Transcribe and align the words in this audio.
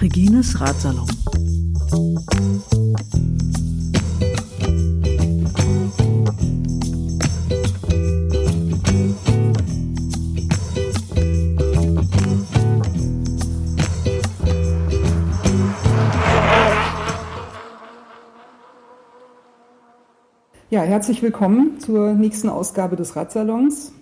Regines 0.00 0.54
Ratsalon. 0.58 1.06
Ja, 20.70 20.80
herzlich 20.82 21.20
willkommen 21.20 21.80
zur 21.80 22.14
nächsten 22.14 22.48
Ausgabe 22.48 22.94
des 22.94 23.16
Radsalons. 23.16 23.92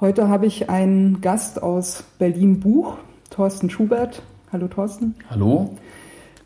Heute 0.00 0.28
habe 0.28 0.46
ich 0.46 0.70
einen 0.70 1.20
Gast 1.20 1.60
aus 1.60 2.04
Berlin-Buch, 2.20 2.94
Thorsten 3.30 3.68
Schubert. 3.68 4.22
Hallo 4.52 4.68
Thorsten. 4.68 5.16
Hallo. 5.28 5.76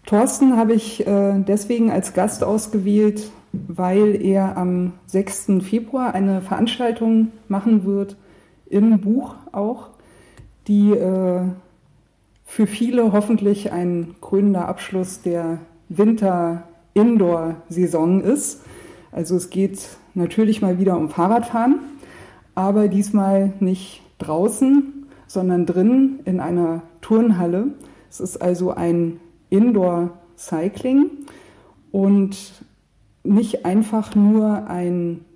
Thorsten 0.07 0.57
habe 0.57 0.73
ich 0.73 1.07
äh, 1.07 1.35
deswegen 1.47 1.91
als 1.91 2.15
Gast 2.15 2.43
ausgewählt, 2.43 3.31
weil 3.53 4.25
er 4.25 4.57
am 4.57 4.95
6. 5.09 5.61
Februar 5.61 6.15
eine 6.15 6.41
Veranstaltung 6.41 7.29
machen 7.49 7.85
wird, 7.85 8.17
im 8.71 9.03
Buch 9.03 9.35
auch, 9.53 9.91
die 10.67 10.93
äh, 10.93 11.43
für 12.47 12.67
viele 12.67 13.13
hoffentlich 13.13 13.71
ein 13.71 14.15
krönender 14.23 14.67
Abschluss 14.67 15.21
der 15.21 15.59
Winter-Indoor-Saison 15.91 18.23
ist. 18.23 18.63
Also 19.13 19.37
es 19.37 19.51
geht 19.51 19.91
natürlich 20.15 20.63
mal 20.63 20.79
wieder 20.79 20.97
um 20.97 21.11
Fahrradfahren, 21.11 21.81
aber 22.55 22.89
diesmal 22.89 23.53
nicht 23.61 24.01
draußen, 24.19 25.07
sondern 25.27 25.67
drin 25.67 26.21
in 26.25 26.41
einer 26.41 26.83
Turnhalle. 27.03 27.75
Es 28.11 28.21
ist 28.21 28.39
also 28.39 28.71
ein 28.73 29.21
Indoor-Cycling 29.51 31.11
und 31.91 32.65
nicht 33.23 33.67
einfach 33.67 34.15
nur 34.15 34.67
ein 34.67 35.27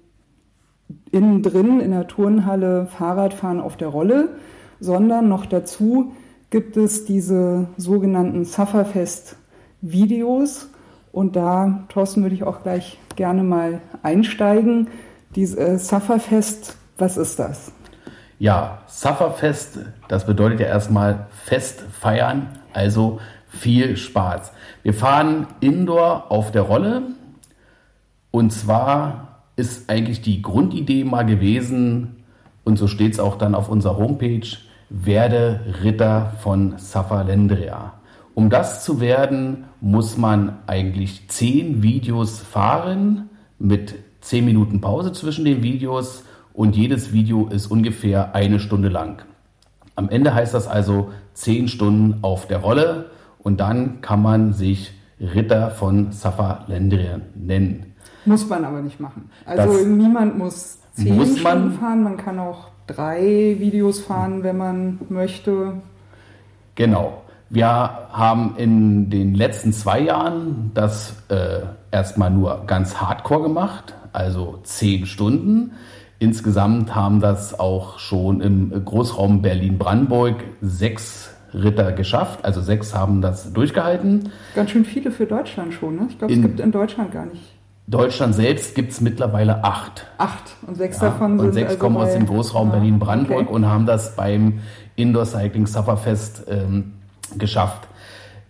innen 1.11 1.43
drin 1.43 1.81
in 1.81 1.91
der 1.91 2.07
Turnhalle 2.07 2.87
Fahrradfahren 2.87 3.61
auf 3.61 3.77
der 3.77 3.89
Rolle, 3.89 4.37
sondern 4.81 5.29
noch 5.29 5.45
dazu 5.47 6.13
gibt 6.51 6.77
es 6.77 7.05
diese 7.05 7.67
sogenannten 7.77 8.45
Sufferfest-Videos. 8.45 10.69
Und 11.17 11.35
da, 11.35 11.87
Thorsten, 11.89 12.21
würde 12.25 12.35
ich 12.35 12.45
auch 12.45 12.63
gleich 12.63 12.99
gerne 13.17 13.43
mal 13.43 13.81
einsteigen. 14.03 14.89
Dieses 15.35 15.57
äh, 15.57 15.79
Sufferfest, 15.79 16.77
was 16.99 17.17
ist 17.17 17.39
das? 17.39 17.73
Ja, 18.39 18.83
Sufferfest, 18.87 19.79
das 20.09 20.27
bedeutet 20.27 20.61
ja 20.61 20.67
erstmal 20.67 21.29
Fest 21.47 21.81
feiern, 21.91 22.49
also 22.75 23.19
viel 23.49 23.97
Spaß. 23.97 24.53
Wir 24.83 24.93
fahren 24.93 25.47
indoor 25.61 26.31
auf 26.31 26.53
der 26.53 26.61
Rolle 26.61 27.01
und 28.31 28.53
zwar 28.53 29.41
ist 29.57 29.89
eigentlich 29.89 30.21
die 30.21 30.43
Grundidee 30.43 31.05
mal 31.05 31.25
gewesen, 31.25 32.25
und 32.63 32.77
so 32.77 32.87
steht 32.89 33.15
es 33.15 33.21
auch 33.21 33.39
dann 33.39 33.55
auf 33.55 33.71
unserer 33.71 33.97
Homepage, 33.97 34.47
werde 34.91 35.61
Ritter 35.83 36.35
von 36.43 36.75
Safalendria. 36.77 37.95
Um 38.37 38.51
das 38.51 38.85
zu 38.85 39.01
werden, 39.01 39.65
muss 39.81 40.19
man 40.19 40.59
eigentlich 40.67 41.27
zehn 41.29 41.83
Videos 41.83 42.39
fahren 42.41 43.31
mit 43.59 43.95
zehn 44.21 44.45
Minuten 44.45 44.83
Pause 44.83 45.13
zwischen 45.13 45.47
den 45.47 45.63
Videos 45.63 46.23
und 46.53 46.77
jedes 46.77 47.15
Video 47.15 47.47
ist 47.47 47.69
ungefähr 47.69 48.35
eine 48.35 48.61
Stunde 48.61 48.91
lang. 48.91 49.23
Am 49.95 50.11
Ende 50.11 50.35
heißt 50.35 50.53
das 50.53 50.69
also 50.69 51.13
zehn 51.33 51.67
Stunden 51.67 52.19
auf 52.21 52.47
der 52.47 52.59
Rolle 52.59 53.07
und 53.39 53.59
dann 53.59 54.03
kann 54.03 54.21
man 54.21 54.53
sich 54.53 54.93
Ritter 55.19 55.71
von 55.71 56.13
Safalendria 56.13 57.21
nennen. 57.35 57.95
Muss 58.27 58.47
man 58.47 58.67
aber 58.67 58.83
nicht 58.83 59.01
machen. 59.01 59.31
Also 59.47 59.79
das 59.79 59.87
niemand 59.87 60.37
muss 60.37 60.79
zehn 60.93 61.17
muss 61.17 61.39
Stunden 61.39 61.73
fahren, 61.73 62.03
man 62.03 62.19
kann 62.19 62.39
auch 62.39 62.69
drei 62.87 63.57
Videos 63.59 64.01
fahren, 64.01 64.43
wenn 64.43 64.59
man 64.59 64.99
möchte. 65.09 65.81
Genau. 66.75 67.23
Wir 67.49 67.69
haben 67.69 68.55
in 68.57 69.09
den 69.09 69.35
letzten 69.35 69.73
zwei 69.73 70.01
Jahren 70.01 70.73
das 70.75 71.15
äh, 71.29 71.61
erstmal 71.93 72.31
nur 72.31 72.65
ganz 72.67 72.97
hardcore 72.97 73.45
gemacht, 73.45 73.95
also 74.13 74.59
zehn 74.65 75.07
Stunden. 75.07 75.73
Insgesamt 76.19 76.95
haben 76.95 77.21
das 77.21 77.59
auch 77.59 77.99
schon 77.99 78.41
im 78.41 78.85
Großraum 78.85 79.43
Berlin-Brandenburg 79.43 80.43
sechs 80.61 81.31
Ritter 81.55 81.93
geschafft, 81.93 82.45
also 82.45 82.61
sechs 82.61 82.95
haben 82.95 83.23
das 83.23 83.53
durchgehalten. 83.53 84.31
Ganz 84.55 84.71
schön 84.71 84.85
viele 84.85 85.11
für 85.11 85.27
Deutschland 85.27 85.73
schon, 85.73 85.97
ne? 85.97 86.07
Ich 86.11 86.19
glaube, 86.19 86.35
es 86.35 86.41
gibt 86.41 86.59
in 86.59 86.73
Deutschland 86.73 87.13
gar 87.13 87.27
nicht. 87.27 87.43
Deutschland 87.87 88.35
selbst 88.35 88.75
gibt 88.75 88.91
es 88.91 89.01
mittlerweile 89.01 89.63
acht. 89.63 90.07
Acht 90.19 90.57
und 90.67 90.77
sechs 90.77 91.01
ja, 91.01 91.11
davon 91.11 91.39
sind. 91.39 91.47
Und 91.47 91.53
sechs 91.53 91.69
also 91.69 91.79
kommen 91.79 91.97
aus 91.97 92.13
dem 92.13 92.27
Großraum 92.27 92.69
ja, 92.69 92.75
Berlin-Brandenburg 92.75 93.43
okay. 93.43 93.55
und 93.55 93.67
haben 93.67 93.87
das 93.87 94.17
beim 94.17 94.61
Indoor 94.97 95.25
Cycling 95.25 95.67
Sufferfest 95.67 96.47
ähm, 96.49 96.95
geschafft. 97.37 97.89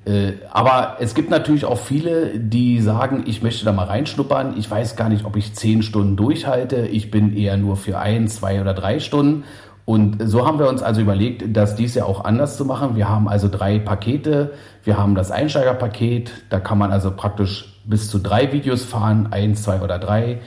Äh, 0.07 0.35
aber 0.51 0.97
es 1.01 1.15
gibt 1.15 1.31
natürlich 1.31 1.65
auch 1.65 1.79
viele, 1.79 2.39
die 2.39 2.81
sagen, 2.81 3.25
ich 3.27 3.43
möchte 3.43 3.65
da 3.65 3.73
mal 3.73 3.87
reinschnuppern. 3.87 4.57
Ich 4.57 4.71
weiß 4.71 4.97
gar 4.97 5.09
nicht, 5.09 5.25
ob 5.25 5.37
ich 5.37 5.55
zehn 5.55 5.83
Stunden 5.83 6.17
durchhalte. 6.17 6.87
Ich 6.87 7.11
bin 7.11 7.37
eher 7.37 7.57
nur 7.57 7.77
für 7.77 7.99
ein, 7.99 8.29
zwei 8.29 8.61
oder 8.61 8.73
drei 8.73 9.01
Stunden. 9.01 9.45
Und 9.85 10.19
so 10.29 10.45
haben 10.47 10.59
wir 10.59 10.69
uns 10.69 10.83
also 10.83 11.01
überlegt, 11.01 11.57
das 11.57 11.77
dies 11.77 11.95
ja 11.95 12.05
auch 12.05 12.25
anders 12.25 12.57
zu 12.57 12.65
machen. 12.65 12.97
Wir 12.97 13.09
haben 13.09 13.29
also 13.29 13.49
drei 13.49 13.79
Pakete. 13.79 14.53
Wir 14.83 14.99
haben 14.99 15.15
das 15.15 15.31
Einsteigerpaket. 15.31 16.33
Da 16.51 16.59
kann 16.59 16.79
man 16.79 16.91
also 16.91 17.13
praktisch 17.13 17.81
bis 17.85 18.11
zu 18.11 18.19
drei 18.19 18.53
Videos 18.53 18.85
fahren. 18.85 19.29
Eins, 19.31 19.63
zwei 19.63 19.81
oder 19.81 19.99
drei. 19.99 20.41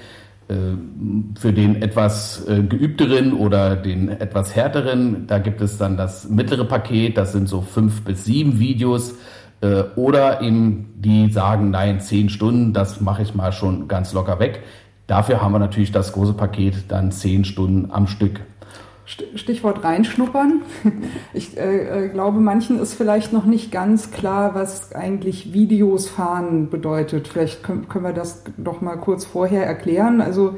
Äh, 0.50 0.78
für 1.40 1.54
den 1.54 1.80
etwas 1.82 2.48
äh, 2.48 2.64
geübteren 2.64 3.34
oder 3.34 3.76
den 3.76 4.10
etwas 4.10 4.56
härteren, 4.56 5.28
da 5.28 5.38
gibt 5.38 5.62
es 5.62 5.78
dann 5.78 5.96
das 5.96 6.28
mittlere 6.28 6.66
Paket, 6.66 7.18
das 7.18 7.34
sind 7.34 7.48
so 7.48 7.62
fünf 7.62 8.02
bis 8.02 8.26
sieben 8.26 8.60
Videos. 8.60 9.14
Äh, 9.62 9.84
oder 9.96 10.42
eben 10.42 10.94
die 10.96 11.32
sagen, 11.32 11.70
nein, 11.70 12.02
zehn 12.02 12.30
Stunden, 12.30 12.74
das 12.74 13.00
mache 13.00 13.22
ich 13.22 13.36
mal 13.36 13.52
schon 13.52 13.88
ganz 13.88 14.12
locker 14.14 14.40
weg. 14.40 14.64
Dafür 15.06 15.40
haben 15.42 15.52
wir 15.52 15.60
natürlich 15.60 15.92
das 15.92 16.14
große 16.14 16.34
Paket 16.34 16.86
dann 16.88 17.12
zehn 17.12 17.46
Stunden 17.46 17.92
am 17.92 18.08
Stück. 18.08 18.42
Stichwort 19.36 19.84
reinschnuppern. 19.84 20.62
Ich 21.34 21.58
äh, 21.58 22.06
äh, 22.06 22.10
glaube, 22.10 22.40
manchen 22.40 22.80
ist 22.80 22.94
vielleicht 22.94 23.34
noch 23.34 23.46
nicht 23.46 23.72
ganz 23.72 24.12
klar, 24.12 24.56
was 24.56 24.94
eigentlich 24.94 25.54
Videos 25.54 26.08
fahren 26.08 26.70
bedeutet. 26.70 27.28
Vielleicht 27.28 27.64
können, 27.64 27.88
wir 28.04 28.14
das 28.14 28.44
doch 28.58 28.82
mal 28.82 28.98
kurz 28.98 29.26
vorher 29.26 29.66
erklären. 29.66 30.22
Also 30.22 30.56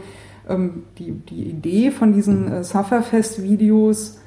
ähm, 0.48 0.84
die, 0.98 1.12
die 1.12 1.50
Idee 1.50 1.92
von 1.92 2.14
diesen 2.14 2.52
äh, 2.52 2.64
Sufferfest-Videos 2.64 4.20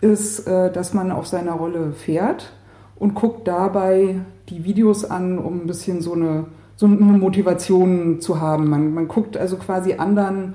ist, 0.00 0.46
äh, 0.46 0.72
dass 0.72 0.94
man 0.94 1.12
auf 1.12 1.26
seiner 1.26 1.52
Rolle 1.52 1.92
fährt 1.92 2.52
und 2.96 3.14
guckt 3.14 3.48
dabei 3.48 4.20
die 4.48 4.64
Videos 4.64 5.04
an, 5.04 5.38
um 5.38 5.60
ein 5.60 5.66
bisschen 5.66 6.00
so 6.00 6.14
eine, 6.14 6.46
so 6.76 6.86
eine 6.86 6.96
Motivation 6.96 8.20
zu 8.20 8.40
haben. 8.40 8.68
Man, 8.68 8.92
man 8.92 9.08
guckt 9.08 9.36
also 9.36 9.56
quasi 9.56 9.94
anderen 9.94 10.54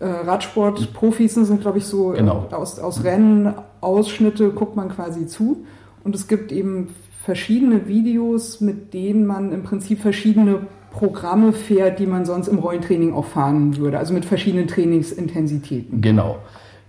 äh, 0.00 0.06
Radsportprofis 0.06 1.34
sind, 1.34 1.60
glaube 1.60 1.78
ich, 1.78 1.86
so 1.86 2.12
äh, 2.12 2.18
genau. 2.18 2.48
aus, 2.50 2.78
aus 2.78 3.04
Rennen, 3.04 3.54
Ausschnitte 3.80 4.50
guckt 4.50 4.76
man 4.76 4.88
quasi 4.88 5.26
zu. 5.26 5.64
Und 6.04 6.14
es 6.14 6.28
gibt 6.28 6.52
eben 6.52 6.94
verschiedene 7.24 7.88
Videos, 7.88 8.60
mit 8.60 8.94
denen 8.94 9.26
man 9.26 9.52
im 9.52 9.62
Prinzip 9.62 10.00
verschiedene 10.00 10.66
Programme 10.92 11.52
fährt, 11.52 11.98
die 11.98 12.06
man 12.06 12.24
sonst 12.24 12.48
im 12.48 12.58
Rollentraining 12.58 13.12
auch 13.12 13.26
fahren 13.26 13.76
würde, 13.76 13.98
also 13.98 14.14
mit 14.14 14.24
verschiedenen 14.24 14.66
Trainingsintensitäten. 14.66 16.00
Genau. 16.00 16.38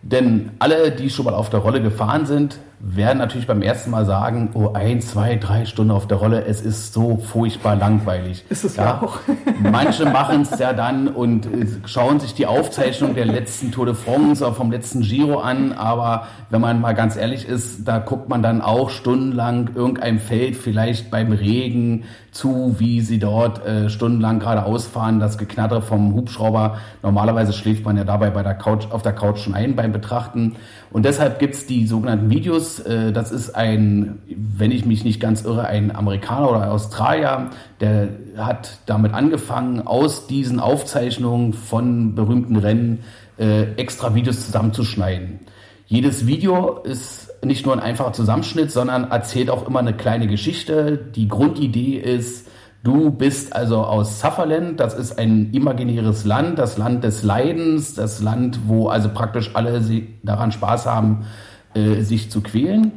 Denn 0.01 0.51
alle, 0.59 0.91
die 0.91 1.09
schon 1.09 1.25
mal 1.25 1.33
auf 1.33 1.49
der 1.49 1.59
Rolle 1.59 1.81
gefahren 1.81 2.25
sind, 2.25 2.59
werden 2.79 3.17
natürlich 3.17 3.47
beim 3.47 3.63
ersten 3.63 3.89
Mal 3.89 4.05
sagen, 4.05 4.51
oh, 4.53 4.71
ein, 4.73 5.01
zwei, 5.01 5.35
drei 5.35 5.65
Stunden 5.65 5.91
auf 5.91 6.07
der 6.07 6.17
Rolle, 6.17 6.45
es 6.45 6.61
ist 6.61 6.93
so 6.93 7.17
furchtbar 7.17 7.75
langweilig. 7.75 8.45
Ist 8.49 8.65
es 8.65 8.75
ja, 8.75 8.85
ja 8.85 9.01
auch. 9.01 9.19
Manche 9.59 10.05
machen 10.05 10.43
es 10.43 10.59
ja 10.59 10.73
dann 10.73 11.07
und 11.07 11.47
äh, 11.47 11.65
schauen 11.85 12.19
sich 12.19 12.35
die 12.35 12.45
Aufzeichnung 12.45 13.15
der 13.15 13.25
letzten 13.25 13.71
Tour 13.71 13.87
de 13.87 13.95
France 13.95 14.43
oder 14.45 14.53
vom 14.53 14.71
letzten 14.71 15.01
Giro 15.01 15.39
an, 15.39 15.73
aber 15.73 16.27
wenn 16.51 16.61
man 16.61 16.79
mal 16.79 16.93
ganz 16.93 17.15
ehrlich 17.15 17.47
ist, 17.47 17.87
da 17.87 17.97
guckt 17.97 18.29
man 18.29 18.43
dann 18.43 18.61
auch 18.61 18.91
stundenlang 18.91 19.71
irgendein 19.73 20.19
Feld, 20.19 20.55
vielleicht 20.55 21.09
beim 21.09 21.31
Regen, 21.31 22.03
zu, 22.37 22.75
wie 22.77 23.01
sie 23.01 23.17
dort 23.17 23.65
äh, 23.65 23.89
stundenlang 23.89 24.37
gerade 24.37 24.63
ausfahren, 24.63 25.19
das 25.19 25.39
Geknatter 25.39 25.81
vom 25.81 26.13
Hubschrauber. 26.13 26.77
Normalerweise 27.01 27.51
schläft 27.51 27.83
man 27.83 27.97
ja 27.97 28.03
dabei 28.03 28.29
bei 28.29 28.43
der 28.43 28.53
Couch, 28.53 28.85
auf 28.91 29.01
der 29.01 29.13
Couch 29.13 29.39
schon 29.39 29.55
ein 29.55 29.75
beim 29.75 29.91
Betrachten. 29.91 30.55
Und 30.91 31.03
deshalb 31.05 31.39
gibt's 31.39 31.65
die 31.65 31.87
sogenannten 31.87 32.29
Videos. 32.29 32.66
Äh, 32.79 33.11
das 33.11 33.31
ist 33.31 33.55
ein, 33.55 34.19
wenn 34.27 34.71
ich 34.71 34.85
mich 34.85 35.03
nicht 35.03 35.19
ganz 35.19 35.43
irre, 35.43 35.67
ein 35.67 35.95
Amerikaner 35.95 36.49
oder 36.49 36.71
Australier, 36.71 37.49
der 37.79 38.09
hat 38.37 38.79
damit 38.85 39.13
angefangen, 39.13 39.85
aus 39.85 40.27
diesen 40.27 40.59
Aufzeichnungen 40.59 41.53
von 41.53 42.15
berühmten 42.15 42.55
Rennen 42.55 42.99
äh, 43.37 43.73
extra 43.73 44.15
Videos 44.15 44.45
zusammenzuschneiden. 44.45 45.39
Jedes 45.85 46.27
Video 46.27 46.79
ist 46.83 47.33
nicht 47.45 47.65
nur 47.65 47.73
ein 47.73 47.79
einfacher 47.79 48.11
Zusammenschnitt, 48.11 48.71
sondern 48.71 49.09
erzählt 49.09 49.49
auch 49.49 49.67
immer 49.67 49.79
eine 49.79 49.93
kleine 49.93 50.27
Geschichte. 50.27 50.97
Die 50.97 51.29
Grundidee 51.29 51.95
ist, 51.95 52.47
du 52.83 53.09
bist 53.09 53.55
also 53.55 53.77
aus 53.83 54.19
Sutherland, 54.19 54.79
das 54.81 54.93
ist 54.93 55.17
ein 55.17 55.53
imaginäres 55.53 56.25
Land, 56.25 56.59
das 56.59 56.77
Land 56.77 57.03
des 57.05 57.23
Leidens, 57.23 57.93
das 57.93 58.21
Land, 58.21 58.59
wo 58.67 58.89
also 58.89 59.09
praktisch 59.09 59.51
alle 59.53 59.81
daran 60.23 60.51
Spaß 60.51 60.87
haben, 60.87 61.25
äh, 61.73 62.01
sich 62.01 62.29
zu 62.31 62.41
quälen. 62.41 62.91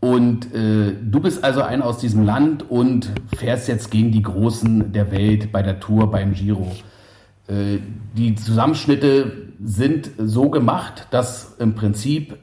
Und 0.00 0.54
äh, 0.54 0.92
du 1.02 1.20
bist 1.20 1.42
also 1.42 1.62
einer 1.62 1.86
aus 1.86 1.98
diesem 1.98 2.24
Land 2.24 2.70
und 2.70 3.10
fährst 3.36 3.68
jetzt 3.68 3.90
gegen 3.90 4.12
die 4.12 4.22
Großen 4.22 4.92
der 4.92 5.10
Welt 5.10 5.50
bei 5.50 5.62
der 5.62 5.80
Tour, 5.80 6.10
beim 6.10 6.34
Giro. 6.34 6.72
Äh, 7.46 7.78
die 8.14 8.34
Zusammenschnitte 8.34 9.48
sind 9.62 10.10
so 10.18 10.50
gemacht, 10.50 11.08
dass 11.10 11.56
im 11.58 11.74
Prinzip 11.74 12.36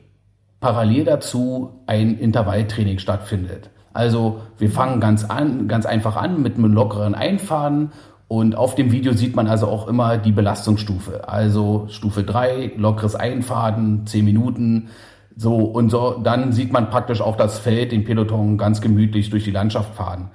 parallel 0.59 1.05
dazu 1.05 1.81
ein 1.85 2.17
Intervalltraining 2.17 2.99
stattfindet. 2.99 3.69
Also 3.93 4.41
wir 4.57 4.69
fangen 4.69 4.99
ganz 4.99 5.25
an, 5.25 5.67
ganz 5.67 5.85
einfach 5.85 6.15
an 6.15 6.41
mit 6.41 6.57
einem 6.57 6.73
lockeren 6.73 7.13
Einfahren 7.13 7.91
und 8.31 8.55
auf 8.55 8.75
dem 8.75 8.93
Video 8.93 9.11
sieht 9.11 9.35
man 9.35 9.47
also 9.47 9.67
auch 9.67 9.89
immer 9.89 10.17
die 10.17 10.31
Belastungsstufe. 10.31 11.27
Also 11.27 11.87
Stufe 11.89 12.23
3, 12.23 12.75
lockeres 12.77 13.13
Einfahren, 13.13 14.07
10 14.07 14.23
Minuten, 14.23 14.87
so, 15.35 15.55
und 15.55 15.89
so, 15.89 16.17
dann 16.23 16.53
sieht 16.53 16.71
man 16.71 16.89
praktisch 16.89 17.19
auch 17.19 17.35
das 17.35 17.59
Feld, 17.59 17.91
den 17.91 18.05
Peloton 18.05 18.57
ganz 18.57 18.79
gemütlich 18.79 19.31
durch 19.31 19.43
die 19.43 19.51
Landschaft 19.51 19.95
fahren. 19.95 20.31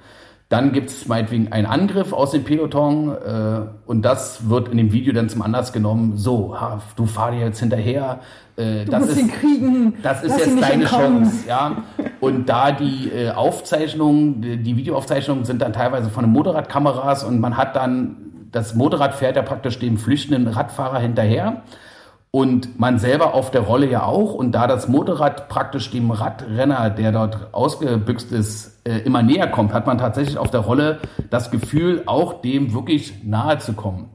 Dann 0.49 0.71
gibt 0.71 0.89
es 0.89 1.07
meinetwegen 1.07 1.51
einen 1.51 1.65
Angriff 1.65 2.13
aus 2.13 2.31
dem 2.31 2.45
Peloton 2.45 3.09
äh, 3.09 3.59
und 3.85 4.03
das 4.03 4.49
wird 4.49 4.69
in 4.69 4.77
dem 4.77 4.93
Video 4.93 5.13
dann 5.13 5.27
zum 5.27 5.41
Anlass 5.41 5.73
genommen, 5.73 6.15
so, 6.15 6.57
ha, 6.57 6.81
du 6.95 7.05
fahr 7.05 7.31
dir 7.31 7.41
jetzt 7.41 7.59
hinterher, 7.59 8.21
äh, 8.55 8.85
du 8.85 8.91
das 8.91 9.01
musst 9.01 9.11
ist, 9.13 9.19
ihn 9.19 9.31
kriegen, 9.31 9.93
das 10.03 10.23
ist 10.23 10.39
jetzt 10.39 10.61
deine 10.61 10.83
entkommen. 10.83 11.23
Chance. 11.23 11.47
Ja? 11.49 11.83
Und 12.21 12.47
da 12.47 12.71
die 12.71 13.09
äh, 13.09 13.31
Aufzeichnungen, 13.31 14.41
die, 14.41 14.57
die 14.57 14.77
Videoaufzeichnungen 14.77 15.43
sind 15.43 15.61
dann 15.61 15.73
teilweise 15.73 16.09
von 16.09 16.23
den 16.23 16.31
Motorradkameras 16.31 17.25
und 17.25 17.41
man 17.41 17.57
hat 17.57 17.75
dann, 17.75 18.15
das 18.53 18.73
Motorrad 18.73 19.15
fährt 19.15 19.35
ja 19.35 19.41
praktisch 19.41 19.79
dem 19.79 19.97
flüchtenden 19.97 20.47
Radfahrer 20.47 20.99
hinterher 20.99 21.63
und 22.31 22.79
man 22.79 22.99
selber 22.99 23.33
auf 23.33 23.51
der 23.51 23.61
Rolle 23.61 23.89
ja 23.89 24.03
auch. 24.03 24.33
Und 24.33 24.51
da 24.51 24.67
das 24.67 24.87
Motorrad 24.87 25.49
praktisch 25.49 25.89
dem 25.91 26.11
Radrenner, 26.11 26.89
der 26.89 27.11
dort 27.11 27.53
ausgebüxt 27.53 28.31
ist, 28.31 28.81
äh, 28.87 28.99
immer 28.99 29.23
näher 29.23 29.47
kommt, 29.47 29.73
hat 29.73 29.87
man 29.87 29.97
tatsächlich 29.97 30.37
auf 30.37 30.51
der 30.51 30.61
Rolle 30.61 30.99
das 31.29 31.51
Gefühl, 31.51 32.03
auch 32.05 32.41
dem 32.41 32.73
wirklich 32.73 33.23
nahe 33.23 33.57
zu 33.59 33.73
kommen. 33.73 34.09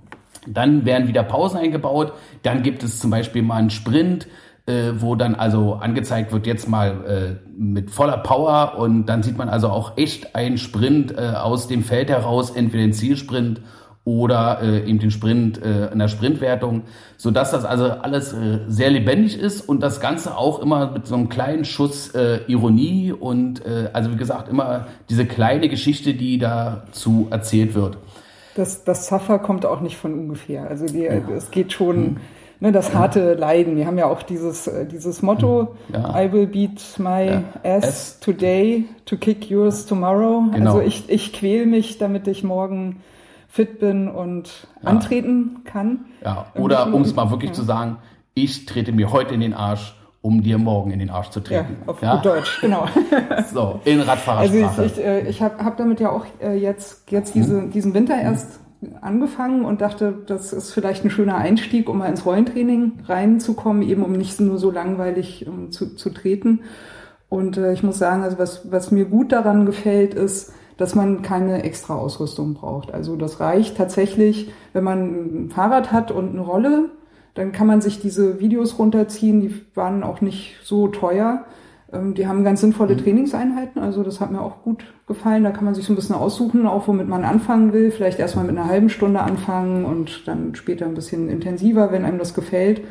Dann 0.46 0.84
werden 0.84 1.08
wieder 1.08 1.22
Pausen 1.22 1.58
eingebaut. 1.58 2.12
Dann 2.42 2.62
gibt 2.62 2.82
es 2.82 2.98
zum 2.98 3.10
Beispiel 3.10 3.42
mal 3.42 3.56
einen 3.56 3.70
Sprint, 3.70 4.26
äh, 4.66 4.92
wo 4.98 5.14
dann 5.14 5.34
also 5.34 5.74
angezeigt 5.74 6.32
wird, 6.32 6.46
jetzt 6.46 6.68
mal 6.68 7.38
äh, 7.40 7.50
mit 7.56 7.90
voller 7.90 8.18
Power. 8.18 8.78
Und 8.78 9.06
dann 9.06 9.22
sieht 9.22 9.38
man 9.38 9.48
also 9.48 9.68
auch 9.68 9.96
echt 9.96 10.34
einen 10.36 10.58
Sprint 10.58 11.16
äh, 11.16 11.32
aus 11.36 11.68
dem 11.68 11.82
Feld 11.82 12.10
heraus, 12.10 12.50
entweder 12.50 12.82
den 12.82 12.92
Zielsprint 12.92 13.62
oder 14.04 14.60
äh, 14.62 14.88
eben 14.88 14.98
den 14.98 15.10
Sprint 15.12 15.62
äh, 15.62 15.92
in 15.92 15.98
der 15.98 16.08
Sprintwertung, 16.08 16.82
so 17.16 17.30
dass 17.30 17.52
das 17.52 17.64
also 17.64 17.84
alles 17.84 18.32
äh, 18.32 18.58
sehr 18.66 18.90
lebendig 18.90 19.38
ist 19.38 19.60
und 19.60 19.80
das 19.80 20.00
Ganze 20.00 20.36
auch 20.36 20.60
immer 20.60 20.90
mit 20.90 21.06
so 21.06 21.14
einem 21.14 21.28
kleinen 21.28 21.64
Schuss 21.64 22.12
äh, 22.14 22.40
Ironie 22.48 23.12
und 23.12 23.64
äh, 23.64 23.90
also 23.92 24.10
wie 24.12 24.16
gesagt 24.16 24.48
immer 24.48 24.86
diese 25.08 25.24
kleine 25.24 25.68
Geschichte, 25.68 26.14
die 26.14 26.38
dazu 26.38 27.28
erzählt 27.30 27.74
wird. 27.74 27.96
Das, 28.56 28.82
das 28.84 29.06
Suffer 29.06 29.38
kommt 29.38 29.64
auch 29.64 29.80
nicht 29.80 29.96
von 29.96 30.12
ungefähr. 30.14 30.68
Also 30.68 30.86
die, 30.86 31.02
ja. 31.02 31.12
es 31.36 31.52
geht 31.52 31.72
schon 31.72 31.96
hm. 31.96 32.16
ne, 32.58 32.72
das 32.72 32.92
harte 32.94 33.34
Leiden. 33.34 33.76
Wir 33.76 33.86
haben 33.86 33.98
ja 33.98 34.06
auch 34.06 34.24
dieses 34.24 34.66
äh, 34.66 34.84
dieses 34.84 35.22
Motto: 35.22 35.76
hm. 35.92 36.02
ja. 36.02 36.22
I 36.22 36.32
will 36.32 36.48
beat 36.48 36.82
my 36.98 37.26
ja. 37.26 37.42
ass 37.62 38.18
today 38.18 38.84
to 39.06 39.16
kick 39.16 39.48
yours 39.48 39.86
tomorrow. 39.86 40.42
Genau. 40.52 40.72
Also 40.72 40.80
ich 40.80 41.08
ich 41.08 41.32
quäl 41.32 41.66
mich, 41.66 41.98
damit 41.98 42.26
ich 42.26 42.42
morgen 42.42 42.96
fit 43.52 43.78
bin 43.78 44.08
und 44.08 44.66
ja. 44.82 44.88
antreten 44.88 45.60
kann. 45.64 46.06
Ja, 46.24 46.46
oder 46.54 46.86
um 46.86 47.02
es 47.02 47.14
mal 47.14 47.30
wirklich 47.30 47.50
ja. 47.50 47.54
zu 47.54 47.62
sagen, 47.62 47.98
ich 48.32 48.64
trete 48.64 48.92
mir 48.92 49.12
heute 49.12 49.34
in 49.34 49.40
den 49.40 49.52
Arsch, 49.52 49.94
um 50.22 50.42
dir 50.42 50.56
morgen 50.56 50.90
in 50.90 50.98
den 50.98 51.10
Arsch 51.10 51.28
zu 51.28 51.40
treten. 51.40 51.76
Ja, 51.84 51.92
auf 51.92 52.00
ja? 52.00 52.14
gut 52.14 52.24
Deutsch, 52.24 52.62
genau. 52.62 52.86
so, 53.52 53.78
in 53.84 54.00
Radfahrersprache. 54.00 54.68
Also 54.68 54.82
ich, 54.84 54.92
ich, 54.92 55.04
äh, 55.04 55.28
ich 55.28 55.42
habe 55.42 55.62
hab 55.62 55.76
damit 55.76 56.00
ja 56.00 56.10
auch 56.10 56.24
äh, 56.40 56.56
jetzt, 56.56 57.10
jetzt 57.10 57.34
diese, 57.34 57.60
mhm. 57.60 57.70
diesen 57.72 57.92
Winter 57.92 58.18
erst 58.18 58.60
angefangen 59.02 59.66
und 59.66 59.82
dachte, 59.82 60.14
das 60.26 60.54
ist 60.54 60.72
vielleicht 60.72 61.04
ein 61.04 61.10
schöner 61.10 61.36
Einstieg, 61.36 61.90
um 61.90 61.98
mal 61.98 62.06
ins 62.06 62.24
Rollentraining 62.24 63.00
reinzukommen, 63.06 63.82
eben 63.82 64.02
um 64.02 64.12
nicht 64.12 64.40
nur 64.40 64.56
so 64.56 64.70
langweilig 64.70 65.46
um, 65.46 65.70
zu, 65.70 65.94
zu 65.94 66.08
treten. 66.08 66.60
Und 67.28 67.58
äh, 67.58 67.74
ich 67.74 67.82
muss 67.82 67.98
sagen, 67.98 68.22
also 68.22 68.38
was, 68.38 68.72
was 68.72 68.90
mir 68.90 69.04
gut 69.04 69.30
daran 69.30 69.66
gefällt, 69.66 70.14
ist, 70.14 70.54
dass 70.76 70.94
man 70.94 71.22
keine 71.22 71.62
extra 71.62 71.94
Ausrüstung 71.94 72.54
braucht. 72.54 72.92
Also 72.92 73.16
das 73.16 73.40
reicht 73.40 73.76
tatsächlich, 73.76 74.52
wenn 74.72 74.84
man 74.84 75.44
ein 75.44 75.50
Fahrrad 75.50 75.92
hat 75.92 76.10
und 76.10 76.30
eine 76.30 76.40
Rolle, 76.40 76.90
dann 77.34 77.52
kann 77.52 77.66
man 77.66 77.80
sich 77.80 78.00
diese 78.00 78.40
Videos 78.40 78.78
runterziehen, 78.78 79.40
die 79.40 79.54
waren 79.74 80.02
auch 80.02 80.20
nicht 80.20 80.56
so 80.62 80.88
teuer. 80.88 81.44
Ähm, 81.92 82.14
die 82.14 82.26
haben 82.26 82.44
ganz 82.44 82.60
sinnvolle 82.60 82.94
mhm. 82.94 82.98
Trainingseinheiten, 82.98 83.80
also 83.80 84.02
das 84.02 84.20
hat 84.20 84.30
mir 84.30 84.40
auch 84.40 84.62
gut 84.62 84.84
gefallen. 85.06 85.44
Da 85.44 85.50
kann 85.50 85.64
man 85.64 85.74
sich 85.74 85.84
so 85.84 85.92
ein 85.92 85.96
bisschen 85.96 86.14
aussuchen, 86.14 86.66
auch 86.66 86.88
womit 86.88 87.08
man 87.08 87.24
anfangen 87.24 87.72
will. 87.72 87.90
Vielleicht 87.90 88.18
erstmal 88.18 88.44
mit 88.44 88.56
einer 88.56 88.68
halben 88.68 88.88
Stunde 88.88 89.20
anfangen 89.20 89.84
und 89.84 90.26
dann 90.26 90.54
später 90.54 90.86
ein 90.86 90.94
bisschen 90.94 91.28
intensiver, 91.28 91.92
wenn 91.92 92.04
einem 92.04 92.18
das 92.18 92.34
gefällt. 92.34 92.82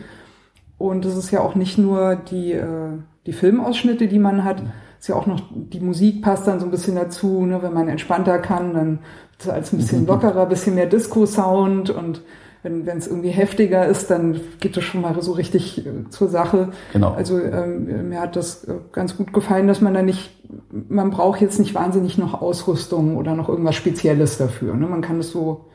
Und 0.78 1.06
es 1.06 1.16
ist 1.16 1.32
ja 1.32 1.42
auch 1.42 1.56
nicht 1.56 1.78
nur 1.78 2.16
die, 2.16 2.54
äh, 2.54 2.98
die 3.26 3.34
Filmausschnitte, 3.34 4.08
die 4.08 4.20
man 4.20 4.44
hat, 4.44 4.64
ist 5.02 5.08
ja 5.08 5.16
auch 5.16 5.26
noch, 5.26 5.42
die 5.52 5.80
Musik 5.80 6.22
passt 6.22 6.48
dann 6.48 6.60
so 6.60 6.66
ein 6.66 6.72
bisschen 6.72 6.96
dazu, 6.96 7.44
ne? 7.44 7.64
wenn 7.64 7.74
man 7.74 7.88
entspannter 7.88 8.38
kann, 8.38 8.76
dann 8.76 9.00
ist 9.40 9.48
es 9.48 9.50
als 9.50 9.74
ein 9.74 9.78
bisschen 9.78 10.06
lockerer, 10.06 10.46
bisschen 10.46 10.76
mehr 10.76 10.86
Disco-Sound 10.86 11.90
und 11.90 12.22
wenn 12.62 12.86
es 12.86 13.08
irgendwie 13.08 13.30
heftiger 13.30 13.88
ist, 13.88 14.12
dann 14.12 14.40
geht 14.60 14.78
das 14.78 14.84
schon 14.84 15.02
mal 15.02 15.20
so 15.20 15.32
richtig 15.32 15.84
äh, 15.84 16.08
zur 16.12 16.28
Sache. 16.28 16.70
Genau. 16.94 17.14
Also 17.14 17.40
ähm, 17.40 18.10
mir 18.10 18.22
hat 18.22 18.36
das 18.36 18.66
äh, 18.66 18.76
ganz 18.92 19.18
gut 19.18 19.34
gefallen, 19.34 19.66
dass 19.66 19.82
man 19.82 19.96
da 19.96 20.04
nicht, 20.04 20.30
man 20.70 21.10
braucht 21.10 21.42
jetzt 21.42 21.58
nicht 21.58 21.74
wahnsinnig 21.74 22.20
noch 22.20 22.40
Ausrüstung 22.40 23.18
oder 23.18 23.34
noch 23.34 23.50
irgendwas 23.50 23.74
Spezielles 23.74 24.38
dafür. 24.38 24.76
Ne? 24.76 24.86
Man 24.86 25.02
kann 25.02 25.20
es 25.20 25.32
so, 25.32 25.66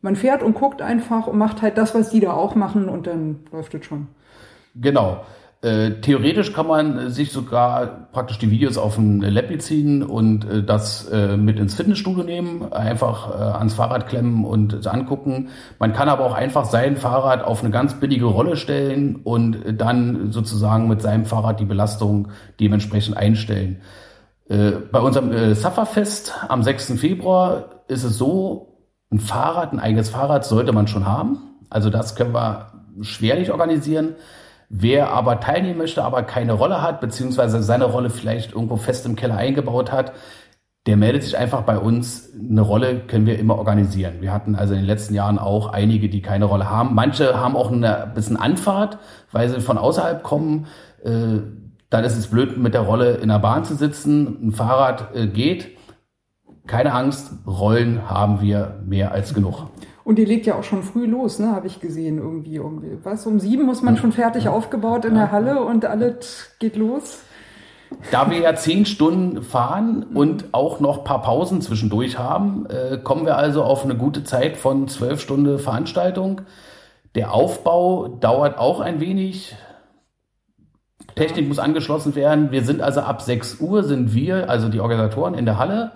man 0.00 0.16
fährt 0.16 0.42
und 0.42 0.54
guckt 0.54 0.80
einfach 0.80 1.26
und 1.26 1.36
macht 1.36 1.60
halt 1.60 1.76
das, 1.76 1.94
was 1.94 2.08
die 2.08 2.20
da 2.20 2.32
auch 2.32 2.54
machen 2.54 2.88
und 2.88 3.06
dann 3.06 3.40
läuft 3.52 3.74
es 3.74 3.84
schon. 3.84 4.06
Genau. 4.74 5.20
Äh, 5.62 6.00
theoretisch 6.00 6.52
kann 6.52 6.66
man 6.66 7.10
sich 7.10 7.30
sogar 7.30 8.08
praktisch 8.10 8.38
die 8.38 8.50
Videos 8.50 8.78
auf 8.78 8.98
ein 8.98 9.20
Lappi 9.20 9.58
ziehen 9.58 10.02
und 10.02 10.44
äh, 10.44 10.64
das 10.64 11.08
äh, 11.08 11.36
mit 11.36 11.60
ins 11.60 11.74
Fitnessstudio 11.74 12.24
nehmen, 12.24 12.72
einfach 12.72 13.30
äh, 13.30 13.58
ans 13.58 13.74
Fahrrad 13.74 14.08
klemmen 14.08 14.44
und 14.44 14.84
angucken. 14.88 15.50
Man 15.78 15.92
kann 15.92 16.08
aber 16.08 16.26
auch 16.26 16.34
einfach 16.34 16.64
sein 16.64 16.96
Fahrrad 16.96 17.44
auf 17.44 17.62
eine 17.62 17.70
ganz 17.70 17.94
billige 17.94 18.24
Rolle 18.24 18.56
stellen 18.56 19.20
und 19.22 19.56
dann 19.80 20.32
sozusagen 20.32 20.88
mit 20.88 21.00
seinem 21.00 21.26
Fahrrad 21.26 21.60
die 21.60 21.64
Belastung 21.64 22.32
dementsprechend 22.58 23.16
einstellen. 23.16 23.82
Äh, 24.48 24.72
bei 24.90 24.98
unserem 24.98 25.30
äh, 25.30 25.54
Sufferfest 25.54 26.34
am 26.48 26.64
6. 26.64 26.98
Februar 26.98 27.84
ist 27.86 28.02
es 28.02 28.18
so, 28.18 28.80
ein 29.12 29.20
Fahrrad, 29.20 29.72
ein 29.72 29.78
eigenes 29.78 30.10
Fahrrad 30.10 30.44
sollte 30.44 30.72
man 30.72 30.88
schon 30.88 31.06
haben. 31.06 31.38
Also 31.70 31.88
das 31.88 32.16
können 32.16 32.34
wir 32.34 32.72
schwerlich 33.00 33.52
organisieren. 33.52 34.16
Wer 34.74 35.10
aber 35.10 35.38
teilnehmen 35.38 35.76
möchte, 35.76 36.02
aber 36.02 36.22
keine 36.22 36.54
Rolle 36.54 36.80
hat, 36.80 37.02
beziehungsweise 37.02 37.62
seine 37.62 37.84
Rolle 37.84 38.08
vielleicht 38.08 38.54
irgendwo 38.54 38.76
fest 38.76 39.04
im 39.04 39.16
Keller 39.16 39.36
eingebaut 39.36 39.92
hat, 39.92 40.14
der 40.86 40.96
meldet 40.96 41.24
sich 41.24 41.36
einfach 41.36 41.60
bei 41.60 41.76
uns. 41.76 42.30
Eine 42.32 42.62
Rolle 42.62 43.00
können 43.00 43.26
wir 43.26 43.38
immer 43.38 43.58
organisieren. 43.58 44.22
Wir 44.22 44.32
hatten 44.32 44.54
also 44.54 44.72
in 44.72 44.80
den 44.80 44.86
letzten 44.86 45.12
Jahren 45.12 45.38
auch 45.38 45.66
einige, 45.66 46.08
die 46.08 46.22
keine 46.22 46.46
Rolle 46.46 46.70
haben. 46.70 46.94
Manche 46.94 47.38
haben 47.38 47.54
auch 47.54 47.70
eine 47.70 48.10
bisschen 48.14 48.38
Anfahrt, 48.38 48.96
weil 49.30 49.50
sie 49.50 49.60
von 49.60 49.76
außerhalb 49.76 50.22
kommen. 50.22 50.66
Äh, 51.04 51.40
dann 51.90 52.04
ist 52.04 52.16
es 52.16 52.28
blöd, 52.28 52.56
mit 52.56 52.72
der 52.72 52.80
Rolle 52.80 53.16
in 53.16 53.28
der 53.28 53.40
Bahn 53.40 53.66
zu 53.66 53.74
sitzen. 53.74 54.38
Ein 54.42 54.52
Fahrrad 54.52 55.14
äh, 55.14 55.26
geht. 55.26 55.76
Keine 56.66 56.94
Angst, 56.94 57.30
Rollen 57.46 58.08
haben 58.08 58.40
wir 58.40 58.80
mehr 58.86 59.12
als 59.12 59.34
genug. 59.34 59.66
Und 60.04 60.16
die 60.16 60.24
legt 60.24 60.46
ja 60.46 60.56
auch 60.56 60.64
schon 60.64 60.82
früh 60.82 61.06
los, 61.06 61.38
ne, 61.38 61.52
habe 61.52 61.66
ich 61.66 61.80
gesehen 61.80 62.18
irgendwie. 62.18 62.58
Um, 62.58 62.82
was, 63.02 63.26
um 63.26 63.38
sieben 63.38 63.64
muss 63.64 63.82
man 63.82 63.96
schon 63.96 64.12
fertig 64.12 64.48
aufgebaut 64.48 65.04
in 65.04 65.14
der 65.14 65.30
Halle 65.30 65.62
und 65.64 65.84
alles 65.84 66.50
geht 66.58 66.76
los. 66.76 67.20
Da 68.10 68.30
wir 68.30 68.38
ja 68.38 68.54
zehn 68.54 68.86
Stunden 68.86 69.42
fahren 69.42 70.04
und 70.14 70.46
auch 70.52 70.80
noch 70.80 71.04
paar 71.04 71.22
Pausen 71.22 71.60
zwischendurch 71.60 72.18
haben, 72.18 72.66
äh, 72.66 72.98
kommen 72.98 73.26
wir 73.26 73.36
also 73.36 73.62
auf 73.62 73.84
eine 73.84 73.96
gute 73.96 74.24
Zeit 74.24 74.56
von 74.56 74.88
zwölf 74.88 75.20
Stunden 75.20 75.58
Veranstaltung. 75.58 76.40
Der 77.14 77.32
Aufbau 77.32 78.08
dauert 78.08 78.58
auch 78.58 78.80
ein 78.80 79.00
wenig. 79.00 79.54
Technik 81.14 81.46
muss 81.46 81.58
angeschlossen 81.58 82.14
werden. 82.14 82.50
Wir 82.50 82.62
sind 82.62 82.80
also 82.80 83.00
ab 83.00 83.20
6 83.20 83.60
Uhr 83.60 83.84
sind 83.84 84.14
wir, 84.14 84.48
also 84.48 84.68
die 84.68 84.80
Organisatoren 84.80 85.34
in 85.34 85.44
der 85.44 85.58
Halle 85.58 85.92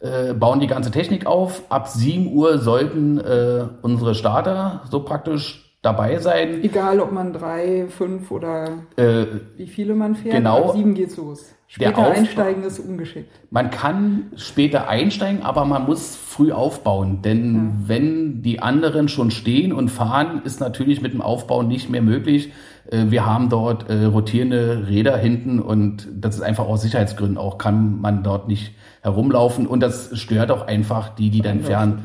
äh, 0.00 0.32
bauen 0.34 0.60
die 0.60 0.66
ganze 0.66 0.90
Technik 0.90 1.26
auf. 1.26 1.62
Ab 1.68 1.88
7 1.88 2.32
Uhr 2.32 2.58
sollten 2.58 3.18
äh, 3.18 3.64
unsere 3.82 4.14
Starter 4.14 4.82
so 4.90 5.00
praktisch 5.00 5.62
dabei 5.82 6.18
sein. 6.18 6.62
Egal, 6.64 6.98
ob 7.00 7.12
man 7.12 7.32
drei, 7.32 7.86
fünf 7.88 8.30
oder 8.30 8.70
Äh, 8.96 9.26
wie 9.56 9.66
viele 9.68 9.94
man 9.94 10.16
fährt. 10.16 10.34
genau. 10.34 10.70
Ab 10.70 10.76
sieben 10.76 10.94
geht's 10.94 11.16
los. 11.16 11.52
Später 11.68 12.10
einsteigen 12.10 12.62
ist 12.62 12.78
ungeschickt. 12.78 13.28
Man 13.50 13.70
kann 13.70 14.30
später 14.36 14.88
einsteigen, 14.88 15.42
aber 15.42 15.64
man 15.64 15.84
muss 15.86 16.14
früh 16.14 16.52
aufbauen, 16.52 17.22
denn 17.22 17.72
wenn 17.86 18.42
die 18.42 18.60
anderen 18.60 19.08
schon 19.08 19.32
stehen 19.32 19.72
und 19.72 19.88
fahren, 19.90 20.42
ist 20.44 20.60
natürlich 20.60 21.02
mit 21.02 21.12
dem 21.12 21.20
Aufbau 21.22 21.62
nicht 21.64 21.90
mehr 21.90 22.02
möglich. 22.02 22.52
Äh, 22.90 23.06
Wir 23.10 23.26
haben 23.26 23.48
dort 23.48 23.88
äh, 23.90 24.04
rotierende 24.04 24.86
Räder 24.88 25.16
hinten 25.16 25.58
und 25.60 26.06
das 26.14 26.36
ist 26.36 26.42
einfach 26.42 26.66
aus 26.66 26.82
Sicherheitsgründen 26.82 27.36
auch, 27.38 27.58
kann 27.58 28.00
man 28.00 28.22
dort 28.22 28.46
nicht 28.48 28.72
herumlaufen 29.06 29.66
und 29.66 29.80
das 29.80 30.18
stört 30.18 30.50
auch 30.50 30.66
einfach 30.66 31.10
die, 31.10 31.30
die 31.30 31.40
dann 31.40 31.60
fahren. 31.60 32.02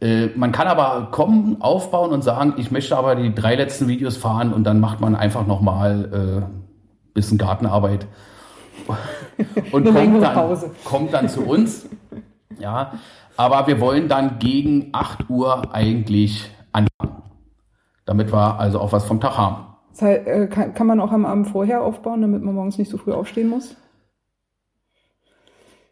Äh, 0.00 0.28
Man 0.36 0.52
kann 0.52 0.68
aber 0.68 1.08
kommen, 1.10 1.56
aufbauen 1.60 2.12
und 2.12 2.22
sagen, 2.22 2.54
ich 2.58 2.70
möchte 2.70 2.96
aber 2.96 3.14
die 3.14 3.34
drei 3.34 3.54
letzten 3.54 3.88
Videos 3.88 4.18
fahren 4.18 4.52
und 4.52 4.64
dann 4.64 4.78
macht 4.78 5.00
man 5.00 5.16
einfach 5.16 5.46
nochmal 5.46 6.44
äh, 6.44 7.14
bisschen 7.14 7.38
Gartenarbeit 7.38 8.06
und 9.72 9.84
kommt 9.84 10.22
dann, 10.22 10.58
kommt 10.84 11.14
dann 11.14 11.28
zu 11.30 11.42
uns. 11.46 11.88
Ja, 12.58 12.92
aber 13.36 13.66
wir 13.66 13.80
wollen 13.80 14.08
dann 14.08 14.38
gegen 14.38 14.90
8 14.92 15.30
Uhr 15.30 15.74
eigentlich 15.74 16.50
anfangen, 16.72 17.22
damit 18.04 18.32
wir 18.32 18.60
also 18.60 18.80
auch 18.80 18.92
was 18.92 19.06
vom 19.06 19.20
Tag 19.20 19.38
haben. 19.38 19.66
Das 19.92 20.02
heißt, 20.02 20.26
äh, 20.26 20.46
kann, 20.48 20.74
kann 20.74 20.86
man 20.86 21.00
auch 21.00 21.12
am 21.12 21.24
Abend 21.24 21.48
vorher 21.48 21.82
aufbauen, 21.82 22.20
damit 22.20 22.42
man 22.42 22.54
morgens 22.54 22.76
nicht 22.76 22.90
so 22.90 22.98
früh 22.98 23.12
aufstehen 23.12 23.48
muss? 23.48 23.76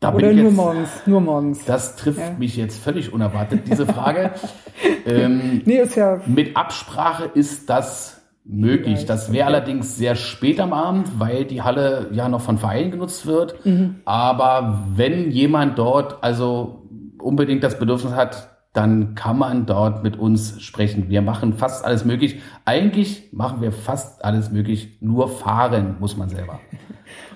Da 0.02 0.12
Oder 0.12 0.32
nur 0.32 0.44
jetzt, 0.46 0.56
morgens? 0.56 0.88
Nur 1.06 1.20
morgens. 1.20 1.64
Das 1.64 1.94
trifft 1.96 2.18
Ja. 2.18 2.34
mich 2.36 2.56
jetzt 2.56 2.82
völlig 2.82 3.12
unerwartet, 3.12 3.60
diese 3.70 3.86
Frage. 3.86 4.32
ähm, 5.06 5.62
Nee, 5.64 5.76
ist 5.78 5.94
ja 5.94 6.20
Mit 6.26 6.56
Absprache 6.56 7.30
ist 7.34 7.70
das 7.70 8.20
möglich. 8.44 9.02
Ja, 9.02 9.06
Das 9.06 9.28
okay. 9.28 9.38
wäre 9.38 9.46
allerdings 9.46 9.96
sehr 9.96 10.16
spät 10.16 10.58
am 10.58 10.72
Abend, 10.72 11.20
weil 11.20 11.44
die 11.44 11.62
Halle 11.62 12.08
ja 12.10 12.28
noch 12.28 12.40
von 12.40 12.58
Vereinen 12.58 12.90
genutzt 12.90 13.26
wird. 13.26 13.64
Mhm. 13.64 14.00
Aber 14.04 14.82
wenn 14.96 15.30
jemand 15.30 15.78
dort 15.78 16.22
also 16.24 16.82
unbedingt 17.18 17.62
das 17.62 17.78
Bedürfnis 17.78 18.14
hat, 18.14 18.48
dann 18.72 19.14
kann 19.14 19.38
man 19.38 19.66
dort 19.66 20.02
mit 20.02 20.18
uns 20.18 20.60
sprechen. 20.62 21.10
Wir 21.10 21.22
machen 21.22 21.52
fast 21.52 21.84
alles 21.84 22.04
möglich. 22.04 22.40
Eigentlich 22.64 23.28
machen 23.32 23.60
wir 23.60 23.70
fast 23.70 24.24
alles 24.24 24.50
möglich. 24.50 24.96
Nur 25.00 25.28
fahren 25.28 25.96
muss 26.00 26.16
man 26.16 26.28
selber. 26.28 26.58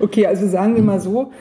Okay, 0.01 0.27
also 0.27 0.49
sagen 0.49 0.75
wir 0.75 0.83
mal 0.83 1.01
so, 1.01 1.33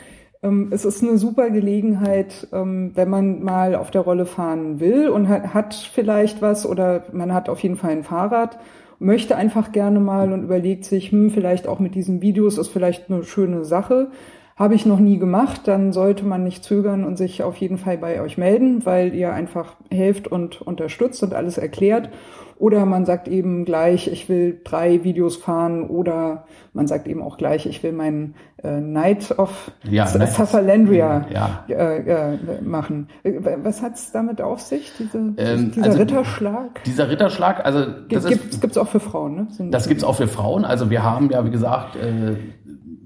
es 0.71 0.85
ist 0.85 1.03
eine 1.03 1.17
super 1.17 1.49
Gelegenheit, 1.49 2.47
ähm, 2.53 2.91
wenn 2.93 3.09
man 3.09 3.43
mal 3.43 3.75
auf 3.75 3.91
der 3.91 4.01
Rolle 4.01 4.25
fahren 4.25 4.79
will 4.79 5.09
und 5.09 5.27
hat, 5.27 5.53
hat 5.53 5.73
vielleicht 5.73 6.41
was 6.41 6.65
oder 6.65 7.03
man 7.11 7.33
hat 7.33 7.49
auf 7.49 7.59
jeden 7.59 7.77
Fall 7.77 7.91
ein 7.91 8.03
Fahrrad, 8.03 8.57
möchte 8.99 9.35
einfach 9.35 9.71
gerne 9.71 9.99
mal 9.99 10.31
und 10.31 10.43
überlegt 10.43 10.85
sich, 10.85 11.11
hm, 11.11 11.31
vielleicht 11.31 11.67
auch 11.67 11.79
mit 11.79 11.95
diesen 11.95 12.21
Videos 12.21 12.57
ist 12.57 12.69
vielleicht 12.69 13.09
eine 13.09 13.23
schöne 13.23 13.65
Sache. 13.65 14.09
Habe 14.55 14.75
ich 14.75 14.85
noch 14.85 14.99
nie 14.99 15.17
gemacht, 15.17 15.61
dann 15.65 15.91
sollte 15.91 16.25
man 16.25 16.45
nicht 16.45 16.63
zögern 16.63 17.03
und 17.03 17.17
sich 17.17 17.43
auf 17.43 17.57
jeden 17.57 17.77
Fall 17.77 17.97
bei 17.97 18.21
euch 18.21 18.37
melden, 18.37 18.85
weil 18.85 19.13
ihr 19.13 19.33
einfach 19.33 19.75
helft 19.91 20.29
und 20.29 20.61
unterstützt 20.61 21.21
und 21.23 21.33
alles 21.33 21.57
erklärt. 21.57 22.09
Oder 22.57 22.85
man 22.85 23.05
sagt 23.05 23.27
eben 23.27 23.65
gleich, 23.65 24.07
ich 24.07 24.29
will 24.29 24.61
drei 24.63 25.03
Videos 25.03 25.35
fahren 25.35 25.89
oder 25.89 26.45
man 26.71 26.87
sagt 26.87 27.05
eben 27.07 27.21
auch 27.21 27.37
gleich, 27.37 27.65
ich 27.65 27.83
will 27.83 27.91
meinen 27.91 28.35
äh, 28.63 28.79
Night 28.79 29.37
of 29.37 29.71
Ja, 29.83 30.07
Sutherlandria 30.07 31.25
Ja. 31.29 31.65
äh, 31.67 32.33
äh, 32.33 32.61
machen. 32.61 33.09
Äh, 33.23 33.33
Was 33.61 33.81
hat's 33.81 34.11
damit 34.13 34.41
auf 34.41 34.61
sich, 34.61 34.93
diese, 34.97 35.33
Ähm, 35.37 35.71
dieser 35.71 35.85
also- 35.87 35.97
Ritterschlag? 35.99 36.83
Dieser 36.85 37.09
Ritterschlag, 37.09 37.65
also 37.65 37.85
das 38.09 38.25
Gibt, 38.25 38.61
gibt's, 38.61 38.77
auch 38.77 38.87
für 38.87 39.01
Frauen, 39.01 39.35
ne? 39.35 39.47
Sind- 39.51 39.73
Das 39.73 39.89
gibt's 39.89 40.03
auch 40.05 40.15
für 40.15 40.27
Frauen. 40.27 40.63
Also 40.63 40.89
wir 40.89 41.03
haben 41.03 41.29
ja, 41.31 41.43
wie 41.45 41.51
gesagt, 41.51 41.97
äh, 41.97 42.37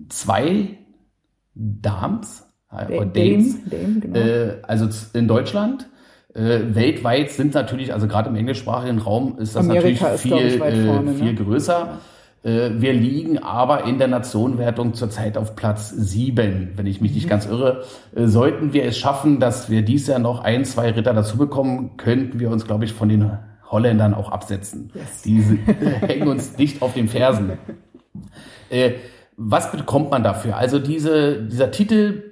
zwei 0.09 0.77
Dams, 1.55 2.45
äh, 2.71 2.85
Dame, 2.87 3.07
Dames, 3.07 3.55
Dame, 3.69 3.99
genau. 3.99 4.19
äh, 4.19 4.57
also 4.63 4.87
in 5.17 5.27
Deutschland. 5.27 5.89
Äh, 6.33 6.75
weltweit 6.75 7.31
sind 7.31 7.53
natürlich, 7.55 7.93
also 7.93 8.07
gerade 8.07 8.29
im 8.29 8.35
englischsprachigen 8.35 8.99
Raum 8.99 9.39
ist 9.39 9.55
das 9.55 9.65
Amerika 9.65 10.09
natürlich 10.09 10.23
ist, 10.23 10.27
glaub 10.27 10.41
ich, 10.41 10.51
viel, 10.53 10.61
äh, 10.61 10.85
vorne, 10.85 11.11
ne? 11.11 11.17
viel 11.17 11.35
größer. 11.35 11.99
Äh, 12.43 12.69
wir 12.75 12.93
liegen 12.93 13.39
aber 13.39 13.83
in 13.85 13.97
der 13.97 14.07
Nationenwertung 14.07 14.93
zurzeit 14.93 15.37
auf 15.37 15.55
Platz 15.55 15.89
sieben, 15.89 16.71
wenn 16.75 16.85
ich 16.85 17.01
mich 17.01 17.11
Mhm. 17.11 17.15
nicht 17.15 17.29
ganz 17.29 17.45
irre. 17.47 17.83
Äh, 18.15 18.27
sollten 18.27 18.73
wir 18.73 18.85
es 18.85 18.97
schaffen, 18.97 19.39
dass 19.39 19.69
wir 19.69 19.81
dies 19.81 20.07
Jahr 20.07 20.19
noch 20.19 20.43
ein, 20.43 20.65
zwei 20.65 20.91
Ritter 20.91 21.13
dazu 21.13 21.37
bekommen, 21.37 21.97
könnten 21.97 22.39
wir 22.39 22.49
uns, 22.51 22.65
glaube 22.65 22.85
ich, 22.85 22.93
von 22.93 23.09
den 23.09 23.31
Holländern 23.69 24.13
auch 24.13 24.31
absetzen. 24.31 24.91
Yes. 24.93 25.23
Die 25.23 25.41
hängen 26.01 26.27
uns 26.27 26.53
dicht 26.55 26.81
auf 26.81 26.93
den 26.93 27.07
Fersen. 27.07 27.53
Äh, 28.69 28.93
was 29.35 29.71
bekommt 29.71 30.11
man 30.11 30.23
dafür? 30.23 30.57
Also 30.57 30.79
diese, 30.79 31.43
dieser 31.43 31.71
Titel, 31.71 32.23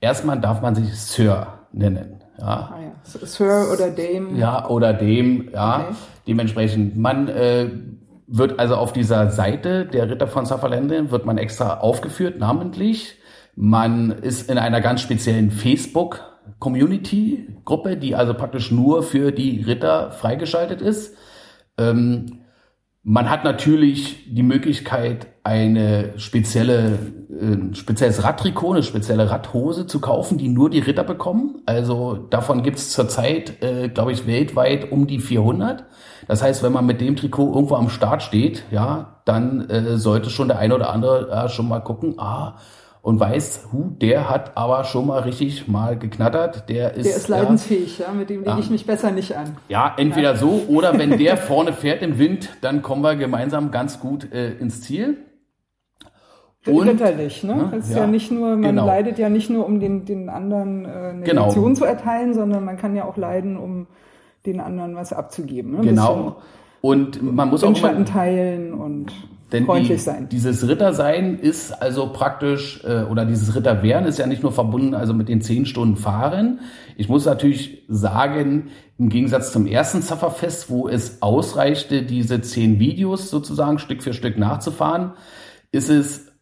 erstmal 0.00 0.40
darf 0.40 0.62
man 0.62 0.74
sich 0.74 0.94
Sir 0.94 1.58
nennen. 1.72 2.21
Ja, 2.38 2.46
ah, 2.46 2.78
ja. 2.80 2.92
Sir 3.26 3.66
oder 3.72 3.90
Dame. 3.90 4.38
ja 4.38 4.68
oder 4.68 4.92
dem, 4.92 5.48
ja. 5.52 5.80
Okay. 5.80 5.94
Dementsprechend, 6.26 6.96
man 6.96 7.28
äh, 7.28 7.70
wird 8.26 8.58
also 8.58 8.74
auf 8.76 8.92
dieser 8.92 9.30
Seite 9.30 9.86
der 9.86 10.10
Ritter 10.10 10.26
von 10.26 10.44
Sutherland 10.46 11.10
wird 11.10 11.26
man 11.26 11.38
extra 11.38 11.80
aufgeführt, 11.80 12.38
namentlich. 12.38 13.18
Man 13.54 14.10
ist 14.10 14.50
in 14.50 14.56
einer 14.56 14.80
ganz 14.80 15.02
speziellen 15.02 15.50
Facebook-Community-Gruppe, 15.50 17.98
die 17.98 18.16
also 18.16 18.32
praktisch 18.32 18.70
nur 18.70 19.02
für 19.02 19.32
die 19.32 19.60
Ritter 19.62 20.10
freigeschaltet 20.12 20.80
ist. 20.80 21.14
Ähm, 21.76 22.41
man 23.04 23.28
hat 23.28 23.42
natürlich 23.44 24.32
die 24.32 24.44
Möglichkeit, 24.44 25.26
eine 25.44 26.16
spezielle, 26.18 26.98
äh, 27.30 27.54
ein 27.54 27.74
spezielles 27.74 28.22
Radtrikot, 28.22 28.72
eine 28.72 28.82
spezielle 28.84 29.28
Radhose 29.28 29.86
zu 29.86 30.00
kaufen, 30.00 30.38
die 30.38 30.48
nur 30.48 30.70
die 30.70 30.78
Ritter 30.78 31.02
bekommen. 31.02 31.62
Also 31.66 32.14
davon 32.14 32.62
gibt 32.62 32.78
es 32.78 32.90
zurzeit, 32.90 33.60
äh, 33.62 33.88
glaube 33.88 34.12
ich, 34.12 34.26
weltweit 34.26 34.92
um 34.92 35.08
die 35.08 35.18
400. 35.18 35.84
Das 36.28 36.42
heißt, 36.42 36.62
wenn 36.62 36.72
man 36.72 36.86
mit 36.86 37.00
dem 37.00 37.16
Trikot 37.16 37.52
irgendwo 37.52 37.74
am 37.74 37.88
Start 37.88 38.22
steht, 38.22 38.64
ja, 38.70 39.20
dann 39.24 39.68
äh, 39.68 39.98
sollte 39.98 40.30
schon 40.30 40.46
der 40.46 40.58
eine 40.58 40.74
oder 40.76 40.92
andere 40.92 41.28
äh, 41.30 41.48
schon 41.48 41.68
mal 41.68 41.80
gucken, 41.80 42.14
ah, 42.18 42.58
und 43.02 43.18
weiß, 43.18 43.68
hu, 43.72 43.90
der 44.00 44.30
hat 44.30 44.56
aber 44.56 44.84
schon 44.84 45.08
mal 45.08 45.20
richtig 45.22 45.66
mal 45.68 45.98
geknattert. 45.98 46.68
Der 46.68 46.94
ist, 46.94 47.04
Der 47.08 47.16
ist 47.16 47.28
ja, 47.28 47.36
leidensfähig, 47.38 47.98
ja, 47.98 48.12
mit 48.12 48.30
dem 48.30 48.38
lege 48.40 48.50
Ja. 48.50 48.58
ich 48.58 48.70
mich 48.70 48.86
besser 48.86 49.10
nicht 49.10 49.36
an. 49.36 49.56
ja, 49.68 49.92
entweder 49.98 50.36
so 50.36 50.62
oder 50.68 50.96
wenn 50.98 51.10
der 51.18 51.36
vorne 51.36 51.72
fährt 51.72 52.00
im 52.02 52.18
Wind, 52.18 52.50
dann 52.60 52.80
kommen 52.80 53.02
wir 53.02 53.16
gemeinsam 53.16 53.70
ganz 53.72 53.98
gut 54.00 54.32
äh, 54.32 54.52
ins 54.54 54.82
Ziel. 54.82 55.16
Und- 56.64 56.86
Ritterlich, 56.88 57.42
ne? 57.42 57.56
Ne? 57.56 57.72
Es 57.76 57.88
ist 57.88 57.94
Ja, 57.96 58.02
ja, 58.02 58.06
nicht 58.06 58.30
nur, 58.30 58.50
man 58.50 58.62
genau. 58.62 58.86
leidet 58.86 59.18
ja 59.18 59.28
nicht 59.28 59.50
nur, 59.50 59.66
um 59.66 59.80
den, 59.80 60.04
den 60.04 60.28
anderen 60.28 60.84
äh, 60.84 60.88
eine 60.88 61.22
Genau. 61.24 61.46
Lektion 61.46 61.74
zu 61.74 61.84
erteilen, 61.84 62.34
sondern 62.34 62.64
man 62.64 62.76
kann 62.76 62.94
ja 62.94 63.04
auch 63.04 63.16
leiden, 63.16 63.56
um 63.56 63.88
den 64.46 64.60
anderen 64.60 64.94
was 64.94 65.12
abzugeben. 65.12 65.72
Ne? 65.72 65.80
Genau. 65.80 66.36
Und 66.80 67.20
man 67.20 67.48
muss 67.50 67.64
auch 67.64 67.76
immer, 67.76 68.04
teilen 68.04 68.74
und 68.74 69.12
denn 69.52 69.66
freundlich 69.66 69.98
die, 69.98 70.02
sein. 70.02 70.28
dieses 70.30 70.66
Rittersein 70.66 71.38
ist 71.38 71.72
also 71.72 72.08
praktisch, 72.12 72.82
äh, 72.84 73.02
oder 73.02 73.24
dieses 73.24 73.54
Ritterwerden 73.54 74.08
ist 74.08 74.18
ja 74.18 74.26
nicht 74.26 74.42
nur 74.42 74.52
verbunden 74.52 74.94
also 74.94 75.14
mit 75.14 75.28
den 75.28 75.42
zehn 75.42 75.66
Stunden 75.66 75.96
Fahren. 75.96 76.60
Ich 76.96 77.08
muss 77.08 77.26
natürlich 77.26 77.84
sagen, 77.88 78.70
im 78.98 79.08
Gegensatz 79.08 79.52
zum 79.52 79.66
ersten 79.66 80.02
Zafferfest, 80.02 80.70
wo 80.70 80.88
es 80.88 81.22
ausreichte, 81.22 82.02
diese 82.02 82.40
zehn 82.40 82.78
Videos 82.78 83.30
sozusagen 83.30 83.78
Stück 83.78 84.02
für 84.02 84.12
Stück 84.12 84.38
nachzufahren, 84.38 85.12
ist 85.70 85.90
es 85.90 86.32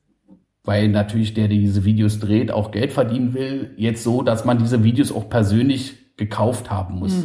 weil 0.62 0.88
natürlich 0.88 1.34
der, 1.34 1.48
der 1.48 1.56
diese 1.56 1.84
Videos 1.84 2.18
dreht, 2.18 2.52
auch 2.52 2.70
Geld 2.70 2.92
verdienen 2.92 3.32
will, 3.34 3.70
jetzt 3.76 4.04
so, 4.04 4.22
dass 4.22 4.44
man 4.44 4.58
diese 4.58 4.84
Videos 4.84 5.10
auch 5.10 5.28
persönlich 5.28 6.16
gekauft 6.16 6.70
haben 6.70 6.98
muss. 6.98 7.24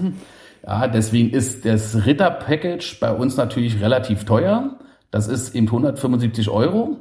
Ja, 0.66 0.88
deswegen 0.88 1.30
ist 1.30 1.66
das 1.66 2.06
Ritter-Package 2.06 3.00
bei 3.00 3.12
uns 3.12 3.38
natürlich 3.38 3.82
relativ 3.82 4.24
teuer. 4.24 4.80
Das 5.16 5.28
ist 5.30 5.56
eben 5.56 5.68
175 5.68 6.50
Euro. 6.50 6.98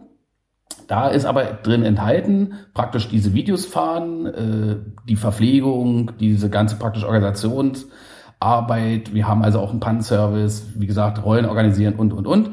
Da 0.87 1.09
ist 1.09 1.25
aber 1.25 1.47
drin 1.47 1.83
enthalten, 1.83 2.52
praktisch 2.73 3.09
diese 3.09 3.35
Videos 3.35 3.66
fahren, 3.66 4.26
äh, 4.26 4.76
die 5.09 5.16
Verpflegung, 5.16 6.12
diese 6.21 6.49
ganze 6.49 6.76
praktische 6.76 7.09
Organisationsarbeit. 7.09 9.12
Wir 9.12 9.26
haben 9.26 9.42
also 9.42 9.59
auch 9.59 9.73
einen 9.73 9.80
Pannenservice, 9.80 10.75
wie 10.76 10.87
gesagt, 10.87 11.25
Rollen 11.25 11.44
organisieren 11.44 11.97
und, 11.97 12.12
und, 12.12 12.28
und. 12.28 12.50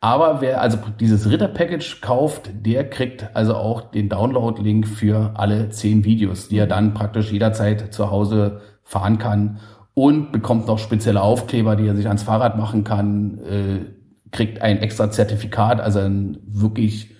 Aber 0.00 0.42
wer 0.42 0.60
also 0.60 0.76
dieses 1.00 1.30
Ritter-Package 1.30 2.02
kauft, 2.02 2.50
der 2.66 2.90
kriegt 2.90 3.34
also 3.34 3.54
auch 3.54 3.90
den 3.90 4.10
Download-Link 4.10 4.86
für 4.86 5.32
alle 5.36 5.70
zehn 5.70 6.04
Videos, 6.04 6.48
die 6.48 6.58
er 6.58 6.66
dann 6.66 6.92
praktisch 6.92 7.32
jederzeit 7.32 7.94
zu 7.94 8.10
Hause 8.10 8.60
fahren 8.82 9.16
kann 9.16 9.60
und 9.94 10.32
bekommt 10.32 10.66
noch 10.66 10.78
spezielle 10.78 11.22
Aufkleber, 11.22 11.76
die 11.76 11.86
er 11.86 11.96
sich 11.96 12.08
ans 12.08 12.24
Fahrrad 12.24 12.58
machen 12.58 12.84
kann, 12.84 13.38
äh, 13.38 13.97
kriegt 14.30 14.62
ein 14.62 14.78
extra 14.78 15.10
Zertifikat, 15.10 15.80
also 15.80 16.00
ein 16.00 16.38
wirklich 16.46 17.14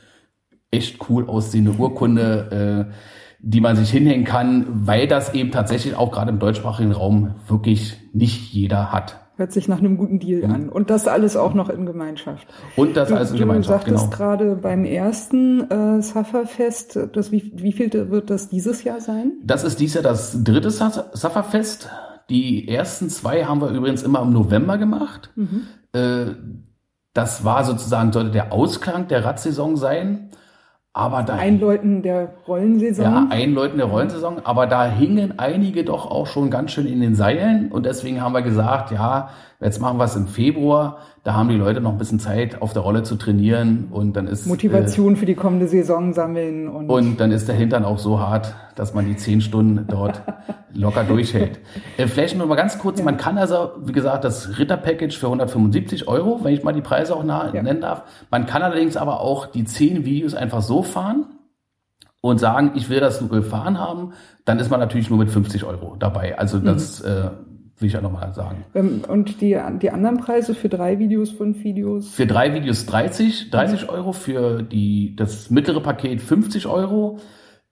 echt 0.71 1.09
cool 1.09 1.29
aussehende 1.29 1.73
Urkunde, 1.73 2.89
äh, 2.91 2.95
die 3.41 3.61
man 3.61 3.77
sich 3.77 3.91
hinhängen 3.91 4.25
kann, 4.25 4.67
weil 4.69 5.07
das 5.07 5.33
eben 5.33 5.51
tatsächlich 5.51 5.95
auch 5.97 6.11
gerade 6.11 6.31
im 6.31 6.39
deutschsprachigen 6.39 6.93
Raum 6.93 7.37
wirklich 7.47 7.97
nicht 8.13 8.53
jeder 8.53 8.93
hat. 8.93 9.21
Hört 9.37 9.53
sich 9.53 9.69
nach 9.69 9.79
einem 9.79 9.97
guten 9.97 10.19
Deal 10.19 10.47
Mhm. 10.49 10.53
an. 10.55 10.69
Und 10.69 10.91
das 10.91 11.07
alles 11.07 11.37
auch 11.37 11.55
noch 11.55 11.69
in 11.69 11.87
Gemeinschaft. 11.87 12.49
Und 12.75 12.97
das 12.97 13.09
Du, 13.09 13.15
alles 13.15 13.31
in 13.31 13.37
du 13.37 13.43
Gemeinschaft, 13.45 13.85
sagtest 13.87 14.07
genau. 14.11 14.17
gerade 14.17 14.57
beim 14.57 14.85
ersten 14.85 15.71
äh, 15.71 16.03
Safferfest, 16.03 16.99
das 17.13 17.31
wie, 17.31 17.53
wie 17.55 17.71
viel 17.73 18.11
wird 18.11 18.31
das 18.31 18.49
dieses 18.49 18.83
Jahr 18.83 19.01
sein? 19.01 19.35
Das 19.45 19.63
ist 19.63 19.79
dies 19.79 19.95
Jahr 19.95 20.03
das 20.03 20.43
dritte 20.43 20.71
Safferfest. 20.71 21.89
Die 22.29 22.67
ersten 22.69 23.09
zwei 23.09 23.45
haben 23.45 23.61
wir 23.61 23.71
übrigens 23.71 24.03
immer 24.03 24.21
im 24.23 24.33
November 24.33 24.77
gemacht. 24.77 25.31
Äh, 25.93 26.33
Das 27.19 27.43
war 27.43 27.65
sozusagen, 27.65 28.13
sollte 28.13 28.31
der 28.31 28.53
Ausklang 28.53 29.09
der 29.09 29.25
Radsaison 29.25 29.77
sein. 29.77 30.31
Aber 30.99 31.23
da 31.23 31.35
Einläuten 31.37 32.03
der 32.03 32.29
Rollensaison. 32.49 33.05
Ja, 33.05 33.27
Einläuten 33.31 33.79
der 33.79 33.87
Rollensaison, 33.87 34.39
aber 34.43 34.67
da 34.67 34.85
hingen 34.91 35.39
einige 35.39 35.85
doch 35.85 36.11
auch 36.11 36.27
schon 36.27 36.51
ganz 36.51 36.73
schön 36.73 36.87
in 36.87 37.01
den 37.01 37.15
Seilen 37.15 37.71
und 37.71 37.87
deswegen 37.87 38.21
haben 38.21 38.33
wir 38.35 38.43
gesagt, 38.43 38.91
ja, 38.91 39.29
jetzt 39.61 39.81
machen 39.81 39.99
wir 39.99 40.05
es 40.05 40.17
im 40.17 40.27
Februar, 40.27 40.99
da 41.23 41.35
haben 41.35 41.49
die 41.51 41.57
Leute 41.57 41.81
noch 41.81 41.93
ein 41.93 41.99
bisschen 41.99 42.19
Zeit, 42.19 42.61
auf 42.63 42.73
der 42.73 42.83
Rolle 42.83 43.05
zu 43.05 43.15
trainieren 43.15 43.89
und 43.93 44.17
dann 44.17 44.27
ist 44.27 44.47
Motivation 44.47 45.15
für 45.15 45.27
die 45.27 45.35
kommende 45.35 45.69
Saison 45.69 46.13
sammeln 46.15 46.69
und, 46.69 46.89
Äh, 46.89 46.93
und 46.93 47.21
dann 47.21 47.31
ist 47.31 47.47
der 47.47 47.55
Hintern 47.55 47.85
auch 47.85 47.99
so 47.99 48.19
hart, 48.19 48.55
dass 48.75 48.93
man 48.95 49.07
die 49.07 49.17
zehn 49.17 49.41
Stunden 49.41 49.85
dort 49.89 50.23
locker 50.75 51.03
durchhält. 51.05 51.59
Äh, 51.97 52.07
vielleicht 52.07 52.37
nur 52.39 52.47
mal 52.47 52.55
ganz 52.55 52.79
kurz, 52.79 53.03
man 53.03 53.17
kann 53.17 53.37
also, 53.37 53.73
wie 53.85 53.93
gesagt, 53.93 54.25
das 54.25 54.59
Ritter-Package 54.59 55.19
für 55.19 55.27
175 55.27 56.07
Euro, 56.09 56.41
wenn 56.45 56.55
ich 56.55 56.63
mal 56.63 56.73
die 56.73 56.81
Preise 56.81 57.15
auch 57.17 57.25
Ja. 57.25 57.63
nennen 57.63 57.81
darf. 57.81 58.03
Man 58.31 58.47
kann 58.47 58.63
allerdings 58.63 58.97
aber 58.97 59.21
auch 59.21 59.47
die 59.47 59.65
zehn 59.65 60.05
Videos 60.05 60.35
einfach 60.35 60.63
so 60.63 60.83
fahren 60.89 61.27
und 62.21 62.39
sagen, 62.39 62.73
ich 62.75 62.89
will 62.91 63.01
das 63.01 63.27
gefahren 63.29 63.79
haben, 63.79 64.13
dann 64.45 64.59
ist 64.59 64.71
man 64.71 64.81
natürlich 64.81 65.11
nur 65.11 65.19
mit 65.19 65.31
50 65.31 65.65
Euro 65.65 65.97
dabei. 65.99 66.39
Also 66.39 66.59
das 66.59 67.01
äh, 67.01 67.31
will 67.79 67.87
ich 67.87 67.93
ja 67.93 68.01
nochmal 68.01 68.35
sagen. 68.35 68.65
ähm, 68.75 69.03
und 69.09 69.41
die, 69.41 69.59
die 69.81 69.91
anderen 69.91 70.19
Preise 70.19 70.55
für 70.55 70.69
drei 70.69 70.99
Videos, 70.99 71.31
fünf 71.31 71.63
Videos. 71.63 72.09
Für 72.09 72.27
drei 72.27 72.55
Videos 72.55 72.87
30, 72.87 73.51
30 73.51 73.89
Euro, 73.89 74.13
für 74.13 74.63
die, 74.63 75.15
das 75.17 75.51
mittlere 75.51 75.81
Paket 75.81 76.21
50 76.21 76.67
Euro. 76.67 77.19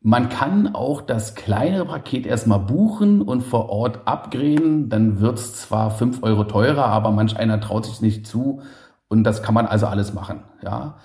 Man 0.00 0.28
kann 0.28 0.74
auch 0.74 1.00
das 1.00 1.34
kleinere 1.34 1.86
Paket 1.86 2.26
erstmal 2.26 2.60
buchen 2.60 3.22
und 3.22 3.42
vor 3.42 3.68
Ort 3.70 4.06
upgraden. 4.06 4.88
Dann 4.88 5.20
wird's 5.20 5.54
zwar 5.54 5.90
5 5.90 6.22
Euro 6.22 6.44
teurer, 6.44 6.84
aber 6.86 7.10
manch 7.10 7.36
einer 7.36 7.60
traut 7.60 7.86
sich 7.86 8.00
nicht 8.00 8.26
zu. 8.26 8.60
Und 9.08 9.24
das 9.24 9.42
kann 9.42 9.54
man 9.54 9.66
also 9.66 9.86
alles 9.86 10.14
machen. 10.14 10.44
Ja. 10.62 10.98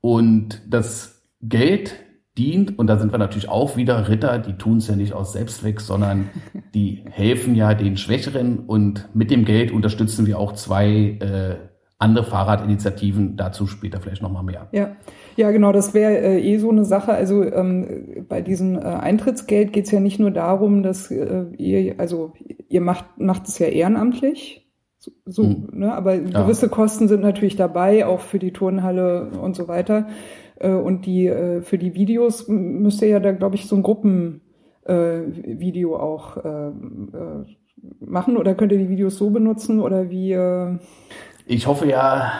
Und 0.00 0.60
das 0.68 1.17
Geld 1.42 1.94
dient, 2.36 2.78
und 2.78 2.86
da 2.86 2.98
sind 2.98 3.12
wir 3.12 3.18
natürlich 3.18 3.48
auch 3.48 3.76
wieder 3.76 4.08
Ritter, 4.08 4.38
die 4.38 4.54
tun 4.54 4.78
es 4.78 4.86
ja 4.88 4.96
nicht 4.96 5.12
aus 5.12 5.32
Selbstzweck, 5.32 5.80
sondern 5.80 6.30
die 6.74 7.04
helfen 7.10 7.54
ja 7.54 7.74
den 7.74 7.96
Schwächeren 7.96 8.60
und 8.60 9.08
mit 9.14 9.30
dem 9.30 9.44
Geld 9.44 9.72
unterstützen 9.72 10.26
wir 10.26 10.38
auch 10.38 10.52
zwei 10.52 11.18
äh, 11.20 11.56
andere 12.00 12.24
Fahrradinitiativen, 12.24 13.36
dazu 13.36 13.66
später 13.66 14.00
vielleicht 14.00 14.22
nochmal 14.22 14.44
mehr. 14.44 14.68
Ja, 14.70 14.96
ja, 15.36 15.50
genau, 15.50 15.72
das 15.72 15.94
wäre 15.94 16.16
äh, 16.18 16.40
eh 16.40 16.58
so 16.58 16.70
eine 16.70 16.84
Sache. 16.84 17.12
Also 17.12 17.42
ähm, 17.42 18.24
bei 18.28 18.40
diesem 18.40 18.76
äh, 18.76 18.82
Eintrittsgeld 18.82 19.72
geht 19.72 19.86
es 19.86 19.90
ja 19.90 19.98
nicht 19.98 20.20
nur 20.20 20.30
darum, 20.30 20.84
dass 20.84 21.10
äh, 21.10 21.46
ihr, 21.56 21.98
also 21.98 22.34
ihr 22.68 22.80
macht, 22.82 23.04
macht 23.18 23.48
es 23.48 23.58
ja 23.58 23.66
ehrenamtlich. 23.66 24.64
So, 24.98 25.10
so 25.26 25.42
Mhm. 25.44 25.68
ne? 25.72 25.92
aber 25.92 26.14
Ja. 26.14 26.42
gewisse 26.42 26.68
Kosten 26.68 27.08
sind 27.08 27.22
natürlich 27.22 27.56
dabei, 27.56 28.06
auch 28.06 28.20
für 28.20 28.38
die 28.38 28.52
Turnhalle 28.52 29.30
und 29.40 29.56
so 29.56 29.66
weiter. 29.66 30.06
Äh, 30.60 30.70
und 30.70 31.06
die 31.06 31.26
äh, 31.26 31.62
für 31.62 31.78
die 31.78 31.94
Videos 31.94 32.48
m- 32.48 32.82
müsst 32.82 33.02
ihr 33.02 33.08
ja 33.08 33.20
da, 33.20 33.32
glaube 33.32 33.56
ich, 33.56 33.66
so 33.66 33.76
ein 33.76 33.82
Gruppenvideo 33.82 35.96
äh, 35.96 36.00
auch 36.00 36.36
äh, 36.36 36.68
äh, 36.68 37.44
machen 38.00 38.36
oder 38.36 38.54
könnt 38.54 38.72
ihr 38.72 38.78
die 38.78 38.88
Videos 38.88 39.18
so 39.18 39.30
benutzen 39.30 39.80
oder 39.80 40.10
wie 40.10 40.32
Ich 41.46 41.66
hoffe 41.66 41.88
ja, 41.88 42.32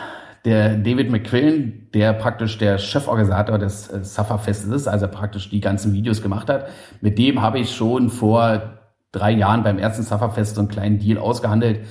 der 0.45 0.77
David 0.77 1.11
McQuillan, 1.11 1.87
der 1.93 2.13
praktisch 2.13 2.57
der 2.57 2.77
Cheforganisator 2.77 3.57
des 3.57 3.89
äh, 3.89 4.03
Sufferfestes 4.03 4.71
ist, 4.71 4.87
also 4.87 5.07
praktisch 5.07 5.49
die 5.49 5.61
ganzen 5.61 5.93
Videos 5.93 6.21
gemacht 6.21 6.49
hat, 6.49 6.67
mit 7.01 7.17
dem 7.17 7.41
habe 7.41 7.59
ich 7.59 7.75
schon 7.75 8.09
vor 8.09 8.79
drei 9.11 9.31
Jahren 9.31 9.63
beim 9.63 9.79
ersten 9.79 10.03
Sufferfest 10.03 10.55
so 10.55 10.61
einen 10.61 10.69
kleinen 10.69 10.99
Deal 10.99 11.17
ausgehandelt. 11.17 11.81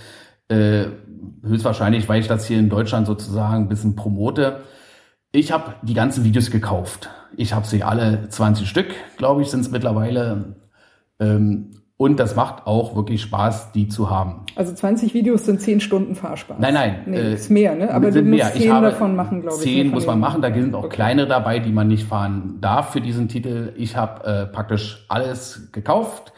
Äh, 0.49 0.87
höchstwahrscheinlich, 1.43 2.09
weil 2.09 2.21
ich 2.21 2.29
das 2.29 2.47
hier 2.47 2.59
in 2.59 2.69
Deutschland 2.69 3.07
sozusagen 3.07 3.65
ein 3.65 3.69
bisschen 3.69 3.97
promote. 3.97 4.61
Ich 5.33 5.53
habe 5.53 5.75
die 5.83 5.95
ganzen 5.95 6.25
Videos 6.25 6.51
gekauft. 6.51 7.11
Ich 7.37 7.53
habe 7.53 7.67
sie 7.67 7.83
alle 7.83 8.29
20 8.29 8.69
Stück, 8.69 8.87
glaube 9.19 9.43
ich, 9.43 9.51
sind 9.51 9.61
es 9.61 9.71
mittlerweile. 9.71 10.57
Ähm, 11.21 11.73
und 11.99 12.21
das 12.21 12.37
macht 12.37 12.67
auch 12.67 12.95
wirklich 12.95 13.21
Spaß, 13.23 13.73
die 13.73 13.89
zu 13.89 14.09
haben. 14.09 14.47
Also 14.55 14.73
20 14.73 15.15
Videos 15.15 15.45
sind 15.45 15.61
10 15.61 15.81
Stunden 15.81 16.15
Fahrspaß. 16.15 16.59
Nein, 16.61 16.73
nein, 16.75 17.03
Nee, 17.07 17.17
äh, 17.19 17.35
ist 17.35 17.51
mehr, 17.51 17.75
ne? 17.75 17.93
Aber 17.93 18.11
du 18.11 18.23
musst 18.23 18.31
mehr. 18.31 18.53
Ich 18.55 18.63
10 18.63 18.73
habe 18.73 18.87
davon 18.91 19.17
machen, 19.17 19.41
glaube 19.43 19.57
ich. 19.57 19.63
Zehn 19.63 19.89
ne, 19.89 19.93
muss 19.93 20.07
man 20.07 20.21
machen, 20.21 20.41
da 20.41 20.55
sind 20.55 20.75
auch 20.75 20.85
Okay. 20.85 20.95
kleinere 20.95 21.27
dabei, 21.27 21.59
die 21.59 21.73
man 21.73 21.89
nicht 21.89 22.05
fahren 22.07 22.59
darf 22.61 22.93
für 22.93 23.01
diesen 23.01 23.29
Titel. 23.29 23.73
Ich 23.77 23.97
habe 23.97 24.25
äh, 24.25 24.47
praktisch 24.47 25.05
alles 25.09 25.71
gekauft. 25.73 26.33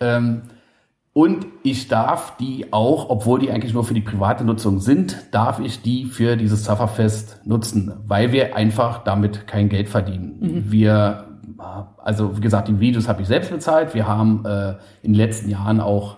Ähm, 0.00 0.42
und 1.14 1.46
ich 1.62 1.86
darf 1.86 2.36
die 2.38 2.72
auch, 2.72 3.08
obwohl 3.08 3.38
die 3.38 3.52
eigentlich 3.52 3.72
nur 3.72 3.84
für 3.84 3.94
die 3.94 4.00
private 4.00 4.44
Nutzung 4.44 4.80
sind, 4.80 5.16
darf 5.30 5.60
ich 5.60 5.80
die 5.80 6.06
für 6.06 6.36
dieses 6.36 6.64
Sufferfest 6.64 7.40
nutzen, 7.44 7.92
weil 8.04 8.32
wir 8.32 8.56
einfach 8.56 9.04
damit 9.04 9.46
kein 9.46 9.68
Geld 9.68 9.88
verdienen. 9.88 10.38
Mhm. 10.40 10.72
Wir, 10.72 11.38
also 11.98 12.36
wie 12.36 12.40
gesagt, 12.40 12.66
die 12.66 12.80
Videos 12.80 13.06
habe 13.06 13.22
ich 13.22 13.28
selbst 13.28 13.52
bezahlt. 13.52 13.94
Wir 13.94 14.08
haben 14.08 14.44
äh, 14.44 14.70
in 15.02 15.12
den 15.12 15.14
letzten 15.14 15.48
Jahren 15.48 15.80
auch 15.80 16.16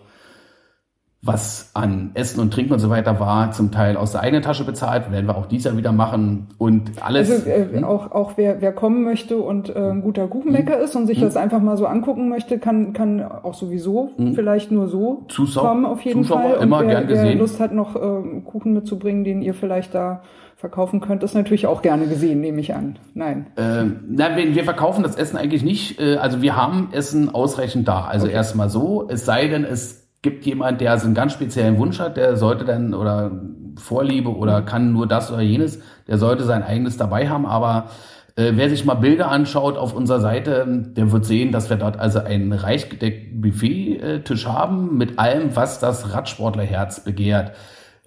was 1.27 1.71
an 1.75 2.11
Essen 2.15 2.41
und 2.41 2.53
Trinken 2.55 2.73
und 2.73 2.79
so 2.79 2.89
weiter 2.91 3.19
war, 3.21 3.51
zum 3.53 3.73
Teil 3.73 3.97
aus 3.97 4.13
der 4.13 4.21
eigenen 4.23 4.43
Tasche 4.43 4.65
bezahlt, 4.65 5.11
werden 5.11 5.27
wir 5.27 5.37
auch 5.37 5.47
dieses 5.47 5.65
Jahr 5.67 5.77
wieder 5.77 5.93
machen 5.93 6.47
und 6.59 7.03
alles. 7.03 7.31
Also 7.31 7.49
äh, 7.51 7.67
Hm? 7.73 7.85
auch, 7.85 8.13
auch 8.13 8.33
wer, 8.37 8.61
wer 8.61 8.73
kommen 8.73 9.03
möchte 9.05 9.37
und 9.39 9.69
äh, 9.75 9.91
ein 9.91 10.03
guter 10.03 10.27
Kuchenbäcker 10.29 10.79
ist 10.79 10.95
und 10.97 11.07
sich 11.07 11.21
das 11.21 11.37
einfach 11.37 11.61
mal 11.61 11.77
so 11.77 11.87
angucken 11.87 12.29
möchte, 12.29 12.59
kann, 12.59 12.93
kann 12.93 13.23
auch 13.23 13.55
sowieso 13.55 14.11
vielleicht 14.35 14.71
nur 14.73 14.89
so 14.89 15.25
Zuschau- 15.29 15.61
kommen 15.61 15.85
auf 15.87 16.01
jeden 16.03 16.23
Zuschauer 16.23 16.43
Fall. 16.43 16.57
Und 16.59 16.63
immer 16.63 16.81
wer, 16.81 16.87
gern 16.87 17.09
wer 17.09 17.17
gesehen. 17.17 17.39
Lust 17.39 17.61
hat, 17.61 17.73
noch 17.73 17.97
ähm, 17.97 18.45
Kuchen 18.45 18.73
mitzubringen, 18.73 19.25
den 19.25 19.43
ihr 19.43 19.55
vielleicht 19.55 19.95
da 19.95 20.23
verkaufen 20.59 21.01
könnt, 21.01 21.23
ist 21.23 21.35
natürlich 21.35 21.67
auch 21.67 21.83
gerne 21.83 22.07
gesehen, 22.07 22.41
nehme 22.41 22.61
ich 22.61 22.75
an. 22.75 22.99
Nein. 23.13 23.49
Ähm, 23.59 24.05
na, 24.09 24.37
wir, 24.37 24.65
verkaufen 24.65 25.03
das 25.03 25.15
Essen 25.15 25.37
eigentlich 25.37 25.63
nicht. 25.63 26.01
Äh, 26.01 26.17
also 26.17 26.41
wir 26.41 26.57
haben 26.57 26.89
Essen 26.93 27.35
ausreichend 27.35 27.87
da. 27.87 28.07
Also 28.07 28.27
erstmal 28.27 28.71
so. 28.71 29.07
Es 29.09 29.27
sei 29.27 29.49
denn, 29.49 29.65
es 29.65 30.06
gibt 30.27 30.45
jemand, 30.45 30.81
der 30.81 30.99
so 30.99 31.07
einen 31.07 31.15
ganz 31.15 31.35
speziellen 31.35 31.79
Wunsch 31.79 32.01
hat, 32.01 32.17
der 32.17 32.37
sollte 32.37 32.65
dann 32.65 32.95
oder 32.95 33.31
Vorliebe 33.77 34.35
oder 34.35 34.61
kann 34.63 34.93
nur 34.93 35.07
das 35.07 35.31
oder 35.31 35.43
jenes, 35.43 35.79
der 36.09 36.19
sollte 36.19 36.43
sein 36.43 36.65
eigenes 36.65 36.97
dabei 36.97 37.29
haben. 37.29 37.47
Aber 37.47 37.91
äh, 38.35 38.55
wer 38.57 38.69
sich 38.69 38.85
mal 38.85 38.95
Bilder 38.95 39.31
anschaut 39.31 39.77
auf 39.77 39.95
unserer 39.95 40.19
Seite, 40.19 40.67
der 40.69 41.13
wird 41.13 41.25
sehen, 41.27 41.53
dass 41.53 41.71
wir 41.71 41.77
dort 41.77 42.01
also 42.01 42.19
einen 42.19 42.53
reich 42.53 42.89
gedeckten 42.89 43.41
Buffet-Tisch 43.41 44.49
haben 44.49 44.99
mit 44.99 45.21
allem, 45.21 45.55
was 45.55 45.79
das 45.79 46.13
Radsportlerherz 46.13 47.05
begehrt. 47.05 47.53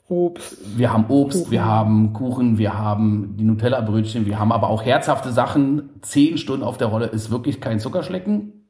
Obst. 0.09 0.77
Wir 0.77 0.91
haben 0.91 1.05
Obst, 1.07 1.37
Kuchen. 1.37 1.51
wir 1.51 1.63
haben 1.63 2.11
Kuchen, 2.11 2.57
wir 2.57 2.77
haben 2.77 3.37
die 3.37 3.45
Nutella-Brötchen, 3.45 4.25
wir 4.25 4.39
haben 4.39 4.51
aber 4.51 4.69
auch 4.69 4.83
herzhafte 4.83 5.31
Sachen. 5.31 6.01
Zehn 6.01 6.37
Stunden 6.37 6.65
auf 6.65 6.77
der 6.77 6.87
Rolle 6.87 7.05
ist 7.05 7.31
wirklich 7.31 7.61
kein 7.61 7.79
Zuckerschlecken. 7.79 8.69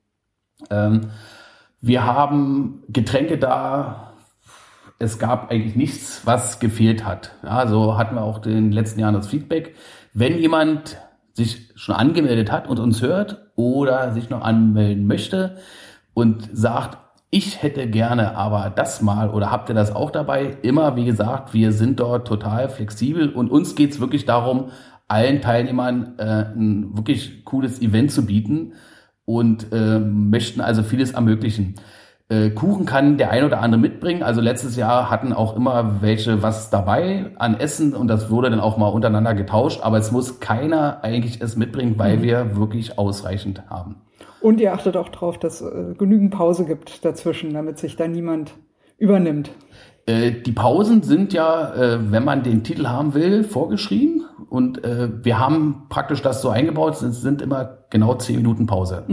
Ähm, 0.69 1.07
wir 1.81 2.05
haben 2.05 2.83
Getränke 2.89 3.37
da. 3.37 4.13
Es 4.97 5.17
gab 5.17 5.49
eigentlich 5.49 5.75
nichts, 5.75 6.25
was 6.25 6.59
gefehlt 6.59 7.05
hat. 7.05 7.31
Ja, 7.43 7.67
so 7.67 7.97
hatten 7.97 8.15
wir 8.15 8.23
auch 8.23 8.45
in 8.45 8.53
den 8.53 8.71
letzten 8.71 8.99
Jahren 8.99 9.13
das 9.13 9.27
Feedback. 9.27 9.75
Wenn 10.13 10.37
jemand 10.37 10.97
sich 11.33 11.71
schon 11.75 11.95
angemeldet 11.95 12.51
hat 12.51 12.67
und 12.67 12.79
uns 12.79 13.01
hört 13.01 13.49
oder 13.55 14.11
sich 14.11 14.29
noch 14.29 14.41
anmelden 14.41 15.07
möchte 15.07 15.57
und 16.13 16.49
sagt, 16.51 16.97
ich 17.31 17.61
hätte 17.61 17.87
gerne 17.87 18.35
aber 18.35 18.71
das 18.75 19.01
mal 19.01 19.29
oder 19.29 19.51
habt 19.51 19.69
ihr 19.69 19.75
das 19.75 19.95
auch 19.95 20.11
dabei? 20.11 20.57
Immer, 20.63 20.95
wie 20.95 21.05
gesagt, 21.05 21.53
wir 21.53 21.71
sind 21.71 21.99
dort 21.99 22.27
total 22.27 22.67
flexibel 22.67 23.29
und 23.29 23.51
uns 23.51 23.75
geht's 23.75 24.01
wirklich 24.01 24.25
darum, 24.25 24.71
allen 25.07 25.39
Teilnehmern 25.39 26.15
äh, 26.17 26.45
ein 26.55 26.97
wirklich 26.97 27.45
cooles 27.45 27.81
Event 27.81 28.11
zu 28.11 28.25
bieten 28.25 28.73
und 29.29 29.71
äh, 29.71 29.99
möchten 29.99 30.59
also 30.59 30.81
vieles 30.81 31.11
ermöglichen. 31.11 31.75
Äh, 32.29 32.49
Kuchen 32.49 32.87
kann 32.87 33.19
der 33.19 33.29
ein 33.29 33.43
oder 33.43 33.61
andere 33.61 33.79
mitbringen. 33.79 34.23
Also 34.23 34.41
letztes 34.41 34.75
Jahr 34.75 35.11
hatten 35.11 35.33
auch 35.33 35.55
immer 35.55 36.01
welche 36.01 36.41
was 36.41 36.71
dabei 36.71 37.27
an 37.37 37.59
Essen 37.59 37.93
und 37.93 38.07
das 38.07 38.31
wurde 38.31 38.49
dann 38.49 38.59
auch 38.59 38.77
mal 38.77 38.87
untereinander 38.87 39.35
getauscht. 39.35 39.81
Aber 39.83 39.99
es 39.99 40.11
muss 40.11 40.39
keiner 40.39 41.03
eigentlich 41.03 41.41
es 41.41 41.55
mitbringen, 41.55 41.93
weil 41.99 42.23
wir 42.23 42.55
wirklich 42.57 42.97
ausreichend 42.97 43.69
haben. 43.69 43.97
Und 44.41 44.59
ihr 44.59 44.73
achtet 44.73 44.97
auch 44.97 45.09
drauf, 45.09 45.37
dass 45.37 45.61
äh, 45.61 45.93
genügend 45.95 46.31
Pause 46.31 46.65
gibt 46.65 47.05
dazwischen, 47.05 47.53
damit 47.53 47.77
sich 47.77 47.97
da 47.97 48.07
niemand 48.07 48.53
übernimmt. 48.97 49.51
Äh, 50.07 50.31
die 50.31 50.53
Pausen 50.53 51.03
sind 51.03 51.33
ja, 51.33 51.71
äh, 51.75 52.11
wenn 52.11 52.25
man 52.25 52.41
den 52.41 52.63
Titel 52.63 52.87
haben 52.87 53.13
will, 53.13 53.43
vorgeschrieben. 53.43 54.23
Und 54.49 54.83
äh, 54.83 55.09
wir 55.23 55.39
haben 55.39 55.85
praktisch 55.89 56.21
das 56.21 56.41
so 56.41 56.49
eingebaut, 56.49 57.01
es 57.01 57.21
sind 57.21 57.41
immer 57.41 57.85
genau 57.89 58.15
zehn 58.15 58.38
Minuten 58.38 58.65
Pause. 58.65 59.03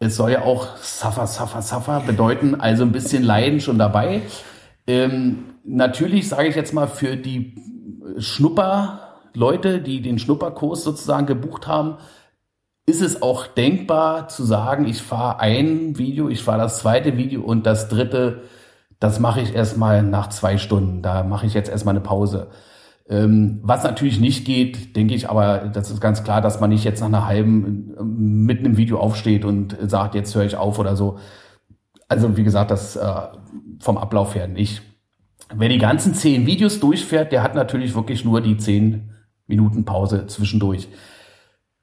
Es 0.00 0.16
soll 0.16 0.32
ja 0.32 0.42
auch 0.42 0.76
Suffer, 0.76 1.26
Suffer, 1.26 1.62
Suffer 1.62 2.02
bedeuten, 2.04 2.56
also 2.56 2.82
ein 2.82 2.92
bisschen 2.92 3.22
Leiden 3.22 3.60
schon 3.60 3.78
dabei. 3.78 4.22
Ähm, 4.86 5.44
natürlich 5.64 6.28
sage 6.28 6.48
ich 6.48 6.56
jetzt 6.56 6.74
mal 6.74 6.88
für 6.88 7.16
die 7.16 7.56
Schnupperleute, 8.18 9.80
die 9.80 10.02
den 10.02 10.18
Schnupperkurs 10.18 10.84
sozusagen 10.84 11.26
gebucht 11.26 11.66
haben, 11.66 11.96
ist 12.86 13.00
es 13.00 13.22
auch 13.22 13.46
denkbar 13.46 14.28
zu 14.28 14.44
sagen, 14.44 14.86
ich 14.86 15.00
fahre 15.00 15.40
ein 15.40 15.96
Video, 15.96 16.28
ich 16.28 16.42
fahre 16.42 16.58
das 16.58 16.80
zweite 16.80 17.16
Video 17.16 17.42
und 17.42 17.64
das 17.64 17.88
dritte, 17.88 18.42
das 19.00 19.20
mache 19.20 19.40
ich 19.40 19.54
erstmal 19.54 20.02
nach 20.02 20.28
zwei 20.28 20.58
Stunden. 20.58 21.00
Da 21.02 21.22
mache 21.22 21.46
ich 21.46 21.54
jetzt 21.54 21.70
erstmal 21.70 21.94
eine 21.94 22.04
Pause. 22.04 22.48
Ähm, 23.08 23.60
was 23.62 23.84
natürlich 23.84 24.18
nicht 24.18 24.46
geht, 24.46 24.96
denke 24.96 25.14
ich, 25.14 25.28
aber 25.28 25.70
das 25.72 25.90
ist 25.90 26.00
ganz 26.00 26.24
klar, 26.24 26.40
dass 26.40 26.60
man 26.60 26.70
nicht 26.70 26.84
jetzt 26.84 27.00
nach 27.00 27.08
einer 27.08 27.26
halben 27.26 27.94
ähm, 27.98 28.44
mitten 28.44 28.64
im 28.64 28.76
Video 28.76 28.98
aufsteht 28.98 29.44
und 29.44 29.76
sagt, 29.82 30.14
jetzt 30.14 30.34
höre 30.34 30.44
ich 30.44 30.56
auf 30.56 30.78
oder 30.78 30.96
so. 30.96 31.18
Also 32.08 32.36
wie 32.36 32.44
gesagt, 32.44 32.70
das 32.70 32.96
äh, 32.96 33.12
vom 33.80 33.98
Ablauf 33.98 34.34
her 34.34 34.48
nicht. 34.48 34.82
Wer 35.54 35.68
die 35.68 35.78
ganzen 35.78 36.14
zehn 36.14 36.46
Videos 36.46 36.80
durchfährt, 36.80 37.30
der 37.30 37.42
hat 37.42 37.54
natürlich 37.54 37.94
wirklich 37.94 38.24
nur 38.24 38.40
die 38.40 38.56
zehn 38.56 39.10
Minuten 39.46 39.84
Pause 39.84 40.26
zwischendurch. 40.26 40.88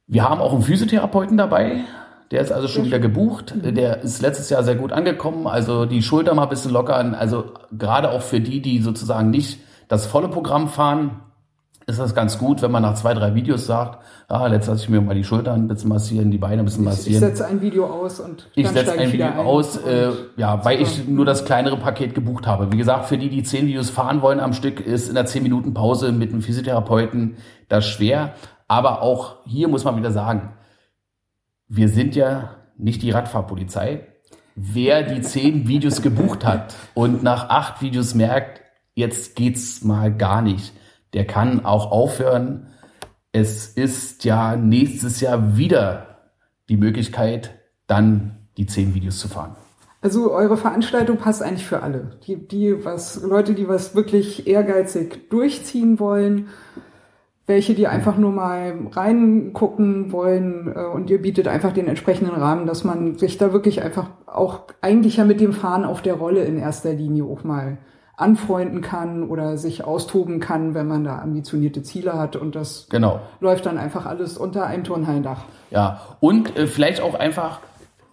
Wir 0.07 0.27
haben 0.27 0.41
auch 0.41 0.53
einen 0.53 0.63
Physiotherapeuten 0.63 1.37
dabei. 1.37 1.83
Der 2.31 2.41
ist 2.41 2.51
also 2.51 2.67
schon 2.67 2.85
wieder 2.85 2.99
gebucht. 2.99 3.55
Mhm. 3.55 3.75
Der 3.75 4.01
ist 4.01 4.21
letztes 4.21 4.49
Jahr 4.49 4.63
sehr 4.63 4.75
gut 4.75 4.91
angekommen. 4.91 5.45
Also 5.47 5.85
die 5.85 6.01
Schulter 6.01 6.33
mal 6.33 6.43
ein 6.43 6.49
bisschen 6.49 6.71
lockern. 6.71 7.13
Also 7.13 7.53
gerade 7.71 8.09
auch 8.09 8.21
für 8.21 8.39
die, 8.39 8.61
die 8.61 8.81
sozusagen 8.81 9.29
nicht 9.29 9.59
das 9.91 10.05
volle 10.05 10.29
Programm 10.29 10.69
fahren, 10.69 11.19
ist 11.85 11.99
das 11.99 12.15
ganz 12.15 12.37
gut, 12.37 12.61
wenn 12.61 12.71
man 12.71 12.81
nach 12.81 12.93
zwei, 12.93 13.13
drei 13.13 13.35
Videos 13.35 13.65
sagt, 13.65 14.01
ah, 14.29 14.47
jetzt 14.47 14.67
lasse 14.67 14.83
ich 14.83 14.89
mir 14.89 15.01
mal 15.01 15.15
die 15.15 15.25
Schultern 15.25 15.63
ein 15.63 15.67
bisschen 15.67 15.89
massieren, 15.89 16.31
die 16.31 16.37
Beine 16.37 16.61
ein 16.61 16.65
bisschen 16.65 16.85
massieren. 16.85 17.21
Ich, 17.21 17.29
ich 17.29 17.37
setze 17.37 17.45
ein 17.45 17.61
Video 17.61 17.87
aus 17.87 18.21
und 18.21 18.47
ich 18.55 18.69
setze 18.69 18.93
ein 18.93 19.11
Video 19.11 19.25
ein. 19.25 19.39
aus, 19.39 19.75
äh, 19.75 20.11
ja, 20.37 20.63
weil 20.63 20.79
ich 20.79 21.09
nur 21.09 21.25
das 21.25 21.43
kleinere 21.43 21.75
Paket 21.75 22.15
gebucht 22.15 22.47
habe. 22.47 22.71
Wie 22.71 22.77
gesagt, 22.77 23.07
für 23.07 23.17
die, 23.17 23.29
die 23.29 23.43
zehn 23.43 23.67
Videos 23.67 23.89
fahren 23.89 24.21
wollen 24.21 24.39
am 24.39 24.53
Stück, 24.53 24.79
ist 24.79 25.09
in 25.09 25.15
der 25.15 25.25
zehn 25.25 25.43
Minuten 25.43 25.73
Pause 25.73 26.13
mit 26.13 26.31
einem 26.31 26.41
Physiotherapeuten 26.41 27.35
das 27.67 27.85
schwer. 27.85 28.35
Aber 28.69 29.01
auch 29.01 29.45
hier 29.45 29.67
muss 29.67 29.83
man 29.83 29.97
wieder 29.97 30.11
sagen, 30.11 30.53
wir 31.67 31.89
sind 31.89 32.15
ja 32.15 32.51
nicht 32.77 33.01
die 33.01 33.11
Radfahrpolizei. 33.11 34.07
Wer 34.55 35.03
die 35.03 35.19
zehn 35.19 35.67
Videos 35.67 36.01
gebucht 36.01 36.45
hat 36.45 36.75
und 36.93 37.23
nach 37.23 37.49
acht 37.49 37.81
Videos 37.81 38.15
merkt, 38.15 38.61
jetzt 38.93 39.35
geht's 39.35 39.83
mal 39.83 40.15
gar 40.15 40.41
nicht, 40.41 40.73
der 41.13 41.25
kann 41.25 41.65
auch 41.65 41.91
aufhören. 41.91 42.67
Es 43.31 43.67
ist 43.67 44.23
ja 44.23 44.55
nächstes 44.55 45.21
Jahr 45.21 45.57
wieder 45.57 46.19
die 46.69 46.77
Möglichkeit, 46.77 47.59
dann 47.87 48.47
die 48.57 48.65
zehn 48.65 48.93
Videos 48.93 49.19
zu 49.19 49.27
fahren. 49.27 49.55
Also 50.01 50.31
eure 50.31 50.57
Veranstaltung 50.57 51.17
passt 51.17 51.43
eigentlich 51.43 51.65
für 51.65 51.83
alle. 51.83 52.17
Die, 52.25 52.47
die 52.47 52.83
was, 52.83 53.21
Leute, 53.21 53.53
die 53.53 53.67
was 53.67 53.95
wirklich 53.95 54.47
ehrgeizig 54.47 55.29
durchziehen 55.29 55.99
wollen, 55.99 56.47
welche, 57.45 57.75
die 57.75 57.87
einfach 57.87 58.17
nur 58.17 58.31
mal 58.31 58.87
reingucken 58.91 60.11
wollen 60.11 60.73
äh, 60.75 60.85
und 60.85 61.09
ihr 61.09 61.21
bietet 61.21 61.47
einfach 61.47 61.73
den 61.73 61.87
entsprechenden 61.87 62.33
Rahmen, 62.33 62.65
dass 62.65 62.83
man 62.83 63.17
sich 63.17 63.37
da 63.37 63.53
wirklich 63.53 63.83
einfach 63.83 64.09
auch 64.25 64.61
eigentlich 64.81 65.17
ja 65.17 65.25
mit 65.25 65.39
dem 65.39 65.53
Fahren 65.53 65.83
auf 65.83 66.01
der 66.01 66.15
Rolle 66.15 66.45
in 66.45 66.57
erster 66.57 66.93
Linie 66.93 67.25
auch 67.25 67.43
mal 67.43 67.77
anfreunden 68.21 68.81
kann 68.81 69.23
oder 69.23 69.57
sich 69.57 69.83
austoben 69.83 70.39
kann, 70.39 70.73
wenn 70.73 70.87
man 70.87 71.03
da 71.03 71.19
ambitionierte 71.19 71.83
Ziele 71.83 72.13
hat 72.13 72.35
und 72.35 72.55
das 72.55 72.87
genau. 72.89 73.19
läuft 73.39 73.65
dann 73.65 73.77
einfach 73.77 74.05
alles 74.05 74.37
unter 74.37 74.65
einem 74.65 74.83
Turnhallendach. 74.83 75.43
Ja, 75.69 76.01
und 76.19 76.57
äh, 76.57 76.67
vielleicht 76.67 77.01
auch 77.01 77.15
einfach 77.15 77.59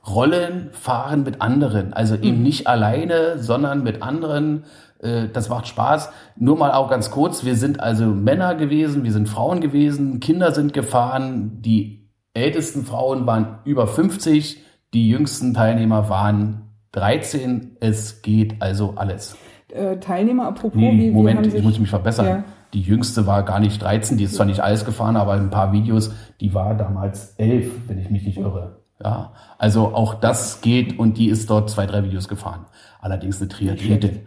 Rollen 0.07 0.71
fahren 0.73 1.23
mit 1.25 1.43
anderen, 1.43 1.93
also 1.93 2.15
eben 2.15 2.39
mhm. 2.39 2.43
nicht 2.43 2.67
alleine, 2.67 3.39
sondern 3.39 3.83
mit 3.83 4.03
anderen. 4.03 4.65
Äh, 5.01 5.29
das 5.33 5.49
macht 5.49 5.69
Spaß. 5.69 6.11
Nur 6.37 6.57
mal 6.57 6.73
auch 6.73 6.89
ganz 6.89 7.11
kurz, 7.11 7.45
wir 7.45 7.57
sind 7.57 7.81
also 7.81 8.07
Männer 8.07 8.55
gewesen, 8.55 9.05
wir 9.05 9.13
sind 9.13 9.29
Frauen 9.29 9.61
gewesen, 9.61 10.21
Kinder 10.21 10.53
sind 10.53 10.73
gefahren, 10.73 11.61
die 11.63 12.09
ältesten 12.35 12.85
Frauen 12.85 13.27
waren 13.27 13.59
über 13.65 13.87
50, 13.87 14.63
die 14.95 15.09
jüngsten 15.09 15.55
Teilnehmer 15.55 16.09
waren 16.09 16.69
13. 16.93 17.77
Es 17.81 18.23
geht 18.23 18.63
also 18.63 18.95
alles. 18.97 19.37
Äh, 19.73 19.99
Teilnehmer, 19.99 20.47
apropos, 20.47 20.81
hm, 20.81 20.99
wie, 20.99 21.11
Moment, 21.11 21.53
wie 21.53 21.57
ich 21.57 21.63
muss 21.63 21.79
mich 21.79 21.91
verbessern. 21.91 22.27
Ja. 22.27 22.45
Die 22.75 22.83
jüngste 22.83 23.27
war 23.27 23.43
gar 23.45 23.61
nicht 23.61 23.83
13, 23.83 24.19
die 24.19 24.25
ist 24.25 24.35
zwar 24.35 24.47
nicht 24.47 24.61
alles 24.61 24.85
gefahren, 24.85 25.17
aber 25.17 25.33
ein 25.33 25.51
paar 25.51 25.73
Videos, 25.73 26.13
die 26.41 26.53
war 26.53 26.75
damals 26.75 27.35
11, 27.39 27.71
wenn 27.87 27.99
ich 27.99 28.11
mich 28.11 28.25
nicht 28.25 28.39
irre. 28.39 28.79
Ja, 29.03 29.33
also 29.59 29.95
auch 29.95 30.15
das 30.15 30.61
geht 30.61 30.99
und 30.99 31.19
die 31.19 31.29
ist 31.29 31.49
dort 31.49 31.71
zwei, 31.71 31.87
drei 31.87 32.03
Videos 32.03 32.29
gefahren. 32.29 32.67
Allerdings 33.01 33.41
eine 33.41 33.49
Triathletin. 33.49 34.21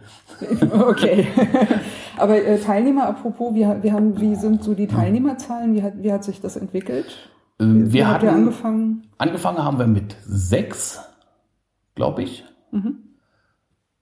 Okay. 0.72 1.28
Aber 2.16 2.36
äh, 2.36 2.58
Teilnehmer, 2.58 3.06
apropos, 3.06 3.54
wie, 3.54 3.64
wie, 3.82 3.92
haben, 3.92 4.20
wie 4.20 4.34
sind 4.34 4.64
so 4.64 4.74
die 4.74 4.88
Teilnehmerzahlen? 4.88 5.72
Wie 5.74 5.82
hat, 5.82 6.02
wie 6.02 6.12
hat 6.12 6.24
sich 6.24 6.40
das 6.40 6.56
entwickelt? 6.56 7.06
Äh, 7.60 7.64
wie 7.64 7.92
wir 7.92 8.10
hatten, 8.10 8.28
angefangen? 8.28 9.06
Angefangen 9.18 9.58
haben 9.62 9.78
wir 9.78 9.86
mit 9.86 10.16
sechs, 10.24 11.00
glaube 11.94 12.24
ich. 12.24 12.44
Mhm. 12.72 12.98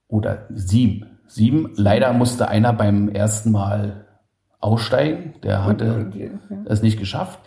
Oder 0.08 0.46
sieben. 0.48 1.09
Sieben. 1.30 1.72
Leider 1.76 2.12
musste 2.12 2.48
einer 2.48 2.72
beim 2.72 3.08
ersten 3.08 3.52
Mal 3.52 4.06
aussteigen. 4.58 5.34
Der 5.42 5.64
hatte 5.64 6.10
ja. 6.14 6.56
es 6.66 6.82
nicht 6.82 6.98
geschafft. 6.98 7.40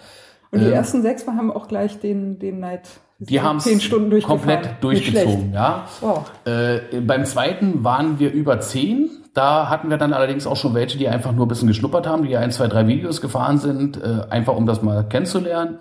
Und 0.52 0.62
die 0.62 0.68
ähm, 0.68 0.74
ersten 0.74 1.02
sechs 1.02 1.28
haben 1.28 1.52
auch 1.52 1.68
gleich 1.68 2.00
den, 2.00 2.40
den 2.40 2.60
Night 2.60 2.90
die 3.20 3.42
haben 3.42 3.58
es 3.58 4.24
komplett 4.24 4.70
durchgezogen, 4.82 5.54
ja. 5.54 5.86
Wow. 6.02 6.30
Äh, 6.46 7.00
beim 7.02 7.26
zweiten 7.26 7.84
waren 7.84 8.20
wir 8.20 8.32
über 8.32 8.60
zehn. 8.60 9.10
Da 9.34 9.70
hatten 9.70 9.90
wir 9.90 9.98
dann 9.98 10.14
allerdings 10.14 10.46
auch 10.46 10.58
schon 10.58 10.74
welche, 10.74 10.98
die 10.98 11.08
einfach 11.08 11.32
nur 11.32 11.46
ein 11.46 11.50
bisschen 11.50 11.68
geschnuppert 11.68 12.06
haben, 12.06 12.24
die 12.24 12.36
ein, 12.38 12.52
zwei, 12.52 12.68
drei 12.68 12.88
Videos 12.88 13.22
gefahren 13.22 13.58
sind, 13.60 13.98
äh, 13.98 14.26
einfach 14.30 14.56
um 14.56 14.66
das 14.66 14.82
mal 14.82 15.08
kennenzulernen. 15.08 15.80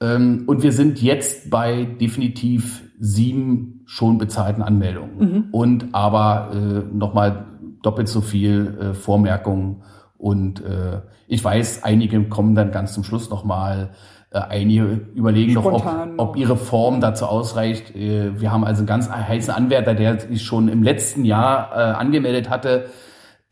Ähm, 0.00 0.44
und 0.46 0.62
wir 0.62 0.72
sind 0.72 1.00
jetzt 1.00 1.50
bei 1.50 1.84
definitiv 1.84 2.82
sieben 2.98 3.73
schon 3.86 4.18
bezahlten 4.18 4.62
Anmeldungen. 4.62 5.18
Mhm. 5.18 5.44
Und 5.50 5.88
aber 5.92 6.50
äh, 6.52 6.96
nochmal 6.96 7.46
doppelt 7.82 8.08
so 8.08 8.20
viel 8.20 8.78
äh, 8.80 8.94
Vormerkungen. 8.94 9.82
Und 10.16 10.60
äh, 10.64 11.00
ich 11.26 11.44
weiß, 11.44 11.84
einige 11.84 12.22
kommen 12.24 12.54
dann 12.54 12.70
ganz 12.70 12.94
zum 12.94 13.04
Schluss 13.04 13.30
nochmal. 13.30 13.90
Äh, 14.30 14.38
einige 14.38 14.84
überlegen 15.14 15.52
Spontan 15.52 16.16
noch, 16.16 16.24
ob, 16.24 16.30
ob 16.30 16.36
ihre 16.36 16.56
Form 16.56 17.00
dazu 17.00 17.26
ausreicht. 17.26 17.94
Äh, 17.94 18.40
wir 18.40 18.50
haben 18.50 18.64
also 18.64 18.80
einen 18.80 18.86
ganz 18.86 19.10
heißen 19.10 19.52
Anwärter, 19.52 19.94
der 19.94 20.18
sich 20.18 20.42
schon 20.42 20.68
im 20.68 20.82
letzten 20.82 21.24
Jahr 21.24 21.70
äh, 21.72 21.78
angemeldet 21.94 22.50
hatte, 22.50 22.86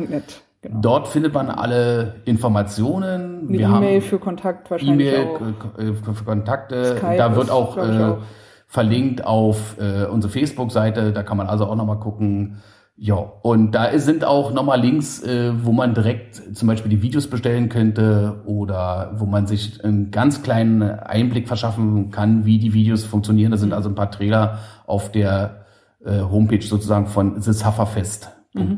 .net, 0.08 0.42
Genau. 0.62 0.80
Dort 0.80 1.08
findet 1.08 1.34
man 1.34 1.48
alle 1.48 2.16
Informationen. 2.24 3.48
Eine 3.48 3.62
E-Mail 3.62 4.00
für 4.00 4.18
Kontakt 4.18 4.70
wahrscheinlich 4.70 5.12
E-Mail 5.12 5.54
äh, 5.78 5.92
für 5.92 6.24
Kontakte. 6.24 6.96
Skype 6.96 7.16
da 7.16 7.36
wird 7.36 7.50
auch, 7.50 7.76
äh, 7.76 7.80
auch, 7.80 8.18
verlinkt 8.66 9.24
auf 9.24 9.76
äh, 9.78 10.06
unsere 10.06 10.32
Facebook-Seite. 10.32 11.12
Da 11.12 11.22
kann 11.22 11.36
man 11.36 11.46
also 11.46 11.66
auch 11.66 11.76
nochmal 11.76 12.00
gucken. 12.00 12.56
Ja, 12.98 13.16
und 13.16 13.72
da 13.72 13.98
sind 13.98 14.24
auch 14.24 14.54
nochmal 14.54 14.80
Links, 14.80 15.22
äh, 15.22 15.52
wo 15.62 15.72
man 15.72 15.92
direkt 15.92 16.56
zum 16.56 16.66
Beispiel 16.66 16.90
die 16.90 17.02
Videos 17.02 17.28
bestellen 17.28 17.68
könnte 17.68 18.40
oder 18.46 19.12
wo 19.18 19.26
man 19.26 19.46
sich 19.46 19.84
einen 19.84 20.10
ganz 20.10 20.42
kleinen 20.42 20.82
Einblick 20.82 21.46
verschaffen 21.46 22.10
kann, 22.10 22.46
wie 22.46 22.58
die 22.58 22.72
Videos 22.72 23.04
funktionieren. 23.04 23.50
Da 23.50 23.58
sind 23.58 23.74
also 23.74 23.90
ein 23.90 23.94
paar 23.94 24.10
Trailer 24.10 24.60
auf 24.86 25.12
der 25.12 25.66
äh, 26.06 26.20
Homepage 26.20 26.62
sozusagen 26.62 27.06
von 27.06 27.38
The 27.40 27.52
Sufferfest. 27.52 28.35
Mhm. 28.58 28.76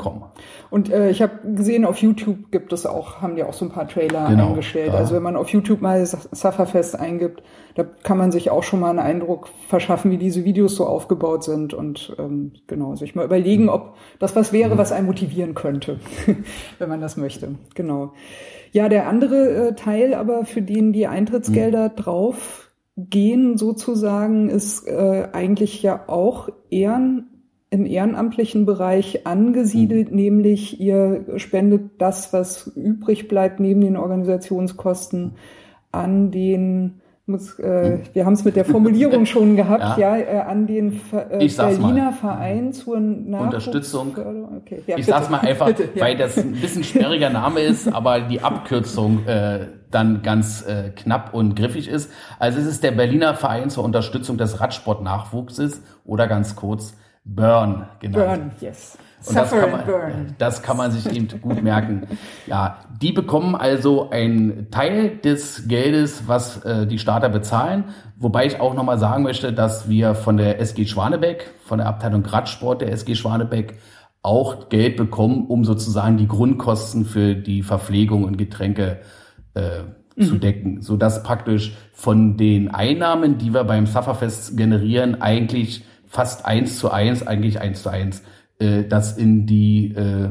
Und 0.71 0.91
äh, 0.93 1.11
ich 1.11 1.23
habe 1.23 1.33
gesehen, 1.55 1.85
auf 1.85 1.99
YouTube 1.99 2.51
gibt 2.51 2.73
es 2.73 2.87
auch, 2.87 3.23
haben 3.23 3.37
die 3.37 3.45
auch 3.45 3.53
so 3.53 3.65
ein 3.65 3.71
paar 3.71 3.89
Trailer 3.89 4.29
genau, 4.29 4.51
eingestellt. 4.51 4.93
Ja. 4.93 4.99
Also 4.99 5.15
wenn 5.15 5.23
man 5.23 5.37
auf 5.37 5.49
YouTube 5.51 5.81
mal 5.81 6.05
Sufferfest 6.05 6.99
eingibt, 6.99 7.43
da 7.75 7.85
kann 7.85 8.19
man 8.19 8.33
sich 8.33 8.51
auch 8.51 8.63
schon 8.63 8.81
mal 8.81 8.91
einen 8.91 8.99
Eindruck 8.99 9.49
verschaffen, 9.69 10.11
wie 10.11 10.19
diese 10.19 10.45
Videos 10.45 10.75
so 10.75 10.87
aufgebaut 10.87 11.45
sind 11.45 11.75
und 11.75 12.15
ähm, 12.19 12.53
genau, 12.67 12.97
sich 12.97 13.15
mal 13.15 13.25
überlegen, 13.25 13.69
ob 13.69 13.95
das 14.19 14.35
was 14.35 14.53
wäre, 14.53 14.75
mhm. 14.75 14.79
was 14.79 14.93
einen 14.93 15.07
motivieren 15.07 15.55
könnte, 15.55 16.01
wenn 16.79 16.89
man 16.89 17.01
das 17.01 17.17
möchte. 17.17 17.55
Genau. 17.75 18.13
Ja, 18.73 18.89
der 18.89 19.09
andere 19.09 19.69
äh, 19.69 19.75
Teil 19.75 20.15
aber, 20.15 20.45
für 20.45 20.63
den 20.63 20.93
die 20.93 21.07
Eintrittsgelder 21.07 21.91
mhm. 21.91 21.97
drauf 21.97 22.71
gehen 22.97 23.57
sozusagen, 23.57 24.51
ist 24.51 24.87
äh, 24.87 25.29
eigentlich 25.33 25.83
ja 25.83 26.09
auch 26.09 26.49
Ehren 26.71 27.28
im 27.71 27.85
ehrenamtlichen 27.85 28.65
Bereich 28.67 29.27
angesiedelt, 29.27 30.11
mhm. 30.11 30.17
nämlich 30.17 30.81
ihr 30.81 31.25
spendet 31.37 31.91
das, 31.99 32.33
was 32.33 32.73
übrig 32.77 33.29
bleibt 33.29 33.61
neben 33.61 33.81
den 33.81 33.97
Organisationskosten 33.97 35.33
an 35.93 36.31
den 36.31 37.01
muss, 37.29 37.59
äh, 37.59 37.99
wir 38.15 38.25
haben 38.25 38.33
es 38.33 38.45
mit 38.45 38.57
der 38.57 38.65
Formulierung 38.65 39.27
schon 39.27 39.55
gehabt, 39.55 39.99
ja, 39.99 40.17
ja 40.17 40.25
äh, 40.25 40.41
an 40.41 40.67
den 40.67 41.01
äh, 41.13 41.47
Berliner 41.47 42.13
Verein 42.13 42.73
zur 42.73 42.99
Nachwuchs 42.99 43.45
Unterstützung. 43.45 44.17
Okay. 44.63 44.83
Ja, 44.87 44.97
ich 44.97 45.07
bitte. 45.07 45.11
sag's 45.11 45.29
mal 45.29 45.41
einfach, 45.41 45.67
bitte, 45.67 45.91
ja. 45.95 46.03
weil 46.03 46.17
das 46.17 46.39
ein 46.39 46.53
bisschen 46.53 46.85
sperriger 46.85 47.31
Name 47.31 47.61
ist, 47.61 47.93
aber 47.93 48.21
die 48.21 48.41
Abkürzung 48.41 49.27
äh, 49.27 49.67
dann 49.91 50.23
ganz 50.23 50.67
äh, 50.67 50.91
knapp 50.97 51.35
und 51.35 51.55
griffig 51.55 51.89
ist. 51.89 52.11
Also 52.39 52.61
es 52.61 52.67
ist 52.67 52.83
der 52.83 52.93
Berliner 52.93 53.35
Verein 53.35 53.71
zur 53.71 53.85
Unterstützung 53.85 54.39
des 54.39 54.61
Radsportnachwuchses 54.61 55.83
oder 56.05 56.27
ganz 56.29 56.57
kurz 56.57 56.97
Burn 57.29 57.87
genannt. 58.01 58.15
Burn, 58.15 58.51
yes. 58.61 58.97
Und 59.27 59.37
das 59.37 59.51
kann, 59.51 59.71
man, 59.71 59.85
burn. 59.85 60.35
das 60.39 60.63
kann 60.63 60.77
man 60.77 60.93
sich 60.93 61.15
eben 61.15 61.29
gut 61.41 61.63
merken. 61.63 62.07
Ja, 62.47 62.79
die 63.03 63.13
bekommen 63.13 63.55
also 63.55 64.11
einen 64.11 64.71
Teil 64.71 65.17
des 65.19 65.67
Geldes, 65.69 66.29
was 66.29 66.65
äh, 66.65 66.87
die 66.87 66.99
Starter 66.99 67.29
bezahlen. 67.29 67.85
Wobei 68.17 68.47
ich 68.47 68.61
auch 68.61 68.75
nochmal 68.75 68.99
sagen 68.99 69.25
möchte, 69.25 69.53
dass 69.53 69.89
wir 69.89 70.15
von 70.15 70.37
der 70.37 70.61
SG 70.61 70.87
Schwanebeck, 70.87 71.53
von 71.65 71.79
der 71.79 71.89
Abteilung 71.89 72.25
Radsport 72.25 72.81
der 72.81 72.93
SG 72.93 73.15
Schwanebeck, 73.15 73.79
auch 74.23 74.69
Geld 74.69 74.97
bekommen, 74.97 75.47
um 75.47 75.65
sozusagen 75.65 76.17
die 76.17 76.29
Grundkosten 76.29 77.05
für 77.05 77.35
die 77.35 77.63
Verpflegung 77.63 78.25
und 78.25 78.39
Getränke 78.39 79.01
äh, 79.55 79.83
mhm. 80.17 80.23
zu 80.25 80.37
decken, 80.37 80.81
so 80.81 80.97
dass 80.97 81.23
praktisch 81.23 81.77
von 81.93 82.37
den 82.37 82.71
Einnahmen, 82.71 83.39
die 83.39 83.53
wir 83.53 83.65
beim 83.65 83.87
Sufferfest 83.87 84.57
generieren, 84.57 85.21
eigentlich 85.21 85.85
fast 86.09 86.47
eins 86.47 86.79
zu 86.79 86.91
eins, 86.91 87.27
eigentlich 87.27 87.61
eins 87.61 87.83
zu 87.83 87.91
eins, 87.91 88.23
äh, 88.59 88.85
das 88.85 89.17
in 89.17 89.47
die 89.47 89.95
äh, 89.95 90.31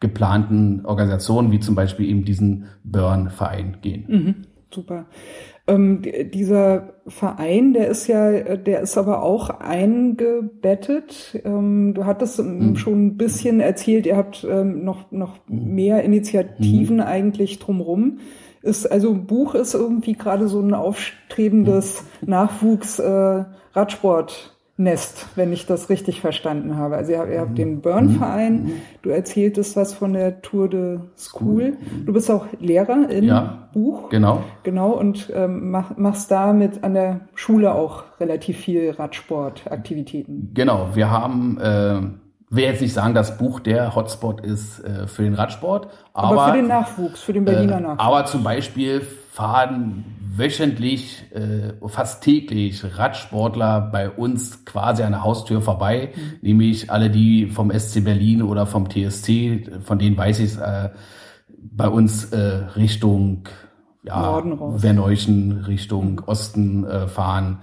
geplanten 0.00 0.84
Organisationen, 0.84 1.50
wie 1.50 1.60
zum 1.60 1.74
Beispiel 1.74 2.08
eben 2.08 2.24
diesen 2.24 2.66
Burn-Verein 2.84 3.78
gehen. 3.80 4.04
Mhm, 4.06 4.34
super. 4.70 5.06
Ähm, 5.66 6.02
dieser 6.34 6.92
Verein, 7.06 7.72
der 7.72 7.88
ist 7.88 8.06
ja, 8.06 8.54
der 8.56 8.82
ist 8.82 8.98
aber 8.98 9.22
auch 9.22 9.48
eingebettet. 9.48 11.40
Ähm, 11.42 11.94
du 11.94 12.04
hattest 12.04 12.38
mhm. 12.38 12.76
schon 12.76 13.06
ein 13.06 13.16
bisschen 13.16 13.60
erzählt, 13.60 14.04
ihr 14.04 14.18
habt 14.18 14.44
ähm, 14.44 14.84
noch, 14.84 15.10
noch 15.10 15.38
mhm. 15.48 15.74
mehr 15.74 16.04
Initiativen 16.04 16.96
mhm. 16.96 17.02
eigentlich 17.02 17.60
drumrum. 17.60 18.18
Ist, 18.60 18.84
also 18.90 19.14
Buch 19.14 19.54
ist 19.54 19.72
irgendwie 19.74 20.14
gerade 20.14 20.48
so 20.48 20.60
ein 20.60 20.74
aufstrebendes 20.74 22.04
mhm. 22.20 22.28
Nachwuchs-Radsport- 22.28 24.32
äh, 24.32 24.53
Nest, 24.76 25.26
wenn 25.36 25.52
ich 25.52 25.66
das 25.66 25.88
richtig 25.88 26.20
verstanden 26.20 26.76
habe. 26.76 26.96
Also 26.96 27.12
ihr 27.12 27.20
habt, 27.20 27.30
ihr 27.30 27.40
habt 27.40 27.56
den 27.56 27.80
Burn-Verein, 27.80 28.72
du 29.02 29.10
erzähltest 29.10 29.76
was 29.76 29.94
von 29.94 30.14
der 30.14 30.42
Tour 30.42 30.68
de 30.68 30.98
School. 31.16 31.76
Du 32.04 32.12
bist 32.12 32.28
auch 32.28 32.46
Lehrer 32.58 33.08
in 33.08 33.24
ja, 33.24 33.68
Buch. 33.72 34.08
Genau. 34.10 34.42
Genau, 34.64 34.90
und 34.90 35.30
ähm, 35.32 35.70
mach, 35.70 35.96
machst 35.96 36.32
da 36.32 36.52
mit 36.52 36.82
an 36.82 36.94
der 36.94 37.20
Schule 37.36 37.72
auch 37.72 38.02
relativ 38.18 38.58
viel 38.58 38.90
Radsportaktivitäten. 38.90 40.50
Genau, 40.54 40.88
wir 40.94 41.08
haben, 41.08 41.56
äh, 41.60 42.00
will 42.50 42.64
jetzt 42.64 42.80
nicht 42.80 42.94
sagen, 42.94 43.14
dass 43.14 43.38
Buch 43.38 43.60
der 43.60 43.94
Hotspot 43.94 44.40
ist 44.40 44.80
äh, 44.80 45.06
für 45.06 45.22
den 45.22 45.34
Radsport. 45.34 45.86
Aber, 46.14 46.42
aber 46.42 46.52
für 46.52 46.56
den 46.56 46.66
Nachwuchs, 46.66 47.22
für 47.22 47.32
den 47.32 47.44
Berliner 47.44 47.76
äh, 47.76 47.80
Nachwuchs. 47.80 48.00
Aber 48.00 48.24
zum 48.24 48.42
Beispiel 48.42 49.02
fahren 49.30 50.04
wöchentlich, 50.36 51.24
äh, 51.32 51.72
fast 51.86 52.22
täglich 52.22 52.82
Radsportler 52.96 53.80
bei 53.80 54.10
uns 54.10 54.64
quasi 54.64 55.02
an 55.02 55.12
der 55.12 55.22
Haustür 55.22 55.60
vorbei, 55.60 56.10
mhm. 56.14 56.20
nämlich 56.42 56.90
alle 56.90 57.10
die 57.10 57.46
vom 57.46 57.70
SC 57.70 58.04
Berlin 58.04 58.42
oder 58.42 58.66
vom 58.66 58.88
TSC, 58.88 59.80
von 59.82 59.98
denen 59.98 60.16
weiß 60.16 60.40
ich 60.40 60.52
es, 60.52 60.56
äh, 60.56 60.90
bei 61.48 61.88
uns 61.88 62.26
äh, 62.26 62.38
Richtung 62.76 63.48
ja, 64.04 64.42
Verneuchen, 64.76 65.64
Richtung 65.66 66.12
mhm. 66.12 66.22
Osten 66.26 66.84
äh, 66.84 67.08
fahren. 67.08 67.60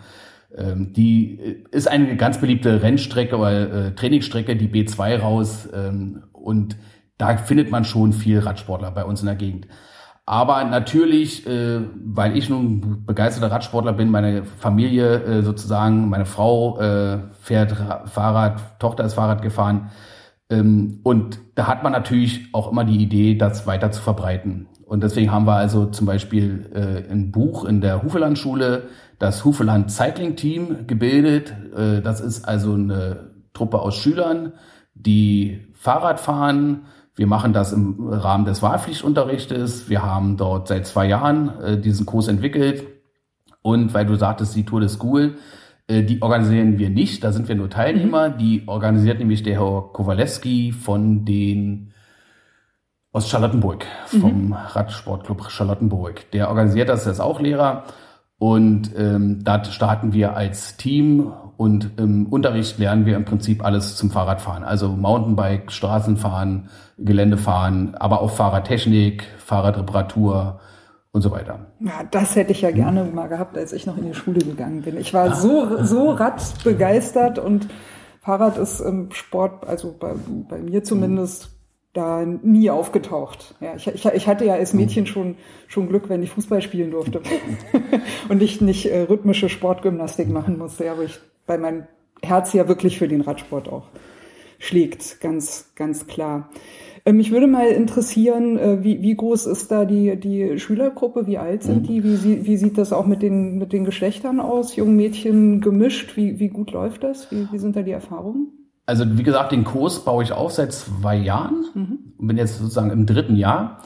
Ähm, 0.55 0.93
die 0.93 1.39
äh, 1.39 1.63
ist 1.71 1.88
eine 1.88 2.15
ganz 2.17 2.39
beliebte 2.39 2.81
Rennstrecke 2.81 3.38
oder 3.38 3.88
äh, 3.88 3.95
Trainingsstrecke, 3.95 4.55
die 4.55 4.67
B2 4.67 5.19
raus. 5.19 5.69
Ähm, 5.73 6.23
und 6.34 6.77
da 7.17 7.38
findet 7.38 7.69
man 7.69 7.86
schon 7.86 8.13
viel 8.13 8.39
Radsportler 8.39 8.91
bei 8.91 9.05
uns 9.05 9.21
in 9.21 9.27
der 9.27 9.36
Gegend. 9.36 9.67
Aber 10.32 10.63
natürlich, 10.63 11.46
äh, 11.46 11.82
weil 12.06 12.38
ich 12.38 12.50
nun 12.50 13.04
begeisterter 13.06 13.54
Radsportler 13.54 13.91
bin, 13.91 14.10
meine 14.10 14.46
Familie 14.46 15.22
äh, 15.26 15.44
sozusagen, 15.44 16.08
meine 16.08 16.26
Frau 16.26 16.80
äh, 16.80 17.17
fährt 17.41 17.76
Fahrrad, 18.06 18.80
Tochter 18.80 19.04
ist 19.04 19.15
Fahrrad 19.15 19.41
gefahren. 19.41 19.91
Ähm, 20.50 21.02
und 21.04 21.38
da 21.56 21.67
hat 21.67 21.84
man 21.84 21.91
natürlich 21.91 22.48
auch 22.54 22.72
immer 22.72 22.86
die 22.86 23.04
Idee, 23.04 23.36
das 23.36 23.67
weiter 23.67 23.91
zu 23.91 24.02
verbreiten. 24.02 24.67
Und 24.86 25.04
deswegen 25.04 25.34
haben 25.34 25.46
wir 25.46 25.56
also 25.56 25.88
zum 25.88 26.08
Beispiel 26.08 26.72
äh, 26.74 27.12
ein 27.12 27.34
Buch 27.34 27.65
in 27.65 27.82
der 27.82 28.02
Hufelandschule, 28.02 28.84
das 29.20 29.44
Hufeland 29.44 29.91
Cycling 29.91 30.38
Team 30.38 30.88
gebildet. 30.88 31.54
Äh, 31.76 32.00
das 32.00 32.22
ist 32.22 32.48
also 32.48 32.76
eine 32.76 33.32
Truppe 33.54 33.82
aus 33.82 33.98
Schülern, 33.98 34.54
die 34.94 35.67
Fahrrad 35.74 36.22
fahren, 36.22 36.86
wir 37.15 37.28
machen 37.28 37.54
das 37.54 37.74
im 37.74 38.08
Rahmen 38.08 38.45
des 38.45 38.62
Wahlpflichtunterrichtes. 38.62 39.89
Wir 39.89 40.04
haben 40.04 40.38
dort 40.38 40.67
seit 40.67 40.88
zwei 40.88 41.08
Jahren 41.08 41.60
äh, 41.62 41.78
diesen 41.78 42.06
Kurs 42.06 42.28
entwickelt. 42.28 42.86
Und 43.62 43.93
weil 43.93 44.06
du 44.06 44.15
sagtest, 44.15 44.56
die 44.56 44.65
Tour 44.65 44.80
de 44.80 44.89
School, 44.89 45.36
äh, 45.88 46.04
die 46.04 46.21
organisieren 46.21 46.78
wir 46.80 46.89
nicht, 46.89 47.24
da 47.24 47.32
sind 47.32 47.47
wir 47.47 47.56
nur 47.56 47.69
Teilnehmer. 47.69 48.30
Mhm. 48.30 48.38
Die 48.38 48.63
organisiert 48.67 49.19
nämlich 49.19 49.43
der 49.43 49.60
Herr 49.60 49.89
Kowalewski 49.93 50.71
von 50.71 51.26
den 51.26 51.93
aus 53.12 53.30
Charlottenburg, 53.30 53.86
vom 54.06 54.47
mhm. 54.47 54.54
Radsportclub 54.54 55.52
Charlottenburg. 55.52 56.32
Der 56.32 56.47
organisiert 56.47 56.88
das, 56.88 57.04
der 57.04 57.12
ist 57.12 57.19
auch 57.19 57.41
Lehrer. 57.41 57.84
Und 58.41 58.89
ähm, 58.97 59.43
da 59.43 59.63
starten 59.63 60.13
wir 60.13 60.36
als 60.36 60.75
Team 60.75 61.32
und 61.58 61.91
im 61.97 62.25
Unterricht 62.25 62.80
lernen 62.80 63.06
wir 63.06 63.15
im 63.15 63.23
Prinzip 63.23 63.63
alles 63.63 63.95
zum 63.95 64.10
Fahrradfahren. 64.10 64.63
Also 64.63 64.89
Mountainbike, 64.89 65.71
Straßenfahren, 65.71 66.67
Geländefahren, 66.97 67.93
aber 67.93 68.19
auch 68.19 68.32
Fahrradtechnik, 68.32 69.27
Fahrradreparatur 69.38 70.60
und 71.12 71.21
so 71.21 71.30
weiter. 71.30 71.67
Ja, 71.82 72.04
das 72.10 72.36
hätte 72.36 72.51
ich 72.51 72.62
ja 72.62 72.71
gerne 72.71 73.04
mal 73.04 73.27
gehabt, 73.27 73.56
als 73.60 73.73
ich 73.73 73.86
noch 73.86 73.95
in 73.95 74.06
die 74.06 74.15
Schule 74.15 74.39
gegangen 74.39 74.82
bin. 74.82 74.97
Ich 74.97 75.13
war 75.13 75.30
ah. 75.30 75.36
so, 75.36 75.84
so 75.84 76.10
radbegeistert 76.10 77.38
und 77.38 77.67
Fahrrad 78.21 78.58
ist 78.58 78.80
im 78.80 79.12
Sport, 79.12 79.67
also 79.67 79.95
bei, 79.99 80.15
bei 80.49 80.58
mir 80.58 80.84
zumindest, 80.84 81.51
da 81.93 82.25
nie 82.25 82.69
aufgetaucht. 82.69 83.56
Ja, 83.60 83.75
ich, 83.75 83.88
ich, 83.88 84.06
ich 84.06 84.27
hatte 84.27 84.45
ja 84.45 84.54
als 84.54 84.73
Mädchen 84.73 85.06
schon, 85.06 85.36
schon 85.67 85.89
Glück, 85.89 86.10
wenn 86.10 86.23
ich 86.23 86.30
Fußball 86.30 86.62
spielen 86.62 86.91
durfte 86.91 87.21
und 88.30 88.41
ich 88.41 88.62
nicht 88.62 88.86
äh, 88.86 89.01
rhythmische 89.01 89.49
Sportgymnastik 89.49 90.30
machen 90.30 90.58
musste, 90.58 90.89
aber 90.89 91.04
ich 91.04 91.19
bei 91.45 91.58
meinem 91.58 91.88
Herz 92.23 92.54
ja 92.54 92.67
wirklich 92.67 92.97
für 92.97 93.08
den 93.08 93.21
Radsport 93.21 93.67
auch 93.67 93.88
schlägt, 94.60 95.19
ganz, 95.19 95.71
ganz 95.75 96.08
klar. 96.08 96.49
Äh, 97.04 97.13
mich 97.13 97.32
würde 97.32 97.47
mal 97.47 97.67
interessieren, 97.67 98.58
äh, 98.58 98.84
wie, 98.84 99.01
wie 99.01 99.15
groß 99.15 99.47
ist 99.47 99.71
da 99.71 99.86
die, 99.86 100.15
die 100.17 100.60
Schülergruppe? 100.60 101.27
Wie 101.27 101.39
alt 101.39 101.63
sind 101.63 101.89
die? 101.89 102.04
Wie, 102.04 102.45
wie 102.45 102.58
sieht 102.58 102.77
das 102.77 102.93
auch 102.93 103.08
mit 103.08 103.21
den, 103.21 103.58
mit 103.58 103.73
den 103.73 103.86
Geschlechtern 103.86 104.39
aus? 104.39 104.75
Jungen 104.75 104.95
Mädchen 104.95 105.62
gemischt? 105.62 106.15
Wie, 106.15 106.39
wie 106.39 106.49
gut 106.49 106.71
läuft 106.71 107.04
das? 107.04 107.32
Wie, 107.32 107.47
wie 107.51 107.58
sind 107.58 107.75
da 107.75 107.82
die 107.82 107.91
Erfahrungen? 107.91 108.61
Also 108.86 109.17
wie 109.17 109.24
gesagt, 109.24 109.52
den 109.52 109.63
Kurs 109.63 110.04
baue 110.04 110.24
ich 110.24 110.34
auf 110.34 110.52
seit 110.54 110.74
zwei 110.74 111.15
Jahren 111.15 111.65
mhm. 111.74 112.00
und 112.17 112.28
bin 112.28 112.38
jetzt 112.38 112.58
sozusagen 112.58 112.91
im 112.91 113.06
dritten 113.06 113.36
Jahr. 113.36 113.82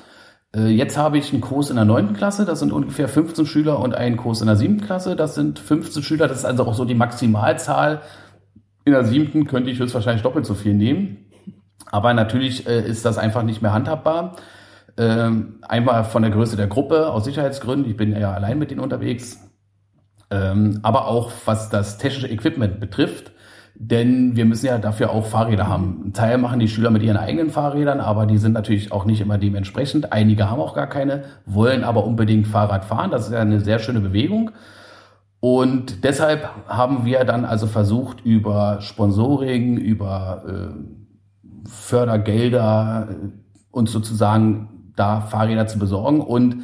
Äh, 0.55 0.67
jetzt 0.67 0.97
habe 0.97 1.17
ich 1.17 1.31
einen 1.33 1.41
Kurs 1.41 1.69
in 1.69 1.75
der 1.75 1.85
neunten 1.85 2.15
Klasse, 2.15 2.45
das 2.45 2.59
sind 2.59 2.71
ungefähr 2.71 3.07
15 3.07 3.45
Schüler 3.45 3.79
und 3.79 3.93
einen 3.93 4.17
Kurs 4.17 4.41
in 4.41 4.47
der 4.47 4.55
siebten 4.55 4.81
Klasse, 4.81 5.15
das 5.15 5.35
sind 5.35 5.59
15 5.59 6.01
Schüler. 6.01 6.27
Das 6.27 6.39
ist 6.39 6.45
also 6.45 6.63
auch 6.65 6.73
so 6.73 6.85
die 6.85 6.95
Maximalzahl. 6.95 8.01
In 8.85 8.93
der 8.93 9.03
siebten 9.03 9.47
könnte 9.47 9.69
ich 9.69 9.79
höchstwahrscheinlich 9.79 10.23
doppelt 10.23 10.45
so 10.45 10.53
viel 10.53 10.73
nehmen. 10.73 11.17
Aber 11.91 12.13
natürlich 12.13 12.67
äh, 12.67 12.87
ist 12.87 13.05
das 13.05 13.17
einfach 13.17 13.43
nicht 13.43 13.61
mehr 13.61 13.73
handhabbar. 13.73 14.35
Ähm, 14.97 15.59
einmal 15.67 16.05
von 16.05 16.21
der 16.21 16.31
Größe 16.31 16.55
der 16.55 16.67
Gruppe 16.67 17.09
aus 17.11 17.25
Sicherheitsgründen. 17.25 17.89
Ich 17.89 17.97
bin 17.97 18.15
ja 18.17 18.31
allein 18.31 18.57
mit 18.57 18.71
denen 18.71 18.79
unterwegs. 18.79 19.39
Ähm, 20.31 20.79
aber 20.83 21.07
auch 21.07 21.31
was 21.45 21.69
das 21.69 21.97
technische 21.97 22.27
Equipment 22.27 22.79
betrifft. 22.79 23.31
Denn 23.77 24.37
wir 24.37 24.45
müssen 24.45 24.67
ja 24.67 24.77
dafür 24.77 25.11
auch 25.11 25.25
Fahrräder 25.25 25.67
haben. 25.67 26.03
Ein 26.05 26.13
Teil 26.13 26.37
machen 26.37 26.59
die 26.59 26.67
Schüler 26.69 26.91
mit 26.91 27.03
ihren 27.03 27.17
eigenen 27.17 27.49
Fahrrädern, 27.49 27.99
aber 27.99 28.25
die 28.25 28.37
sind 28.37 28.53
natürlich 28.53 28.93
auch 28.93 29.03
nicht 29.03 29.19
immer 29.19 29.37
dementsprechend. 29.37 30.13
Einige 30.13 30.49
haben 30.49 30.61
auch 30.61 30.75
gar 30.75 30.87
keine, 30.87 31.25
wollen 31.45 31.83
aber 31.83 32.05
unbedingt 32.05 32.47
Fahrrad 32.47 32.85
fahren. 32.85 33.11
Das 33.11 33.27
ist 33.27 33.33
ja 33.33 33.41
eine 33.41 33.59
sehr 33.59 33.79
schöne 33.79 33.99
Bewegung. 33.99 34.51
Und 35.41 36.03
deshalb 36.03 36.49
haben 36.67 37.05
wir 37.05 37.25
dann 37.25 37.43
also 37.43 37.67
versucht, 37.67 38.25
über 38.25 38.77
Sponsoring, 38.79 39.77
über 39.77 40.43
äh, 40.47 41.69
Fördergelder 41.69 43.09
äh, 43.11 43.15
uns 43.71 43.91
sozusagen 43.91 44.93
da 44.95 45.19
Fahrräder 45.21 45.67
zu 45.67 45.77
besorgen. 45.79 46.21
Und 46.21 46.63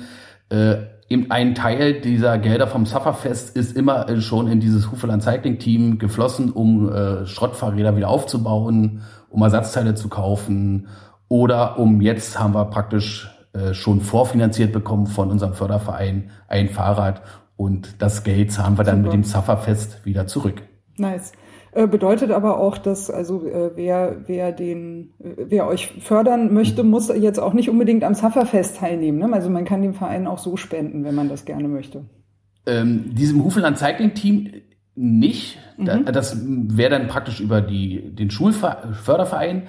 äh, 0.50 0.78
eben 1.12 1.30
ein 1.30 1.56
Teil 1.56 2.00
dieser 2.00 2.38
Gelder 2.38 2.68
vom 2.68 2.86
Sufferfest 2.86 3.56
ist 3.56 3.76
immer 3.76 4.22
schon 4.22 4.48
in 4.48 4.60
dieses 4.62 4.90
Hufeland 4.90 5.22
Cycling 5.22 5.60
Team 5.60 6.00
geflossen, 6.00 6.52
um 6.52 6.92
äh, 6.92 7.26
Schrottfahrräder 7.26 7.98
wieder 7.98 8.08
aufzubauen, 8.08 9.02
um 9.30 9.42
Ersatzteile 9.42 9.94
zu 9.94 10.08
kaufen 10.08 10.88
oder 11.28 11.78
um 11.78 12.02
jetzt 12.02 12.40
haben 12.40 12.54
wir 12.54 12.66
praktisch 12.66 13.30
äh, 13.54 13.74
schon 13.74 14.02
vorfinanziert 14.02 14.72
bekommen 14.72 15.08
von 15.08 15.30
unserem 15.30 15.54
Förderverein 15.54 16.30
ein 16.48 16.70
Fahrrad 16.70 17.22
und 17.58 18.02
das 18.02 18.24
Geld 18.24 18.52
zahlen 18.52 18.78
wir 18.78 18.86
dann 18.86 19.04
Super. 19.04 19.16
mit 19.16 19.26
dem 19.26 19.30
Sufferfest 19.30 20.06
wieder 20.06 20.28
zurück. 20.28 20.64
Nice. 20.98 21.34
Äh, 21.74 21.88
bedeutet 21.88 22.32
aber 22.32 22.60
auch, 22.60 22.78
dass 22.78 23.10
also 23.10 23.46
äh, 23.48 23.72
wer, 23.76 24.18
wer 24.28 24.52
den, 24.52 25.14
äh, 25.20 25.46
wer 25.48 25.68
euch 25.68 25.94
fördern 26.02 26.54
möchte, 26.54 26.84
muss 26.84 27.08
jetzt 27.08 27.40
auch 27.40 27.54
nicht 27.54 27.70
unbedingt 27.70 28.04
am 28.04 28.14
Sufferfest 28.14 28.78
teilnehmen. 28.78 29.20
Ne? 29.20 29.30
Also 29.32 29.50
man 29.50 29.64
kann 29.64 29.82
dem 29.82 29.94
Verein 29.94 30.28
auch 30.28 30.40
so 30.40 30.58
spenden, 30.58 31.06
wenn 31.06 31.16
man 31.16 31.30
das 31.30 31.46
gerne 31.46 31.70
möchte. 31.70 32.04
Ähm, 32.66 33.16
diesem 33.16 33.42
Hufenland 33.44 33.78
Cycling 33.78 34.14
Team 34.14 34.52
nicht. 34.96 35.60
Mhm. 35.78 36.06
Das 36.12 36.38
wäre 36.46 36.90
dann 36.90 37.08
praktisch 37.08 37.40
über 37.40 37.62
die, 37.62 38.14
den 38.14 38.32
Schulförderverein. 38.32 39.64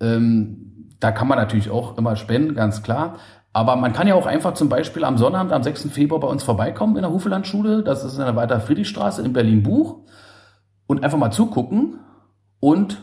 Ähm, 0.00 0.88
da 1.00 1.12
kann 1.12 1.28
man 1.28 1.36
natürlich 1.36 1.68
auch 1.68 1.98
immer 1.98 2.16
spenden, 2.16 2.54
ganz 2.54 2.82
klar. 2.82 3.16
Aber 3.52 3.76
man 3.76 3.92
kann 3.92 4.08
ja 4.08 4.14
auch 4.14 4.24
einfach 4.24 4.54
zum 4.54 4.70
Beispiel 4.70 5.04
am 5.04 5.18
Sonnabend, 5.18 5.52
am 5.52 5.62
6. 5.62 5.90
Februar 5.90 6.20
bei 6.20 6.28
uns 6.28 6.42
vorbeikommen 6.42 6.96
in 6.96 7.02
der 7.02 7.12
Hufelandschule. 7.12 7.82
Das 7.82 8.02
ist 8.04 8.14
in 8.14 8.24
der 8.24 8.36
Weiter 8.36 8.58
Friedrichstraße 8.60 9.22
in 9.22 9.34
Berlin-Buch 9.34 9.98
und 10.92 11.02
einfach 11.02 11.18
mal 11.18 11.30
zugucken 11.30 11.98
und 12.60 13.02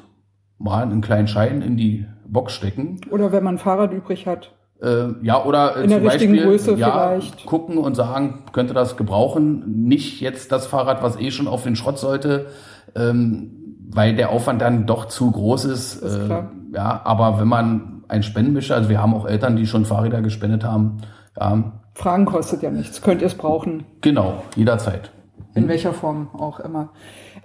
mal 0.60 0.84
einen 0.84 1.02
kleinen 1.02 1.28
Schein 1.28 1.62
in 1.62 1.75
die 1.75 2.06
Box 2.28 2.54
stecken. 2.54 3.02
Oder 3.10 3.32
wenn 3.32 3.43
man 3.43 3.56
ein 3.56 3.58
Fahrrad 3.58 3.91
übrig 3.91 4.28
hat. 4.28 4.52
Äh, 4.80 5.08
ja, 5.23 5.43
oder 5.43 5.75
äh, 5.75 5.84
in 5.84 5.89
der 5.89 6.04
richtigen 6.04 6.34
Beispiel, 6.34 6.52
Größe 6.52 6.75
ja, 6.75 7.10
vielleicht. 7.10 7.45
gucken 7.47 7.80
und 7.80 7.95
sagen, 7.95 8.43
könnte 8.54 8.75
das 8.75 8.95
gebrauchen. 8.95 9.86
Nicht 9.88 10.21
jetzt 10.21 10.52
das 10.52 10.67
Fahrrad, 10.67 11.02
was 11.02 11.19
eh 11.19 11.32
schon 11.32 11.47
auf 11.47 11.63
den 11.63 11.75
Schrott 11.75 11.97
sollte, 11.97 12.47
ähm, 12.95 13.75
weil 13.89 14.15
der 14.15 14.30
Aufwand 14.30 14.62
dann 14.62 14.86
doch 14.86 15.06
zu 15.06 15.32
groß 15.32 15.65
ist. 15.65 15.95
ist 15.95 16.15
äh, 16.15 16.43
ja, 16.75 17.02
aber 17.04 17.39
wenn 17.39 17.47
man 17.47 18.04
ein 18.08 18.21
Spendenmischer, 18.21 18.75
also 18.75 18.89
wir 18.89 19.02
haben 19.02 19.15
auch 19.15 19.25
Eltern, 19.25 19.56
die 19.56 19.65
schon 19.65 19.86
Fahrräder 19.86 20.21
gespendet 20.21 20.63
haben. 20.63 20.99
Ja, 21.39 21.71
Fragen 21.95 22.25
kostet 22.25 22.62
ja 22.62 22.69
nichts. 22.69 23.02
Könnt 23.02 23.21
ihr 23.21 23.28
es 23.28 23.36
brauchen? 23.36 23.86
Genau, 24.02 24.43
jederzeit. 24.56 25.12
In 25.56 25.63
hm. 25.63 25.69
welcher 25.69 25.93
Form 25.93 26.30
auch 26.34 26.60
immer. 26.60 26.89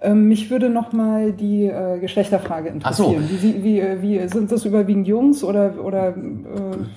Ähm, 0.04 0.28
mich 0.28 0.50
würde 0.50 0.68
noch 0.68 0.92
mal 0.92 1.32
die 1.32 1.64
äh, 1.64 1.98
Geschlechterfrage 1.98 2.68
interessieren. 2.68 3.24
Ach 3.24 3.30
so. 3.30 3.42
Wie, 3.42 3.64
wie, 3.64 3.80
äh, 3.80 4.02
wie, 4.02 4.28
sind 4.28 4.52
das 4.52 4.66
überwiegend 4.66 5.08
Jungs 5.08 5.42
oder 5.42 5.82
oder 5.82 6.14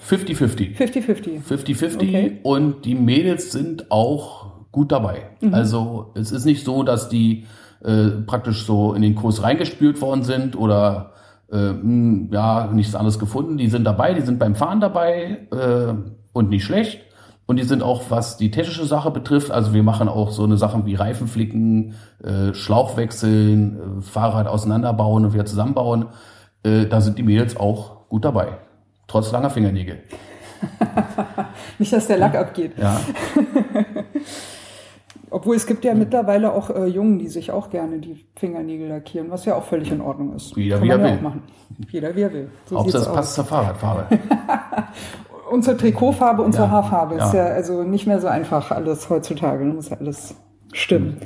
50-50? 0.10 0.76
50-50. 0.76 1.42
50-50 1.44 1.96
okay. 1.96 2.40
und 2.44 2.86
die 2.86 2.96
Mädels 2.96 3.52
sind 3.52 3.90
auch 3.92 4.68
gut 4.72 4.92
dabei. 4.92 5.30
Mhm. 5.42 5.54
Also 5.54 6.12
es 6.16 6.32
ist 6.32 6.46
nicht 6.46 6.66
so, 6.66 6.84
dass 6.84 7.08
die 7.08 7.46
äh, 7.84 8.10
praktisch 8.26 8.66
so 8.66 8.94
in 8.94 9.02
den 9.02 9.16
Kurs 9.16 9.42
reingespült 9.42 10.02
worden 10.02 10.24
sind 10.24 10.58
oder 10.58 11.14
äh, 11.52 11.56
mh, 11.56 11.82
hm, 11.82 12.30
ja 12.32 12.70
nichts 12.74 12.94
anderes 12.94 13.20
gefunden. 13.20 13.58
Die 13.58 13.70
sind 13.70 13.86
dabei, 13.86 14.14
die 14.14 14.22
sind 14.22 14.38
beim 14.38 14.56
Fahren 14.56 14.82
dabei 14.82 15.48
äh, 15.52 15.94
und 16.34 16.50
nicht 16.50 16.66
schlecht. 16.66 17.00
Und 17.48 17.56
die 17.56 17.64
sind 17.64 17.82
auch, 17.82 18.04
was 18.10 18.36
die 18.36 18.52
technische 18.52 18.86
Sache 18.86 19.10
betrifft, 19.10 19.52
also 19.52 19.74
wir 19.74 19.82
machen 19.82 20.10
auch 20.10 20.32
so 20.32 20.44
eine 20.44 20.58
Sachen 20.58 20.86
wie 20.86 20.96
Reifenflicken, 20.96 21.96
äh, 22.22 22.54
Schlauch 22.54 22.98
wechseln, 22.98 24.00
äh, 24.00 24.02
Fahrrad 24.02 24.48
auseinanderbauen 24.48 25.26
und 25.26 25.34
wieder 25.34 25.46
zusammenbauen. 25.46 26.08
Äh, 26.64 26.88
da 26.88 27.00
sind 27.00 27.18
die 27.18 27.24
Mädels 27.24 27.56
auch 27.56 28.10
gut 28.10 28.26
dabei. 28.26 28.58
Trotz 29.08 29.32
langer 29.32 29.50
Fingernägel. 29.50 30.00
Nicht, 31.80 31.94
dass 31.94 32.08
der 32.08 32.18
Lack 32.18 32.36
abgeht. 32.36 32.74
Ja. 32.78 33.00
Obwohl 35.30 35.56
es 35.56 35.66
gibt 35.66 35.86
ja 35.86 35.94
mittlerweile 35.94 36.54
auch 36.54 36.70
äh, 36.70 36.86
Jungen, 36.86 37.20
die 37.20 37.28
sich 37.28 37.52
auch 37.52 37.70
gerne 37.70 38.00
die 38.00 38.26
Fingernägel 38.36 38.88
lackieren, 38.88 39.30
was 39.30 39.46
ja 39.46 39.56
auch 39.56 39.64
völlig 39.64 39.92
in 39.92 40.02
Ordnung 40.02 40.36
ist. 40.36 40.56
Jeder 40.56 40.82
wie 40.82 40.90
er 40.90 41.02
will. 41.02 41.20
Jeder 41.92 42.16
wie 42.16 42.22
er 42.22 42.34
will. 42.34 42.50
So 42.66 42.80
Hauptsache 42.80 43.04
es 43.04 43.14
passt 43.14 43.36
zur 43.36 43.46
Fahrradfarbe. 43.46 44.08
unsere 45.50 45.78
Trikotfarbe, 45.78 46.42
unsere 46.42 46.66
ja, 46.66 46.72
Haarfarbe 46.72 47.18
ja. 47.18 47.26
ist 47.26 47.34
ja 47.34 47.46
also 47.46 47.84
nicht 47.84 48.08
mehr 48.08 48.20
so 48.20 48.28
einfach 48.28 48.72
alles 48.72 49.10
heutzutage. 49.10 49.64
Muss 49.66 49.90
ja 49.90 49.98
alles 49.98 50.36
stimmen. 50.74 51.18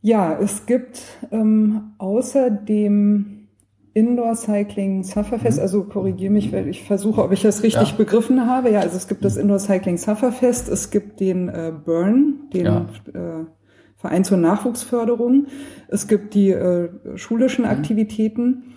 Ja, 0.00 0.36
es 0.40 0.66
gibt 0.66 1.00
ähm, 1.30 1.92
außer 1.98 2.50
dem 2.50 3.48
Indoor 3.94 4.34
Cycling 4.34 5.04
Sufferfest, 5.04 5.58
mhm. 5.58 5.62
also 5.62 5.84
korrigiere 5.84 6.32
mich, 6.32 6.52
weil 6.52 6.66
ich 6.68 6.82
versuche, 6.82 7.22
ob 7.22 7.32
ich 7.32 7.42
das 7.42 7.62
richtig 7.62 7.90
ja. 7.90 7.96
begriffen 7.96 8.46
habe. 8.46 8.70
Ja, 8.70 8.80
also 8.80 8.96
es 8.96 9.06
gibt 9.06 9.24
das 9.24 9.36
Indoor 9.36 9.58
Cycling 9.58 9.98
Sufferfest, 9.98 10.68
es 10.68 10.90
gibt 10.90 11.20
den 11.20 11.48
äh, 11.48 11.72
Burn, 11.84 12.48
den 12.52 12.64
ja. 12.64 12.86
äh, 13.12 13.44
Verein 13.96 14.24
zur 14.24 14.38
Nachwuchsförderung, 14.38 15.46
es 15.88 16.08
gibt 16.08 16.34
die 16.34 16.50
äh, 16.50 16.88
schulischen 17.16 17.64
mhm. 17.64 17.70
Aktivitäten. 17.70 18.74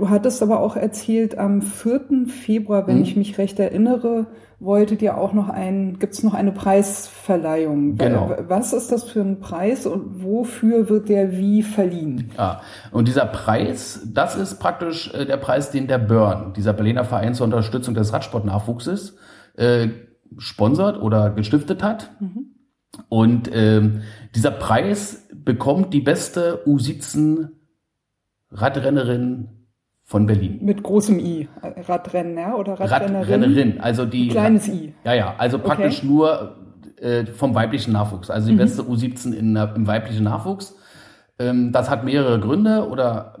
Du 0.00 0.08
hattest 0.08 0.42
aber 0.42 0.60
auch 0.60 0.76
erzählt, 0.76 1.36
am 1.36 1.60
4. 1.60 2.26
Februar, 2.26 2.86
wenn 2.86 2.96
mhm. 2.96 3.02
ich 3.02 3.16
mich 3.16 3.36
recht 3.36 3.60
erinnere, 3.60 4.28
wolltet 4.58 5.02
ihr 5.02 5.18
auch 5.18 5.34
noch 5.34 5.50
ein, 5.50 5.98
gibt 5.98 6.14
es 6.14 6.22
noch 6.22 6.32
eine 6.32 6.52
Preisverleihung. 6.52 7.96
Genau. 7.96 8.34
Was 8.48 8.72
ist 8.72 8.90
das 8.92 9.04
für 9.04 9.20
ein 9.20 9.40
Preis 9.40 9.84
und 9.84 10.24
wofür 10.24 10.88
wird 10.88 11.10
der 11.10 11.36
wie 11.36 11.62
verliehen? 11.62 12.30
Ah, 12.38 12.62
und 12.92 13.08
dieser 13.08 13.26
Preis, 13.26 14.08
das 14.10 14.36
ist 14.36 14.58
praktisch 14.58 15.12
äh, 15.12 15.26
der 15.26 15.36
Preis, 15.36 15.70
den 15.70 15.86
der 15.86 15.98
Burn, 15.98 16.54
dieser 16.54 16.72
Berliner 16.72 17.04
Verein 17.04 17.34
zur 17.34 17.44
Unterstützung 17.44 17.92
des 17.92 18.10
Radsportnachwuchses, 18.14 19.18
äh, 19.58 19.88
sponsert 20.38 21.02
oder 21.02 21.28
gestiftet 21.28 21.82
hat. 21.82 22.10
Mhm. 22.20 22.54
Und 23.10 23.50
ähm, 23.52 24.00
dieser 24.34 24.50
Preis 24.50 25.28
bekommt 25.34 25.92
die 25.92 26.00
beste 26.00 26.64
U17 26.64 27.48
Radrennerin 28.50 29.59
von 30.10 30.26
Berlin. 30.26 30.58
Mit 30.60 30.82
großem 30.82 31.20
I. 31.20 31.48
Radrenner 31.86 32.58
oder 32.58 32.80
Radrennerin? 32.80 33.32
Radrennerin, 33.32 33.80
also 33.80 34.04
die. 34.04 34.26
Kleines 34.26 34.66
I. 34.66 34.92
Ja, 35.04 35.14
ja, 35.14 35.34
also 35.38 35.60
praktisch 35.60 35.98
okay. 35.98 36.06
nur 36.08 36.56
äh, 37.00 37.26
vom 37.26 37.54
weiblichen 37.54 37.92
Nachwuchs. 37.92 38.28
Also 38.28 38.48
die 38.48 38.54
mhm. 38.54 38.58
beste 38.58 38.82
U17 38.82 39.32
in, 39.32 39.54
im 39.54 39.86
weiblichen 39.86 40.24
Nachwuchs. 40.24 40.74
Ähm, 41.38 41.70
das 41.70 41.90
hat 41.90 42.02
mehrere 42.02 42.40
Gründe 42.40 42.88
oder 42.88 43.36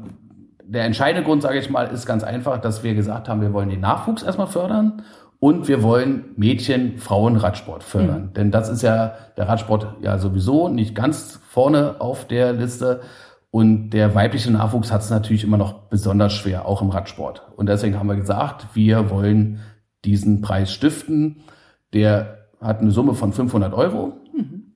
der 0.62 0.84
entscheidende 0.84 1.26
Grund, 1.26 1.42
sage 1.42 1.58
ich 1.58 1.70
mal, 1.70 1.88
ist 1.88 2.06
ganz 2.06 2.22
einfach, 2.22 2.58
dass 2.58 2.84
wir 2.84 2.94
gesagt 2.94 3.28
haben, 3.28 3.40
wir 3.40 3.52
wollen 3.52 3.68
den 3.68 3.80
Nachwuchs 3.80 4.22
erstmal 4.22 4.46
fördern 4.46 5.02
und 5.40 5.66
wir 5.66 5.82
wollen 5.82 6.26
Mädchen, 6.36 6.98
Frauen 6.98 7.34
Radsport 7.34 7.82
fördern. 7.82 8.26
Mhm. 8.26 8.32
Denn 8.34 8.50
das 8.52 8.68
ist 8.68 8.82
ja 8.82 9.14
der 9.36 9.48
Radsport 9.48 9.96
ja 10.02 10.18
sowieso 10.18 10.68
nicht 10.68 10.94
ganz 10.94 11.40
vorne 11.48 11.96
auf 11.98 12.28
der 12.28 12.52
Liste. 12.52 13.00
Und 13.50 13.90
der 13.90 14.14
weibliche 14.14 14.50
Nachwuchs 14.50 14.92
hat 14.92 15.00
es 15.00 15.10
natürlich 15.10 15.42
immer 15.42 15.56
noch 15.56 15.72
besonders 15.88 16.32
schwer, 16.32 16.66
auch 16.66 16.82
im 16.82 16.90
Radsport. 16.90 17.42
Und 17.56 17.68
deswegen 17.68 17.98
haben 17.98 18.06
wir 18.06 18.16
gesagt, 18.16 18.68
wir 18.74 19.10
wollen 19.10 19.60
diesen 20.04 20.40
Preis 20.40 20.72
stiften. 20.72 21.42
Der 21.92 22.46
hat 22.60 22.80
eine 22.80 22.92
Summe 22.92 23.14
von 23.14 23.32
500 23.32 23.74
Euro 23.74 24.12
mhm. 24.32 24.74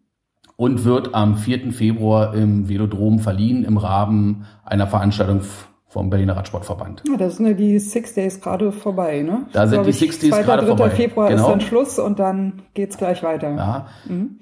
und 0.57 0.85
wird 0.85 1.15
am 1.15 1.37
4. 1.37 1.73
Februar 1.73 2.35
im 2.35 2.69
Velodrom 2.69 3.21
verliehen 3.21 3.65
im 3.65 3.77
Rahmen 3.77 4.47
einer 4.65 4.89
Veranstaltung 4.89 5.43
vom 5.87 6.11
Berliner 6.11 6.37
Radsportverband. 6.37 7.05
Ja, 7.09 7.17
da 7.17 7.31
sind 7.31 7.47
ja 7.47 7.53
die 7.53 7.79
Six 7.79 8.15
Days 8.15 8.41
gerade 8.41 8.73
vorbei, 8.73 9.23
ne? 9.23 9.47
Da 9.53 9.69
sind 9.69 9.87
die 9.87 9.93
Six 9.93 10.19
Days 10.19 10.35
gerade 10.35 10.67
vorbei. 10.67 10.89
2. 10.89 10.97
Februar 10.97 11.29
genau. 11.29 11.43
ist 11.43 11.49
dann 11.49 11.61
Schluss 11.61 12.01
und 12.01 12.19
dann 12.19 12.63
geht's 12.75 12.99
gleich 12.99 13.23
weiter. 13.23 13.55
Ja. 13.55 13.87
Mhm. 14.07 14.41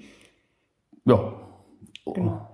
Ja. 1.05 1.35
Genau. 2.07 2.49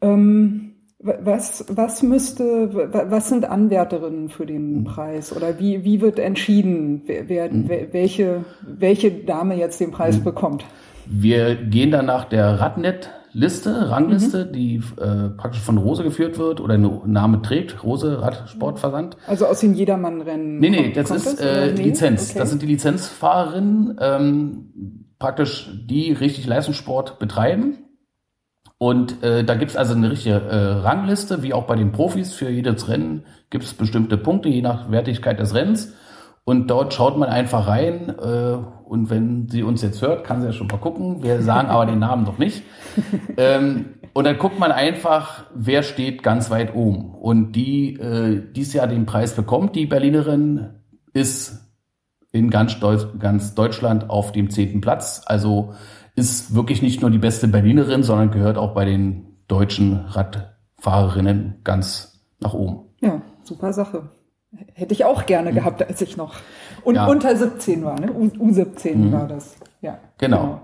Ähm, 0.00 0.62
Was, 0.98 1.66
was 1.68 2.02
müsste, 2.02 2.70
was 2.72 3.28
sind 3.28 3.44
Anwärterinnen 3.44 4.28
für 4.28 4.46
den 4.46 4.84
Preis? 4.84 5.30
Oder 5.36 5.58
wie, 5.60 5.84
wie 5.84 6.00
wird 6.00 6.18
entschieden, 6.18 7.02
wer, 7.06 7.28
wer, 7.28 7.52
mhm. 7.52 7.68
welche, 7.92 8.44
welche 8.66 9.10
Dame 9.10 9.56
jetzt 9.56 9.78
den 9.78 9.90
Preis 9.90 10.18
mhm. 10.18 10.24
bekommt? 10.24 10.64
Wir 11.06 11.54
gehen 11.54 11.92
dann 11.92 12.06
nach 12.06 12.24
der 12.24 12.58
Radnet-Liste, 12.58 13.90
Rangliste, 13.90 14.46
mhm. 14.46 14.52
die 14.52 14.76
äh, 14.96 15.28
praktisch 15.36 15.60
von 15.60 15.78
Rose 15.78 16.02
geführt 16.02 16.38
wird 16.38 16.60
oder 16.60 16.74
eine 16.74 17.02
Name 17.04 17.42
trägt, 17.42 17.84
Rose 17.84 18.20
Radsportversand. 18.20 19.16
Also 19.28 19.46
aus 19.46 19.60
dem 19.60 19.74
Jedermann-Rennen. 19.74 20.58
Nee, 20.58 20.70
nee, 20.70 20.92
das 20.92 21.10
ist 21.10 21.40
äh, 21.40 21.72
nee? 21.72 21.82
Lizenz. 21.84 22.30
Okay. 22.30 22.38
Das 22.40 22.50
sind 22.50 22.62
die 22.62 22.66
Lizenzfahrerinnen, 22.66 23.98
ähm, 24.00 25.04
praktisch 25.20 25.70
die 25.88 26.10
richtig 26.12 26.46
Leistungssport 26.46 27.20
betreiben 27.20 27.76
und 28.78 29.22
äh, 29.22 29.42
da 29.42 29.54
gibt's 29.54 29.76
also 29.76 29.94
eine 29.94 30.10
richtige 30.10 30.34
äh, 30.34 30.56
Rangliste, 30.56 31.42
wie 31.42 31.54
auch 31.54 31.64
bei 31.64 31.76
den 31.76 31.92
Profis. 31.92 32.34
Für 32.34 32.50
jedes 32.50 32.88
Rennen 32.88 33.24
gibt's 33.48 33.72
bestimmte 33.72 34.18
Punkte, 34.18 34.50
je 34.50 34.60
nach 34.60 34.90
Wertigkeit 34.90 35.38
des 35.38 35.54
Rennens. 35.54 35.94
Und 36.44 36.68
dort 36.68 36.92
schaut 36.92 37.16
man 37.16 37.28
einfach 37.28 37.66
rein. 37.66 38.10
Äh, 38.10 38.56
und 38.84 39.08
wenn 39.08 39.48
sie 39.48 39.62
uns 39.62 39.82
jetzt 39.82 40.02
hört, 40.02 40.24
kann 40.24 40.40
sie 40.40 40.48
ja 40.48 40.52
schon 40.52 40.66
mal 40.66 40.76
gucken. 40.76 41.22
Wir 41.22 41.40
sagen 41.42 41.68
aber 41.68 41.86
den 41.86 41.98
Namen 41.98 42.24
noch 42.24 42.38
nicht. 42.38 42.62
Ähm, 43.38 43.96
und 44.14 44.24
dann 44.24 44.38
guckt 44.38 44.58
man 44.58 44.72
einfach, 44.72 45.44
wer 45.54 45.82
steht 45.82 46.22
ganz 46.22 46.48
weit 46.48 46.74
oben. 46.74 47.14
Und 47.14 47.52
die 47.52 47.92
äh, 48.00 48.42
dies 48.50 48.72
Jahr 48.72 48.86
den 48.86 49.04
Preis 49.04 49.34
bekommt, 49.34 49.76
die 49.76 49.84
Berlinerin, 49.84 50.70
ist 51.12 51.66
in 52.32 52.48
ganz 52.48 52.80
Deutschland 52.80 54.08
auf 54.08 54.32
dem 54.32 54.48
zehnten 54.48 54.80
Platz. 54.80 55.20
Also 55.26 55.74
ist 56.16 56.54
wirklich 56.54 56.82
nicht 56.82 57.02
nur 57.02 57.10
die 57.10 57.18
beste 57.18 57.46
Berlinerin, 57.46 58.02
sondern 58.02 58.30
gehört 58.30 58.56
auch 58.56 58.74
bei 58.74 58.84
den 58.84 59.36
deutschen 59.48 60.06
Radfahrerinnen 60.06 61.60
ganz 61.62 62.20
nach 62.40 62.54
oben. 62.54 62.86
Ja, 63.00 63.22
super 63.42 63.72
Sache. 63.72 64.10
Hätte 64.72 64.94
ich 64.94 65.04
auch 65.04 65.26
gerne 65.26 65.50
mhm. 65.50 65.56
gehabt, 65.56 65.86
als 65.86 66.00
ich 66.00 66.16
noch 66.16 66.34
und 66.82 66.94
ja. 66.94 67.06
unter 67.06 67.36
17 67.36 67.84
war. 67.84 68.00
Ne? 68.00 68.10
U 68.12 68.50
17 68.50 69.08
mhm. 69.08 69.12
war 69.12 69.28
das. 69.28 69.56
Ja, 69.82 69.98
genau. 70.18 70.42
genau. 70.42 70.62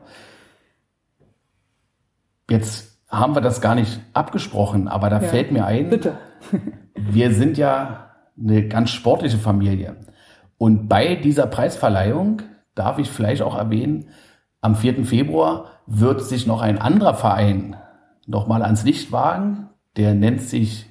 Jetzt 2.48 2.98
haben 3.08 3.34
wir 3.34 3.42
das 3.42 3.60
gar 3.60 3.74
nicht 3.74 4.00
abgesprochen, 4.14 4.88
aber 4.88 5.10
da 5.10 5.20
ja. 5.20 5.28
fällt 5.28 5.52
mir 5.52 5.66
ein, 5.66 5.90
Bitte. 5.90 6.16
wir 6.94 7.32
sind 7.34 7.58
ja 7.58 8.10
eine 8.38 8.66
ganz 8.68 8.90
sportliche 8.90 9.38
Familie. 9.38 9.96
Und 10.56 10.88
bei 10.88 11.16
dieser 11.16 11.46
Preisverleihung 11.46 12.40
darf 12.74 12.98
ich 12.98 13.10
vielleicht 13.10 13.42
auch 13.42 13.56
erwähnen, 13.56 14.08
am 14.62 14.76
4. 14.76 15.04
Februar 15.04 15.66
wird 15.86 16.22
sich 16.22 16.46
noch 16.46 16.62
ein 16.62 16.78
anderer 16.78 17.14
Verein 17.14 17.76
nochmal 18.26 18.62
ans 18.62 18.84
Licht 18.84 19.12
wagen. 19.12 19.68
Der 19.96 20.14
nennt 20.14 20.40
sich 20.40 20.86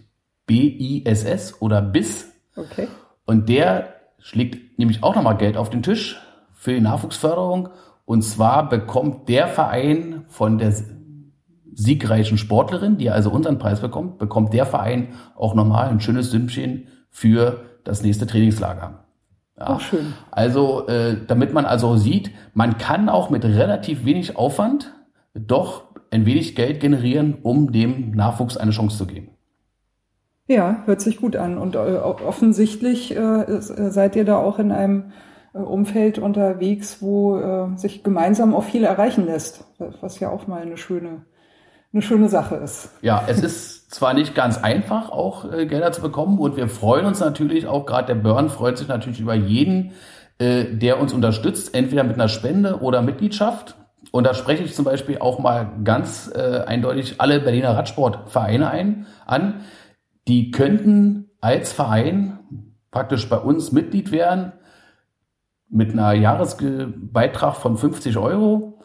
BISS 0.45 1.61
oder 1.61 1.81
BIS. 1.81 2.31
Okay. 2.55 2.87
Und 3.25 3.49
der 3.49 3.95
schlägt 4.19 4.77
nämlich 4.77 5.01
auch 5.01 5.15
nochmal 5.15 5.37
Geld 5.37 5.57
auf 5.57 5.69
den 5.69 5.81
Tisch 5.81 6.21
für 6.53 6.73
die 6.73 6.81
Nachwuchsförderung. 6.81 7.69
Und 8.05 8.23
zwar 8.23 8.67
bekommt 8.67 9.29
der 9.29 9.47
Verein 9.47 10.25
von 10.27 10.57
der 10.57 10.73
siegreichen 11.73 12.37
Sportlerin, 12.37 12.97
die 12.97 13.09
also 13.09 13.31
unseren 13.31 13.57
Preis 13.57 13.79
bekommt, 13.79 14.17
bekommt 14.17 14.53
der 14.53 14.65
Verein 14.65 15.13
auch 15.35 15.55
nochmal 15.55 15.87
ein 15.87 16.01
schönes 16.01 16.29
Sümmchen 16.29 16.89
für 17.09 17.63
das 17.85 18.03
nächste 18.03 18.27
Trainingslager. 18.27 19.00
Ja. 19.61 19.75
Auch 19.75 19.79
schön. 19.79 20.13
Also, 20.31 20.87
äh, 20.87 21.15
damit 21.27 21.53
man 21.53 21.65
also 21.65 21.95
sieht, 21.97 22.31
man 22.53 22.77
kann 22.77 23.09
auch 23.09 23.29
mit 23.29 23.45
relativ 23.45 24.05
wenig 24.05 24.35
Aufwand 24.35 24.93
doch 25.33 25.85
ein 26.09 26.25
wenig 26.25 26.55
Geld 26.55 26.79
generieren, 26.79 27.37
um 27.41 27.71
dem 27.71 28.11
Nachwuchs 28.11 28.57
eine 28.57 28.71
Chance 28.71 28.97
zu 28.97 29.05
geben. 29.05 29.29
Ja, 30.47 30.81
hört 30.85 31.01
sich 31.01 31.17
gut 31.17 31.35
an. 31.35 31.57
Und 31.57 31.75
äh, 31.75 31.79
offensichtlich 31.79 33.15
äh, 33.15 33.45
seid 33.59 34.15
ihr 34.15 34.25
da 34.25 34.37
auch 34.37 34.59
in 34.59 34.71
einem 34.71 35.11
äh, 35.53 35.59
Umfeld 35.59 36.19
unterwegs, 36.19 37.01
wo 37.01 37.37
äh, 37.37 37.77
sich 37.77 38.03
gemeinsam 38.03 38.53
auch 38.53 38.63
viel 38.63 38.83
erreichen 38.83 39.25
lässt, 39.25 39.63
was 40.01 40.19
ja 40.19 40.29
auch 40.29 40.47
mal 40.47 40.61
eine 40.61 40.77
schöne, 40.77 41.25
eine 41.93 42.01
schöne 42.01 42.27
Sache 42.27 42.55
ist. 42.55 42.89
Ja, 43.01 43.23
es 43.27 43.41
ist 43.41 43.80
zwar 43.91 44.13
nicht 44.13 44.33
ganz 44.33 44.57
einfach, 44.57 45.09
auch 45.09 45.51
äh, 45.51 45.65
Gelder 45.65 45.91
zu 45.91 46.01
bekommen 46.01 46.39
und 46.39 46.55
wir 46.55 46.67
freuen 46.67 47.05
uns 47.05 47.19
natürlich 47.19 47.67
auch, 47.67 47.85
gerade 47.85 48.07
der 48.07 48.15
Burn 48.15 48.49
freut 48.49 48.77
sich 48.77 48.87
natürlich 48.87 49.19
über 49.19 49.35
jeden, 49.35 49.91
äh, 50.39 50.65
der 50.65 50.99
uns 50.99 51.13
unterstützt, 51.13 51.75
entweder 51.75 52.03
mit 52.03 52.15
einer 52.15 52.29
Spende 52.29 52.81
oder 52.81 53.01
Mitgliedschaft. 53.01 53.75
Und 54.11 54.25
da 54.25 54.33
spreche 54.33 54.63
ich 54.63 54.73
zum 54.75 54.85
Beispiel 54.85 55.19
auch 55.19 55.39
mal 55.39 55.71
ganz 55.83 56.31
äh, 56.33 56.63
eindeutig 56.65 57.15
alle 57.19 57.39
Berliner 57.39 57.77
Radsportvereine 57.77 58.69
ein, 58.69 59.05
an. 59.25 59.61
Die 60.27 60.51
könnten 60.51 61.29
als 61.39 61.71
Verein 61.71 62.39
praktisch 62.91 63.29
bei 63.29 63.37
uns 63.37 63.71
Mitglied 63.71 64.11
werden 64.11 64.53
mit 65.69 65.91
einer 65.91 66.13
Jahresbeitrag 66.13 67.55
von 67.55 67.77
50 67.77 68.17
Euro 68.17 68.79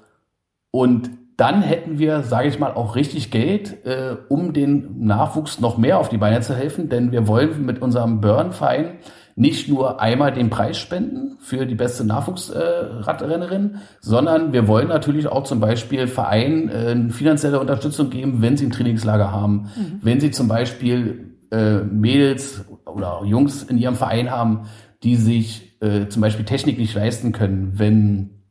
und 0.71 1.11
dann 1.37 1.61
hätten 1.61 1.99
wir, 1.99 2.23
sage 2.23 2.49
ich 2.49 2.59
mal, 2.59 2.73
auch 2.73 2.97
richtig 2.97 3.31
Geld, 3.31 3.85
äh, 3.85 4.17
um 4.29 4.53
den 4.53 5.05
Nachwuchs 5.05 5.61
noch 5.61 5.77
mehr 5.77 5.99
auf 5.99 6.09
die 6.09 6.17
Beine 6.17 6.41
zu 6.41 6.55
helfen, 6.55 6.89
denn 6.89 7.13
wir 7.13 7.29
wollen 7.29 7.67
mit 7.67 7.83
unserem 7.83 8.21
Burn-Verein 8.21 8.99
nicht 9.39 9.69
nur 9.69 10.01
einmal 10.01 10.33
den 10.33 10.49
Preis 10.49 10.79
spenden 10.79 11.37
für 11.41 11.67
die 11.67 11.75
beste 11.75 12.05
Nachwuchsradrennerin, 12.05 13.75
äh, 13.75 13.79
sondern 14.01 14.55
wir 14.55 14.67
wollen 14.67 14.89
natürlich 14.89 15.27
auch 15.27 15.45
zum 15.45 15.61
Beispiel 15.61 16.07
Vereinen 16.07 16.69
äh, 16.71 17.11
finanzielle 17.11 17.61
Unterstützung 17.61 18.09
geben, 18.09 18.41
wenn 18.41 18.57
sie 18.57 18.65
ein 18.65 18.71
Trainingslager 18.71 19.31
haben, 19.31 19.71
mhm. 19.77 19.99
wenn 20.01 20.21
sie 20.21 20.31
zum 20.31 20.49
Beispiel 20.49 21.37
äh, 21.51 21.81
Mädels 21.81 22.65
oder 22.87 23.23
Jungs 23.25 23.63
in 23.63 23.77
ihrem 23.77 23.95
Verein 23.95 24.31
haben, 24.31 24.69
die 25.03 25.17
sich 25.17 25.77
äh, 25.83 26.09
zum 26.09 26.23
Beispiel 26.23 26.47
Technik 26.47 26.79
nicht 26.79 26.95
leisten 26.95 27.33
können, 27.33 27.73
wenn 27.79 28.43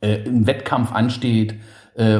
äh, 0.00 0.24
ein 0.24 0.46
Wettkampf 0.46 0.92
ansteht, 0.92 1.56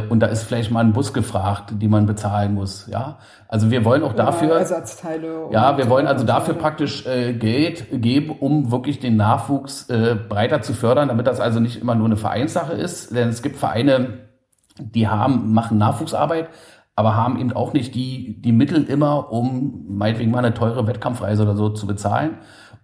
und 0.08 0.20
da 0.20 0.26
ist 0.26 0.42
vielleicht 0.42 0.72
mal 0.72 0.80
ein 0.80 0.92
Bus 0.92 1.12
gefragt, 1.12 1.74
die 1.76 1.86
man 1.86 2.06
bezahlen 2.06 2.54
muss. 2.54 2.88
Ja, 2.88 3.18
also 3.46 3.70
wir 3.70 3.84
wollen 3.84 4.02
auch 4.02 4.14
Oder 4.14 4.24
dafür 4.24 4.58
Ersatzteile. 4.58 5.48
Ja, 5.52 5.78
wir 5.78 5.88
wollen 5.88 6.08
also 6.08 6.24
dafür 6.24 6.54
praktisch 6.54 7.06
äh, 7.06 7.32
Geld 7.32 7.86
geben, 7.92 8.30
um 8.30 8.72
wirklich 8.72 8.98
den 8.98 9.16
Nachwuchs 9.16 9.88
äh, 9.88 10.16
breiter 10.16 10.62
zu 10.62 10.72
fördern, 10.72 11.08
damit 11.08 11.28
das 11.28 11.38
also 11.38 11.60
nicht 11.60 11.80
immer 11.80 11.94
nur 11.94 12.06
eine 12.06 12.16
Vereinssache 12.16 12.72
ist, 12.72 13.14
denn 13.14 13.28
es 13.28 13.40
gibt 13.40 13.56
Vereine, 13.56 14.28
die 14.80 15.06
haben 15.06 15.52
machen 15.52 15.78
Nachwuchsarbeit, 15.78 16.48
aber 16.96 17.14
haben 17.14 17.38
eben 17.38 17.52
auch 17.52 17.72
nicht 17.72 17.94
die 17.94 18.42
die 18.42 18.52
Mittel 18.52 18.82
immer, 18.82 19.30
um 19.30 19.84
meinetwegen 19.88 20.32
mal 20.32 20.38
eine 20.38 20.54
teure 20.54 20.88
Wettkampfreise 20.88 21.44
oder 21.44 21.54
so 21.54 21.68
zu 21.68 21.86
bezahlen. 21.86 22.38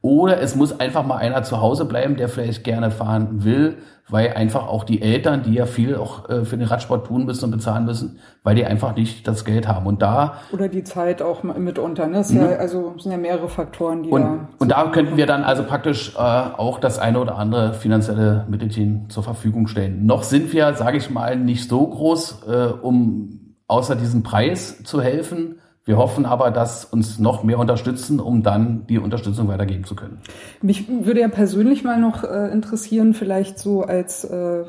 Oder 0.05 0.39
es 0.43 0.55
muss 0.55 0.79
einfach 0.81 1.07
mal 1.07 1.17
einer 1.17 1.45
zu 1.45 1.63
Hause 1.63 1.87
bleiben, 1.87 2.17
der 2.17 2.29
vielleicht 2.29 2.63
gerne 2.63 2.91
fahren 2.91 3.43
will, 3.43 3.79
weil 4.07 4.35
einfach 4.35 4.69
auch 4.69 4.85
die 4.85 5.01
Eltern, 5.01 5.45
die 5.45 5.55
ja 5.55 5.65
viel 5.65 5.97
auch 5.97 6.29
äh, 6.29 6.45
für 6.45 6.59
den 6.59 6.67
Radsport 6.67 7.07
tun 7.07 7.25
müssen 7.25 7.47
und 7.47 7.53
bezahlen 7.53 7.87
müssen, 7.87 8.19
weil 8.43 8.55
die 8.55 8.67
einfach 8.67 8.95
nicht 8.95 9.27
das 9.27 9.47
Geld 9.47 9.67
haben. 9.67 9.87
Und 9.87 10.03
da 10.03 10.35
oder 10.53 10.69
die 10.69 10.85
Zeit 10.85 11.23
auch 11.23 11.43
mitunter. 11.43 12.07
Ne? 12.07 12.23
Mhm. 12.29 12.37
Ja, 12.37 12.49
also 12.57 12.93
sind 12.99 13.13
ja 13.13 13.17
mehrere 13.17 13.49
Faktoren, 13.49 14.03
die 14.03 14.11
und, 14.11 14.21
da. 14.21 14.49
Und 14.59 14.69
da 14.73 14.91
könnten 14.91 15.17
wir 15.17 15.25
dann 15.25 15.43
also 15.43 15.63
praktisch 15.63 16.15
äh, 16.15 16.19
auch 16.19 16.81
das 16.81 16.99
eine 16.99 17.19
oder 17.19 17.39
andere 17.39 17.73
finanzielle 17.73 18.45
Mittelchen 18.47 19.09
zur 19.09 19.23
Verfügung 19.23 19.69
stellen. 19.69 20.05
Noch 20.05 20.23
sind 20.23 20.53
wir, 20.53 20.75
sage 20.75 20.99
ich 20.99 21.09
mal, 21.09 21.35
nicht 21.39 21.67
so 21.67 21.87
groß, 21.87 22.43
äh, 22.47 22.67
um 22.83 23.55
außer 23.69 23.97
diesem 23.97 24.23
Preis 24.23 24.85
zu 24.85 25.01
helfen 25.01 25.61
wir 25.85 25.99
hoffen 25.99 26.25
aber, 26.25 26.51
dass 26.51 26.87
uns 26.87 27.19
noch 27.19 27.45
mehr 27.45 27.59
unterstützen, 27.59 28.21
um 28.21 28.43
dann 28.43 28.87
die 28.87 28.99
Unterstützung 28.99 29.49
weitergeben 29.49 29.85
zu 29.85 29.95
können. 29.95 30.23
Mich 30.63 30.89
würde 30.89 31.21
ja 31.21 31.29
persönlich 31.29 31.85
mal 31.85 32.01
noch 32.01 32.25
äh, 32.25 32.51
interessieren, 32.53 33.13
vielleicht 33.13 33.59
so 33.59 33.83
als 33.83 34.25
äh, 34.25 34.65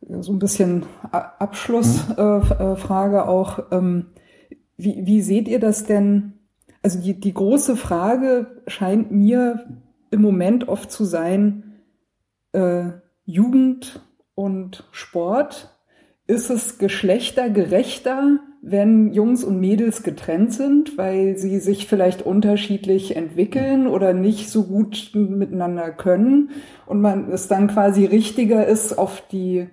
so 0.00 0.32
ein 0.32 0.40
bisschen 0.40 0.86
Abschlussfrage 1.12 3.14
mhm. 3.14 3.14
äh, 3.14 3.22
auch. 3.22 3.60
Ähm, 3.70 4.06
wie, 4.76 5.06
wie 5.06 5.22
seht 5.22 5.46
ihr 5.46 5.60
das 5.60 5.84
denn? 5.84 6.32
Also 6.82 7.00
die, 7.00 7.20
die 7.20 7.34
große 7.34 7.76
Frage 7.76 8.62
scheint 8.66 9.12
mir 9.12 9.64
im 10.10 10.22
Moment 10.22 10.66
oft 10.68 10.90
zu 10.90 11.04
sein, 11.04 11.82
äh, 12.52 12.90
Jugend 13.24 14.00
und 14.34 14.88
Sport. 14.90 15.76
Ist 16.26 16.50
es 16.50 16.78
geschlechtergerechter? 16.78 18.40
Wenn 18.62 19.12
Jungs 19.12 19.42
und 19.42 19.58
Mädels 19.58 20.02
getrennt 20.02 20.52
sind, 20.52 20.98
weil 20.98 21.38
sie 21.38 21.58
sich 21.60 21.86
vielleicht 21.86 22.22
unterschiedlich 22.22 23.16
entwickeln 23.16 23.86
oder 23.86 24.12
nicht 24.12 24.50
so 24.50 24.64
gut 24.64 25.12
miteinander 25.14 25.90
können 25.90 26.50
und 26.86 27.00
man 27.00 27.30
es 27.30 27.48
dann 27.48 27.68
quasi 27.68 28.04
richtiger 28.04 28.66
ist, 28.66 28.98
auf 28.98 29.22
die 29.30 29.68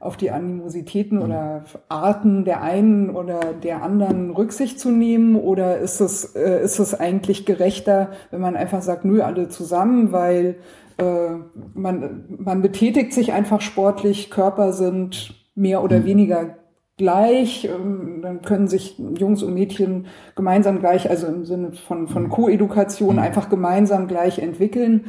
auf 0.00 0.16
die 0.16 0.30
Animositäten 0.30 1.18
mhm. 1.18 1.24
oder 1.24 1.64
Arten 1.88 2.44
der 2.44 2.62
einen 2.62 3.10
oder 3.10 3.40
der 3.52 3.82
anderen 3.82 4.30
Rücksicht 4.30 4.78
zu 4.78 4.90
nehmen? 4.90 5.34
Oder 5.34 5.78
ist 5.78 6.00
es, 6.00 6.36
äh, 6.36 6.62
ist 6.62 6.78
es 6.78 6.94
eigentlich 6.94 7.46
gerechter, 7.46 8.10
wenn 8.30 8.40
man 8.40 8.54
einfach 8.54 8.80
sagt, 8.80 9.04
nö, 9.04 9.22
alle 9.22 9.48
zusammen, 9.48 10.12
weil 10.12 10.56
äh, 10.98 11.30
man, 11.74 12.26
man 12.28 12.62
betätigt 12.62 13.12
sich 13.12 13.32
einfach 13.32 13.60
sportlich, 13.60 14.30
Körper 14.30 14.72
sind 14.72 15.34
mehr 15.56 15.82
oder 15.82 15.98
mhm. 15.98 16.04
weniger 16.04 16.56
gleich, 16.98 17.64
ähm, 17.64 18.20
dann 18.20 18.42
können 18.42 18.68
sich 18.68 18.98
Jungs 18.98 19.42
und 19.42 19.54
Mädchen 19.54 20.06
gemeinsam 20.34 20.80
gleich, 20.80 21.08
also 21.08 21.26
im 21.26 21.46
Sinne 21.46 21.72
von, 21.72 22.08
von 22.08 22.28
Co-Edukation 22.28 23.14
mhm. 23.14 23.22
einfach 23.22 23.48
gemeinsam 23.48 24.08
gleich 24.08 24.40
entwickeln. 24.40 25.06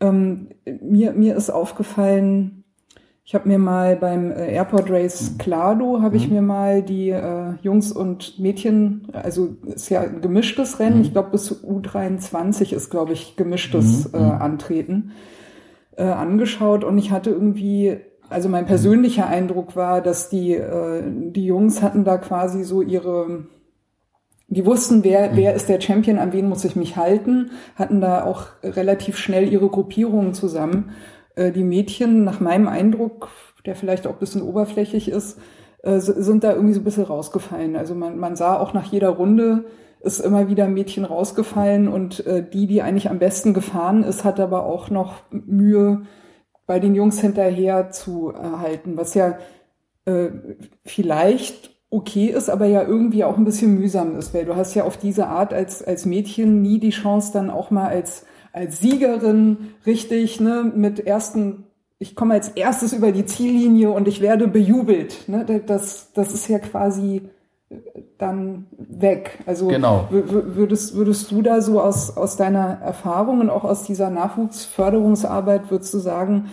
Ähm, 0.00 0.48
mir, 0.82 1.12
mir 1.12 1.36
ist 1.36 1.48
aufgefallen, 1.48 2.64
ich 3.24 3.34
habe 3.34 3.48
mir 3.48 3.58
mal 3.58 3.94
beim 3.94 4.32
äh, 4.32 4.52
Airport 4.52 4.90
Race 4.90 5.36
Clado, 5.38 5.98
mhm. 5.98 6.02
habe 6.02 6.16
ich 6.16 6.26
mhm. 6.26 6.34
mir 6.34 6.42
mal 6.42 6.82
die 6.82 7.10
äh, 7.10 7.52
Jungs 7.62 7.92
und 7.92 8.40
Mädchen, 8.40 9.06
also 9.12 9.56
ist 9.66 9.88
ja 9.88 10.00
ein 10.00 10.20
gemischtes 10.20 10.80
Rennen, 10.80 10.96
mhm. 10.96 11.02
ich 11.02 11.12
glaube 11.12 11.30
bis 11.30 11.64
U23 11.64 12.74
ist, 12.74 12.90
glaube 12.90 13.12
ich, 13.12 13.36
gemischtes 13.36 14.12
mhm. 14.12 14.18
äh, 14.18 14.22
Antreten, 14.24 15.12
äh, 15.96 16.02
angeschaut 16.02 16.82
und 16.82 16.98
ich 16.98 17.12
hatte 17.12 17.30
irgendwie 17.30 18.00
also 18.30 18.48
mein 18.48 18.64
persönlicher 18.64 19.26
Eindruck 19.26 19.76
war, 19.76 20.00
dass 20.00 20.28
die, 20.30 20.54
äh, 20.54 21.02
die 21.04 21.44
Jungs 21.44 21.82
hatten 21.82 22.04
da 22.04 22.16
quasi 22.16 22.62
so 22.62 22.80
ihre, 22.80 23.46
die 24.46 24.64
wussten, 24.64 25.02
wer, 25.04 25.32
mhm. 25.32 25.36
wer 25.36 25.54
ist 25.54 25.68
der 25.68 25.80
Champion, 25.80 26.18
an 26.18 26.32
wen 26.32 26.48
muss 26.48 26.64
ich 26.64 26.76
mich 26.76 26.96
halten, 26.96 27.50
hatten 27.74 28.00
da 28.00 28.24
auch 28.24 28.46
relativ 28.62 29.18
schnell 29.18 29.52
ihre 29.52 29.68
Gruppierungen 29.68 30.32
zusammen. 30.32 30.92
Äh, 31.34 31.50
die 31.50 31.64
Mädchen, 31.64 32.22
nach 32.24 32.38
meinem 32.38 32.68
Eindruck, 32.68 33.30
der 33.66 33.74
vielleicht 33.74 34.06
auch 34.06 34.12
ein 34.12 34.20
bisschen 34.20 34.42
oberflächlich 34.42 35.08
ist, 35.08 35.38
äh, 35.82 35.98
sind 35.98 36.44
da 36.44 36.52
irgendwie 36.52 36.74
so 36.74 36.80
ein 36.80 36.84
bisschen 36.84 37.04
rausgefallen. 37.04 37.74
Also 37.74 37.96
man, 37.96 38.16
man 38.16 38.36
sah 38.36 38.58
auch 38.58 38.72
nach 38.72 38.84
jeder 38.84 39.10
Runde, 39.10 39.64
ist 40.02 40.20
immer 40.20 40.48
wieder 40.48 40.64
ein 40.64 40.74
Mädchen 40.74 41.04
rausgefallen 41.04 41.88
und 41.88 42.24
äh, 42.26 42.48
die, 42.48 42.68
die 42.68 42.80
eigentlich 42.80 43.10
am 43.10 43.18
besten 43.18 43.54
gefahren 43.54 44.04
ist, 44.04 44.24
hat 44.24 44.38
aber 44.38 44.64
auch 44.64 44.88
noch 44.88 45.22
Mühe, 45.30 46.02
bei 46.70 46.78
den 46.78 46.94
Jungs 46.94 47.20
hinterher 47.20 47.90
zu 47.90 48.32
halten, 48.32 48.96
was 48.96 49.14
ja 49.14 49.38
äh, 50.04 50.28
vielleicht 50.84 51.74
okay 51.90 52.26
ist, 52.26 52.48
aber 52.48 52.66
ja 52.66 52.84
irgendwie 52.84 53.24
auch 53.24 53.36
ein 53.36 53.44
bisschen 53.44 53.74
mühsam 53.74 54.16
ist, 54.16 54.32
weil 54.32 54.44
du 54.44 54.54
hast 54.54 54.76
ja 54.76 54.84
auf 54.84 54.96
diese 54.96 55.26
Art 55.26 55.52
als, 55.52 55.82
als 55.82 56.06
Mädchen 56.06 56.62
nie 56.62 56.78
die 56.78 56.90
Chance, 56.90 57.32
dann 57.32 57.50
auch 57.50 57.72
mal 57.72 57.88
als, 57.88 58.24
als 58.52 58.78
Siegerin 58.78 59.74
richtig, 59.84 60.38
ne, 60.38 60.72
mit 60.72 61.04
ersten, 61.04 61.64
ich 61.98 62.14
komme 62.14 62.34
als 62.34 62.50
erstes 62.50 62.92
über 62.92 63.10
die 63.10 63.26
Ziellinie 63.26 63.90
und 63.90 64.06
ich 64.06 64.20
werde 64.20 64.46
bejubelt. 64.46 65.28
Ne? 65.28 65.44
Das, 65.66 66.12
das 66.12 66.32
ist 66.32 66.46
ja 66.46 66.60
quasi 66.60 67.22
dann 68.18 68.66
weg. 68.76 69.38
Also 69.46 69.68
genau. 69.68 70.08
würdest, 70.10 70.94
würdest 70.94 71.30
du 71.30 71.42
da 71.42 71.60
so 71.60 71.80
aus, 71.80 72.16
aus 72.16 72.36
deiner 72.36 72.80
Erfahrung 72.80 73.40
und 73.40 73.50
auch 73.50 73.64
aus 73.64 73.84
dieser 73.84 74.10
Nachwuchsförderungsarbeit, 74.10 75.70
würdest 75.70 75.94
du 75.94 75.98
sagen, 75.98 76.50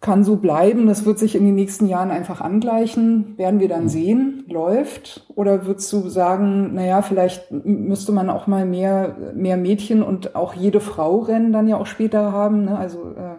kann 0.00 0.24
so 0.24 0.36
bleiben, 0.36 0.86
das 0.86 1.06
wird 1.06 1.18
sich 1.18 1.34
in 1.34 1.44
den 1.44 1.54
nächsten 1.54 1.86
Jahren 1.86 2.10
einfach 2.10 2.40
angleichen, 2.40 3.36
werden 3.38 3.60
wir 3.60 3.68
dann 3.68 3.84
mhm. 3.84 3.88
sehen, 3.88 4.44
läuft? 4.46 5.26
Oder 5.34 5.66
würdest 5.66 5.92
du 5.92 6.08
sagen, 6.08 6.74
naja, 6.74 7.00
vielleicht 7.02 7.50
müsste 7.50 8.12
man 8.12 8.28
auch 8.28 8.46
mal 8.46 8.66
mehr, 8.66 9.16
mehr 9.34 9.56
Mädchen 9.56 10.02
und 10.02 10.36
auch 10.36 10.54
jede 10.54 10.80
Frau 10.80 11.18
rennen 11.18 11.52
dann 11.52 11.66
ja 11.66 11.78
auch 11.78 11.86
später 11.86 12.30
haben, 12.30 12.66
ne? 12.66 12.78
also 12.78 13.10
äh, 13.16 13.36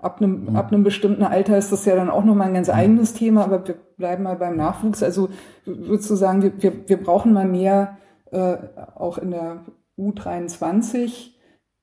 ab 0.00 0.20
einem, 0.20 0.50
mhm. 0.50 0.56
ab 0.56 0.72
einem 0.72 0.84
bestimmten 0.84 1.22
Alter 1.22 1.56
ist 1.58 1.72
das 1.72 1.84
ja 1.84 1.96
dann 1.96 2.10
auch 2.10 2.24
nochmal 2.24 2.48
ein 2.48 2.54
ganz 2.54 2.68
mhm. 2.68 2.74
eigenes 2.74 3.14
Thema, 3.14 3.44
aber 3.44 3.66
wir 3.66 3.76
bleiben 3.96 4.24
mal 4.24 4.36
beim 4.36 4.56
Nachwuchs. 4.56 5.02
Also 5.02 5.28
würdest 5.64 6.10
du 6.10 6.14
sagen, 6.14 6.42
wir, 6.42 6.62
wir, 6.62 6.88
wir 6.88 7.02
brauchen 7.02 7.32
mal 7.32 7.46
mehr, 7.46 7.98
äh, 8.30 8.56
auch 8.94 9.18
in 9.18 9.30
der 9.30 9.64
U23, 9.98 11.30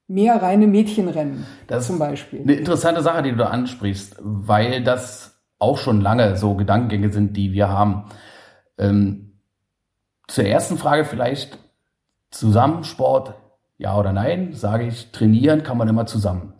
mehr 0.07 0.41
reine 0.41 0.67
Mädchenrennen 0.67 1.45
das 1.67 1.87
zum 1.87 1.99
Beispiel. 1.99 2.41
Eine 2.41 2.55
interessante 2.55 3.01
Sache, 3.01 3.23
die 3.23 3.31
du 3.31 3.37
da 3.37 3.47
ansprichst, 3.47 4.17
weil 4.19 4.83
das 4.83 5.41
auch 5.59 5.77
schon 5.77 6.01
lange 6.01 6.35
so 6.35 6.55
Gedankengänge 6.55 7.11
sind, 7.11 7.37
die 7.37 7.53
wir 7.53 7.69
haben. 7.69 8.05
Ähm, 8.77 9.39
zur 10.27 10.45
ersten 10.45 10.77
Frage 10.77 11.05
vielleicht 11.05 11.57
Zusammensport, 12.31 13.35
ja 13.77 13.97
oder 13.97 14.11
nein, 14.11 14.53
sage 14.53 14.85
ich, 14.85 15.11
trainieren 15.11 15.63
kann 15.63 15.77
man 15.77 15.87
immer 15.87 16.05
zusammen. 16.05 16.53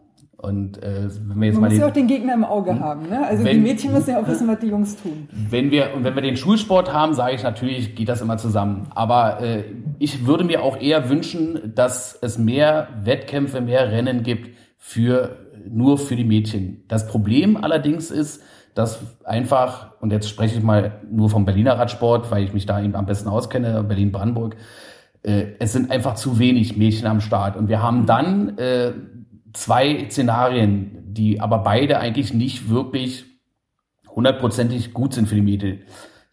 Und 0.43 0.83
äh, 0.83 1.07
wenn 1.25 1.39
wir 1.39 1.47
jetzt 1.47 1.55
Man 1.55 1.61
mal 1.61 1.69
muss 1.69 1.79
ja 1.79 1.87
auch 1.87 1.93
den 1.93 2.07
Gegner 2.07 2.33
im 2.33 2.43
Auge 2.43 2.71
hm? 2.71 2.79
haben. 2.81 3.07
Ne? 3.07 3.25
Also 3.25 3.45
wenn, 3.45 3.55
die 3.55 3.61
Mädchen 3.61 3.93
müssen 3.93 4.09
ja 4.09 4.19
auch 4.19 4.27
wissen, 4.27 4.45
was 4.49 4.59
die 4.59 4.67
Jungs 4.67 5.01
tun. 5.01 5.29
Wenn 5.31 5.71
wir 5.71 5.93
und 5.95 6.03
wenn 6.03 6.15
wir 6.15 6.21
den 6.21 6.35
Schulsport 6.35 6.91
haben, 6.91 7.13
sage 7.13 7.35
ich 7.35 7.43
natürlich, 7.43 7.95
geht 7.95 8.09
das 8.09 8.19
immer 8.19 8.37
zusammen. 8.37 8.87
Aber 8.93 9.41
äh, 9.41 9.63
ich 9.99 10.25
würde 10.25 10.43
mir 10.43 10.61
auch 10.61 10.75
eher 10.75 11.09
wünschen, 11.09 11.71
dass 11.75 12.19
es 12.21 12.37
mehr 12.37 12.89
Wettkämpfe, 13.03 13.61
mehr 13.61 13.89
Rennen 13.89 14.23
gibt 14.23 14.57
für 14.77 15.37
nur 15.65 15.97
für 15.97 16.17
die 16.17 16.25
Mädchen. 16.25 16.83
Das 16.89 17.07
Problem 17.07 17.55
allerdings 17.55 18.11
ist, 18.11 18.43
dass 18.75 18.99
einfach 19.23 19.91
und 20.01 20.11
jetzt 20.11 20.27
spreche 20.27 20.57
ich 20.57 20.61
mal 20.61 20.99
nur 21.09 21.29
vom 21.29 21.45
Berliner 21.45 21.79
Radsport, 21.79 22.31
weil 22.31 22.43
ich 22.43 22.51
mich 22.51 22.65
da 22.65 22.81
eben 22.81 22.95
am 22.95 23.05
besten 23.05 23.29
auskenne, 23.29 23.81
Berlin-Brandenburg. 23.81 24.57
Äh, 25.21 25.53
es 25.59 25.71
sind 25.71 25.89
einfach 25.89 26.15
zu 26.15 26.37
wenig 26.37 26.75
Mädchen 26.75 27.07
am 27.07 27.21
Start 27.21 27.55
und 27.55 27.69
wir 27.69 27.81
haben 27.81 28.05
dann 28.05 28.57
äh, 28.57 28.91
zwei 29.53 30.07
Szenarien, 30.09 31.13
die 31.13 31.39
aber 31.39 31.59
beide 31.59 31.99
eigentlich 31.99 32.33
nicht 32.33 32.69
wirklich 32.69 33.25
hundertprozentig 34.09 34.93
gut 34.93 35.13
sind 35.13 35.27
für 35.27 35.35
die 35.35 35.41
Mädchen. 35.41 35.81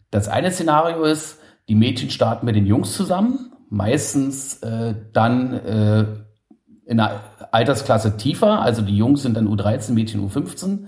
Das 0.09 0.27
eine 0.27 0.51
Szenario 0.51 1.03
ist, 1.03 1.39
die 1.69 1.75
Mädchen 1.75 2.09
starten 2.09 2.45
mit 2.45 2.55
den 2.55 2.65
Jungs 2.65 2.93
zusammen, 2.93 3.53
meistens 3.69 4.61
äh, 4.61 4.95
dann 5.13 5.53
äh, 5.53 6.05
in 6.85 6.99
einer 6.99 7.21
Altersklasse 7.51 8.17
tiefer, 8.17 8.61
also 8.61 8.81
die 8.81 8.97
Jungs 8.97 9.21
sind 9.21 9.37
dann 9.37 9.47
U13, 9.47 9.93
Mädchen 9.93 10.27
U15, 10.27 10.87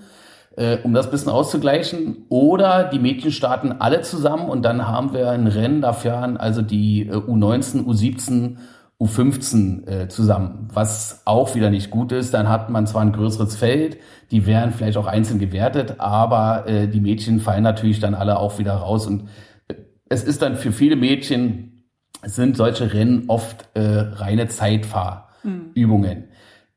äh, 0.58 0.78
um 0.84 0.94
das 0.94 1.10
bisschen 1.10 1.32
auszugleichen. 1.32 2.26
Oder 2.30 2.86
die 2.86 3.00
Mädchen 3.00 3.32
starten 3.32 3.72
alle 3.72 4.02
zusammen 4.02 4.50
und 4.50 4.64
dann 4.64 4.88
haben 4.88 5.14
wir 5.14 5.30
ein 5.30 5.48
Rennen 5.48 5.82
dafür, 5.82 6.40
also 6.40 6.62
die 6.62 7.08
äh, 7.08 7.14
U19, 7.14 7.86
U17 7.86 8.58
U15 9.00 9.88
äh, 9.88 10.08
zusammen, 10.08 10.68
was 10.72 11.22
auch 11.26 11.56
wieder 11.56 11.70
nicht 11.70 11.90
gut 11.90 12.12
ist. 12.12 12.34
Dann 12.34 12.48
hat 12.48 12.70
man 12.70 12.88
zwar 12.88 13.02
ein 13.02 13.12
größeres 13.12 13.56
Feld, 13.56 13.98
die 14.32 14.46
wären 14.46 14.72
vielleicht 14.72 14.98
auch 14.98 15.08
einzeln 15.08 15.40
gewertet, 15.40 15.96
aber 16.00 16.68
äh, 16.68 16.88
die 16.88 17.02
Mädchen 17.02 17.40
fallen 17.40 17.64
natürlich 17.64 18.00
dann 18.00 18.16
alle 18.16 18.40
auch 18.40 18.60
wieder 18.60 18.74
raus. 18.74 19.08
Und 19.08 19.30
äh, 19.68 19.76
es 20.10 20.24
ist 20.24 20.42
dann 20.42 20.56
für 20.56 20.72
viele 20.72 20.96
Mädchen, 20.96 21.90
sind 22.26 22.56
solche 22.56 22.94
Rennen 22.94 23.26
oft 23.28 23.70
äh, 23.74 23.82
reine 23.82 24.48
Zeitfahrübungen. 24.48 26.20
Mhm. 26.20 26.33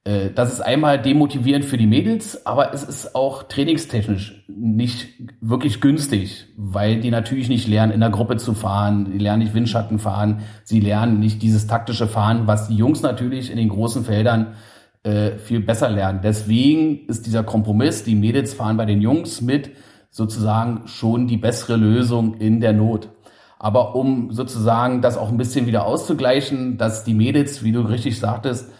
Äh, 0.06 0.30
das 0.30 0.52
ist 0.52 0.60
einmal 0.60 1.02
demotivierend 1.02 1.64
für 1.64 1.76
die 1.76 1.86
Mädels, 1.86 2.46
aber 2.46 2.72
es 2.72 2.84
ist 2.84 3.14
auch 3.14 3.42
trainingstechnisch 3.42 4.44
nicht 4.48 5.08
wirklich 5.40 5.80
günstig, 5.80 6.46
weil 6.56 7.00
die 7.00 7.10
natürlich 7.10 7.48
nicht 7.48 7.66
lernen, 7.66 7.92
in 7.92 8.00
der 8.00 8.10
Gruppe 8.10 8.36
zu 8.36 8.54
fahren, 8.54 9.10
die 9.12 9.18
lernen 9.18 9.42
nicht 9.42 9.54
Windschatten 9.54 9.98
fahren, 9.98 10.42
sie 10.64 10.80
lernen 10.80 11.18
nicht 11.18 11.42
dieses 11.42 11.66
taktische 11.66 12.06
Fahren, 12.06 12.46
was 12.46 12.68
die 12.68 12.76
Jungs 12.76 13.02
natürlich 13.02 13.50
in 13.50 13.56
den 13.56 13.68
großen 13.68 14.04
Feldern 14.04 14.54
äh, 15.02 15.32
viel 15.32 15.60
besser 15.60 15.90
lernen. 15.90 16.20
Deswegen 16.22 17.06
ist 17.08 17.26
dieser 17.26 17.42
Kompromiss, 17.42 18.04
die 18.04 18.14
Mädels 18.14 18.54
fahren 18.54 18.76
bei 18.76 18.84
den 18.84 19.02
Jungs 19.02 19.40
mit, 19.40 19.72
sozusagen 20.10 20.86
schon 20.86 21.26
die 21.26 21.36
bessere 21.36 21.76
Lösung 21.76 22.34
in 22.38 22.60
der 22.60 22.72
Not. 22.72 23.10
Aber 23.58 23.96
um 23.96 24.30
sozusagen 24.30 25.02
das 25.02 25.18
auch 25.18 25.30
ein 25.30 25.36
bisschen 25.36 25.66
wieder 25.66 25.84
auszugleichen, 25.84 26.78
dass 26.78 27.04
die 27.04 27.14
Mädels, 27.14 27.64
wie 27.64 27.72
du 27.72 27.80
richtig 27.80 28.18
sagtest, 28.18 28.70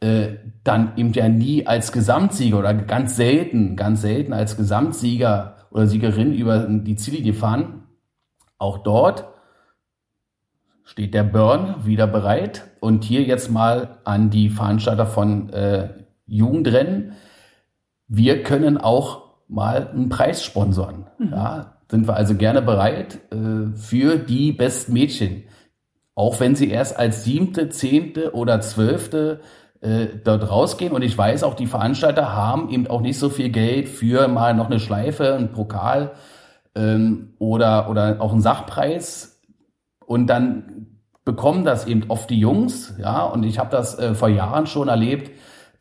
äh, 0.00 0.34
dann 0.62 0.92
eben 0.96 1.12
ja 1.12 1.28
nie 1.28 1.66
als 1.66 1.92
Gesamtsieger 1.92 2.58
oder 2.58 2.74
ganz 2.74 3.16
selten, 3.16 3.76
ganz 3.76 4.02
selten 4.02 4.32
als 4.32 4.56
Gesamtsieger 4.56 5.56
oder 5.70 5.86
Siegerin 5.86 6.34
über 6.34 6.66
die 6.68 6.96
Ziellinie 6.96 7.34
fahren. 7.34 7.84
Auch 8.58 8.78
dort 8.78 9.26
steht 10.84 11.14
der 11.14 11.24
Burn 11.24 11.84
wieder 11.84 12.06
bereit. 12.06 12.64
Und 12.80 13.04
hier 13.04 13.22
jetzt 13.22 13.50
mal 13.50 13.98
an 14.04 14.30
die 14.30 14.48
Veranstalter 14.48 15.06
von 15.06 15.50
äh, 15.50 15.88
Jugendrennen. 16.26 17.12
Wir 18.06 18.42
können 18.42 18.78
auch 18.78 19.24
mal 19.48 19.88
einen 19.88 20.08
Preis 20.08 20.44
sponsern. 20.44 21.06
Mhm. 21.18 21.32
Ja, 21.32 21.76
sind 21.90 22.06
wir 22.06 22.14
also 22.14 22.34
gerne 22.34 22.62
bereit 22.62 23.18
äh, 23.32 23.76
für 23.76 24.16
die 24.18 24.52
besten 24.52 24.92
Mädchen. 24.92 25.44
Auch 26.14 26.40
wenn 26.40 26.54
sie 26.54 26.70
erst 26.70 26.98
als 26.98 27.24
siebte, 27.24 27.68
zehnte 27.68 28.34
oder 28.34 28.60
zwölfte 28.60 29.40
äh, 29.86 30.08
dort 30.24 30.50
rausgehen. 30.50 30.92
Und 30.92 31.02
ich 31.02 31.16
weiß 31.16 31.44
auch, 31.44 31.54
die 31.54 31.66
Veranstalter 31.66 32.34
haben 32.34 32.70
eben 32.70 32.88
auch 32.88 33.00
nicht 33.00 33.18
so 33.18 33.30
viel 33.30 33.50
Geld 33.50 33.88
für 33.88 34.26
mal 34.26 34.52
noch 34.52 34.66
eine 34.66 34.80
Schleife, 34.80 35.34
einen 35.34 35.52
Pokal 35.52 36.10
ähm, 36.74 37.34
oder, 37.38 37.88
oder 37.88 38.20
auch 38.20 38.32
einen 38.32 38.42
Sachpreis. 38.42 39.40
Und 40.04 40.26
dann 40.26 40.88
bekommen 41.24 41.64
das 41.64 41.86
eben 41.86 42.04
oft 42.08 42.30
die 42.30 42.40
Jungs, 42.40 42.94
ja, 42.98 43.24
und 43.24 43.44
ich 43.44 43.58
habe 43.58 43.70
das 43.70 43.98
äh, 43.98 44.14
vor 44.14 44.28
Jahren 44.28 44.66
schon 44.66 44.88
erlebt, 44.88 45.30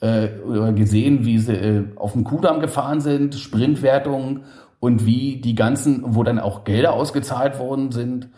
äh, 0.01 0.27
gesehen, 0.73 1.25
wie 1.25 1.39
sie 1.39 1.53
äh, 1.53 1.85
auf 1.95 2.13
dem 2.13 2.23
Kudamm 2.23 2.59
gefahren 2.59 3.01
sind, 3.01 3.35
Sprintwertungen 3.35 4.43
und 4.79 5.05
wie 5.05 5.41
die 5.41 5.55
ganzen, 5.55 6.03
wo 6.15 6.23
dann 6.23 6.39
auch 6.39 6.63
Gelder 6.63 6.93
ausgezahlt 6.93 7.59
worden 7.59 7.91
sind 7.91 8.29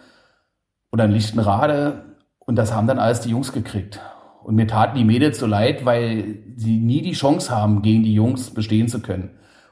oder 0.92 1.06
in 1.06 1.12
Lichtenrade 1.12 2.04
und 2.40 2.56
das 2.56 2.74
haben 2.74 2.88
dann 2.88 3.00
alles 3.00 3.22
die 3.22 3.30
Jungs 3.30 3.52
gekriegt. 3.52 4.00
Und 4.48 4.56
mir 4.56 4.66
taten 4.66 4.98
die 4.98 5.04
Mädels 5.04 5.40
so 5.40 5.46
leid, 5.46 5.84
weil 5.84 6.40
sie 6.56 6.78
nie 6.78 7.02
die 7.02 7.12
Chance 7.12 7.54
haben, 7.54 7.82
gegen 7.82 8.04
die 8.04 8.14
Jungs 8.14 8.52
bestehen 8.52 8.88
zu 8.88 9.02
können. 9.02 9.32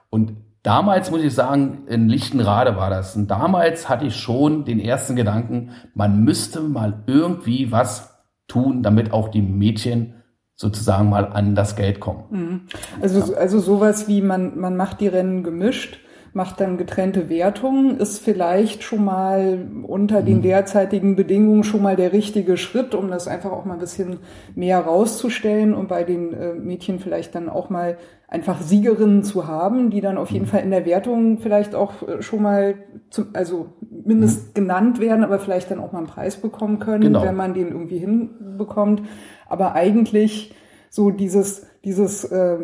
Und 0.10 0.34
damals 0.64 1.10
muss 1.12 1.24
ich 1.24 1.34
sagen, 1.34 1.84
in 1.88 2.10
Lichtenrade 2.10 2.76
war 2.76 2.90
das. 2.90 3.16
Und 3.16 3.32
damals 3.32 3.88
hatte 3.88 4.08
ich 4.08 4.18
schon 4.18 4.66
den 4.66 4.82
ersten 4.82 5.16
Gedanken, 5.16 5.70
man 5.94 6.26
müsste 6.26 6.60
mal 6.60 7.04
irgendwie 7.08 7.72
was 7.72 8.20
tun, 8.50 8.84
damit 8.84 9.14
auch 9.14 9.30
die 9.30 9.42
Mädchen 9.42 10.16
sozusagen 10.58 11.10
mal 11.10 11.28
an 11.28 11.56
das 11.56 11.78
Geld 11.78 12.02
kommen. 12.02 12.24
Mhm. 12.30 12.62
Also, 13.02 13.34
also 13.34 13.60
sowas 13.62 14.10
wie 14.10 14.22
man, 14.22 14.60
man 14.60 14.76
macht 14.76 15.00
die 15.00 15.08
Rennen 15.08 15.46
gemischt 15.46 16.02
macht 16.36 16.60
dann 16.60 16.78
getrennte 16.78 17.30
Wertungen, 17.30 17.98
ist 17.98 18.20
vielleicht 18.20 18.84
schon 18.84 19.06
mal 19.06 19.70
unter 19.84 20.22
den 20.22 20.40
mhm. 20.40 20.42
derzeitigen 20.42 21.16
Bedingungen 21.16 21.64
schon 21.64 21.82
mal 21.82 21.96
der 21.96 22.12
richtige 22.12 22.58
Schritt, 22.58 22.94
um 22.94 23.10
das 23.10 23.30
einfach 23.30 23.54
auch 23.54 23.64
mal 23.64 23.76
ein 23.76 23.80
bisschen 23.80 24.20
mehr 24.54 24.80
rauszustellen 24.80 25.74
und 25.74 25.88
bei 25.88 26.04
den 26.04 26.34
äh, 26.34 26.54
Mädchen 26.54 27.00
vielleicht 27.00 27.36
dann 27.36 27.48
auch 27.48 27.70
mal 27.70 27.98
einfach 28.28 28.60
Siegerinnen 28.60 29.24
zu 29.24 29.48
haben, 29.48 29.92
die 29.92 30.02
dann 30.02 30.18
auf 30.18 30.30
jeden 30.30 30.44
mhm. 30.44 30.50
Fall 30.50 30.64
in 30.64 30.72
der 30.72 30.86
Wertung 30.86 31.38
vielleicht 31.40 31.74
auch 31.74 32.06
äh, 32.06 32.22
schon 32.22 32.42
mal 32.42 32.76
zum, 33.10 33.28
also 33.32 33.68
mindest 33.90 34.50
mhm. 34.50 34.54
genannt 34.56 35.00
werden, 35.00 35.24
aber 35.24 35.40
vielleicht 35.40 35.72
dann 35.72 35.80
auch 35.80 35.94
mal 35.94 36.00
einen 36.00 36.08
Preis 36.08 36.36
bekommen 36.36 36.80
können, 36.80 37.04
genau. 37.04 37.24
wenn 37.24 37.36
man 37.36 37.54
den 37.54 37.70
irgendwie 37.70 38.00
hinbekommt. 38.00 39.04
Aber 39.48 39.74
eigentlich 39.74 40.54
so 40.90 41.12
dieses 41.12 41.66
dieses, 41.86 42.24
äh, 42.26 42.58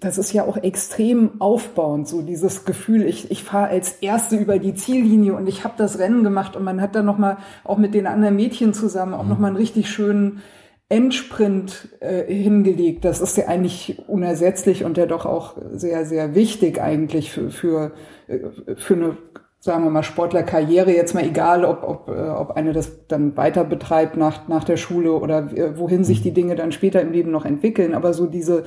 das 0.00 0.18
ist 0.18 0.32
ja 0.32 0.44
auch 0.44 0.56
extrem 0.56 1.40
aufbauend, 1.40 2.08
so 2.08 2.22
dieses 2.22 2.64
Gefühl, 2.64 3.04
ich, 3.04 3.30
ich 3.30 3.44
fahre 3.44 3.68
als 3.68 3.92
Erste 4.02 4.36
über 4.36 4.58
die 4.58 4.74
Ziellinie 4.74 5.34
und 5.34 5.46
ich 5.46 5.62
habe 5.62 5.74
das 5.78 6.00
Rennen 6.00 6.24
gemacht 6.24 6.56
und 6.56 6.64
man 6.64 6.80
hat 6.80 6.96
dann 6.96 7.06
nochmal 7.06 7.38
auch 7.62 7.78
mit 7.78 7.94
den 7.94 8.08
anderen 8.08 8.34
Mädchen 8.34 8.74
zusammen 8.74 9.14
auch 9.14 9.22
mhm. 9.22 9.28
nochmal 9.28 9.48
einen 9.48 9.56
richtig 9.56 9.88
schönen 9.88 10.42
Endsprint 10.88 11.88
äh, 12.00 12.24
hingelegt. 12.24 13.04
Das 13.04 13.20
ist 13.20 13.36
ja 13.36 13.46
eigentlich 13.46 14.02
unersetzlich 14.08 14.84
und 14.84 14.98
ja 14.98 15.06
doch 15.06 15.24
auch 15.24 15.56
sehr, 15.72 16.04
sehr 16.04 16.34
wichtig 16.34 16.80
eigentlich 16.80 17.30
für, 17.30 17.50
für, 17.50 17.92
äh, 18.26 18.74
für 18.76 18.94
eine 18.94 19.16
sagen 19.64 19.84
wir 19.84 19.90
mal, 19.90 20.02
Sportlerkarriere, 20.02 20.92
jetzt 20.92 21.14
mal 21.14 21.24
egal, 21.24 21.64
ob, 21.64 21.84
ob, 21.84 22.08
äh, 22.08 22.28
ob 22.28 22.50
eine 22.50 22.74
das 22.74 23.06
dann 23.08 23.34
weiter 23.38 23.64
betreibt 23.64 24.14
nach, 24.14 24.46
nach 24.46 24.62
der 24.62 24.76
Schule 24.76 25.12
oder 25.12 25.50
äh, 25.56 25.78
wohin 25.78 26.04
sich 26.04 26.20
die 26.20 26.32
mhm. 26.32 26.34
Dinge 26.34 26.54
dann 26.54 26.70
später 26.70 27.00
im 27.00 27.12
Leben 27.12 27.30
noch 27.30 27.46
entwickeln. 27.46 27.94
Aber 27.94 28.12
so 28.12 28.26
diese, 28.26 28.64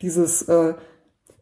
dieses, 0.00 0.40
äh, 0.48 0.72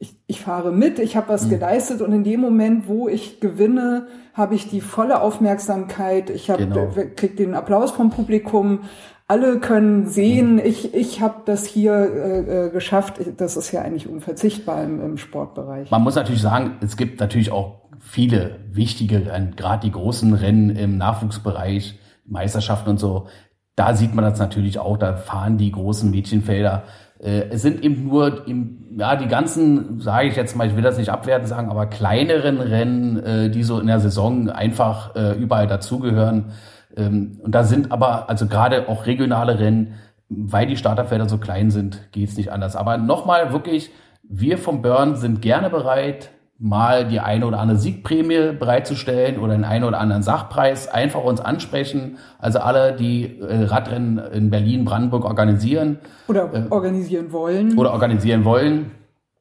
ich, 0.00 0.16
ich 0.26 0.40
fahre 0.40 0.72
mit, 0.72 0.98
ich 0.98 1.16
habe 1.16 1.28
was 1.28 1.44
mhm. 1.44 1.50
geleistet 1.50 2.02
und 2.02 2.12
in 2.12 2.24
dem 2.24 2.40
Moment, 2.40 2.88
wo 2.88 3.06
ich 3.06 3.38
gewinne, 3.38 4.08
habe 4.34 4.56
ich 4.56 4.68
die 4.68 4.80
volle 4.80 5.20
Aufmerksamkeit, 5.20 6.28
ich 6.28 6.50
hab, 6.50 6.58
genau. 6.58 6.90
Äh, 6.96 7.06
krieg 7.14 7.36
den 7.36 7.54
Applaus 7.54 7.92
vom 7.92 8.10
Publikum, 8.10 8.80
alle 9.28 9.60
können 9.60 10.08
sehen, 10.08 10.54
mhm. 10.54 10.62
ich, 10.64 10.94
ich 10.94 11.20
habe 11.20 11.42
das 11.44 11.64
hier 11.64 11.94
äh, 11.94 12.70
geschafft. 12.70 13.20
Das 13.36 13.56
ist 13.56 13.70
ja 13.70 13.82
eigentlich 13.82 14.08
unverzichtbar 14.08 14.82
im, 14.82 15.00
im 15.00 15.16
Sportbereich. 15.16 15.92
Man 15.92 16.02
muss 16.02 16.16
natürlich 16.16 16.42
sagen, 16.42 16.72
es 16.80 16.96
gibt 16.96 17.20
natürlich 17.20 17.52
auch 17.52 17.85
viele 18.06 18.60
wichtige, 18.70 19.22
gerade 19.56 19.86
die 19.86 19.92
großen 19.92 20.32
Rennen 20.32 20.70
im 20.70 20.96
Nachwuchsbereich, 20.96 21.98
Meisterschaften 22.24 22.90
und 22.90 23.00
so, 23.00 23.26
da 23.74 23.94
sieht 23.94 24.14
man 24.14 24.24
das 24.24 24.38
natürlich 24.38 24.78
auch, 24.78 24.96
da 24.96 25.16
fahren 25.16 25.58
die 25.58 25.70
großen 25.70 26.10
Mädchenfelder. 26.10 26.84
Äh, 27.18 27.48
es 27.50 27.62
sind 27.62 27.82
eben 27.82 28.04
nur, 28.04 28.46
im, 28.46 28.96
ja, 28.98 29.16
die 29.16 29.28
ganzen, 29.28 30.00
sage 30.00 30.28
ich 30.28 30.36
jetzt 30.36 30.56
mal, 30.56 30.66
ich 30.66 30.76
will 30.76 30.82
das 30.82 30.98
nicht 30.98 31.10
abwerten 31.10 31.46
sagen, 31.46 31.68
aber 31.68 31.86
kleineren 31.86 32.60
Rennen, 32.60 33.22
äh, 33.22 33.50
die 33.50 33.62
so 33.62 33.78
in 33.78 33.86
der 33.86 34.00
Saison 34.00 34.48
einfach 34.48 35.14
äh, 35.14 35.32
überall 35.32 35.66
dazugehören. 35.66 36.52
Ähm, 36.96 37.40
und 37.42 37.54
da 37.54 37.64
sind 37.64 37.92
aber, 37.92 38.30
also 38.30 38.46
gerade 38.46 38.88
auch 38.88 39.04
regionale 39.04 39.58
Rennen, 39.58 39.94
weil 40.28 40.66
die 40.66 40.76
Starterfelder 40.76 41.28
so 41.28 41.38
klein 41.38 41.70
sind, 41.70 42.12
geht's 42.12 42.36
nicht 42.36 42.52
anders. 42.52 42.76
Aber 42.76 42.96
nochmal 42.96 43.52
wirklich, 43.52 43.90
wir 44.22 44.58
vom 44.58 44.80
Burn 44.80 45.16
sind 45.16 45.42
gerne 45.42 45.70
bereit, 45.70 46.30
mal 46.58 47.06
die 47.06 47.20
eine 47.20 47.46
oder 47.46 47.58
andere 47.58 47.78
Siegprämie 47.78 48.52
bereitzustellen 48.52 49.38
oder 49.38 49.52
den 49.52 49.64
einen 49.64 49.84
oder 49.84 50.00
anderen 50.00 50.22
Sachpreis, 50.22 50.88
einfach 50.88 51.22
uns 51.22 51.40
ansprechen. 51.40 52.16
Also 52.38 52.60
alle, 52.60 52.94
die 52.94 53.40
äh, 53.40 53.64
Radrennen 53.64 54.18
in 54.18 54.48
Berlin, 54.50 54.84
Brandenburg 54.84 55.24
organisieren. 55.24 55.98
Oder 56.28 56.54
äh, 56.54 56.66
organisieren 56.70 57.32
wollen. 57.32 57.76
Oder 57.78 57.92
organisieren 57.92 58.44
wollen. 58.44 58.92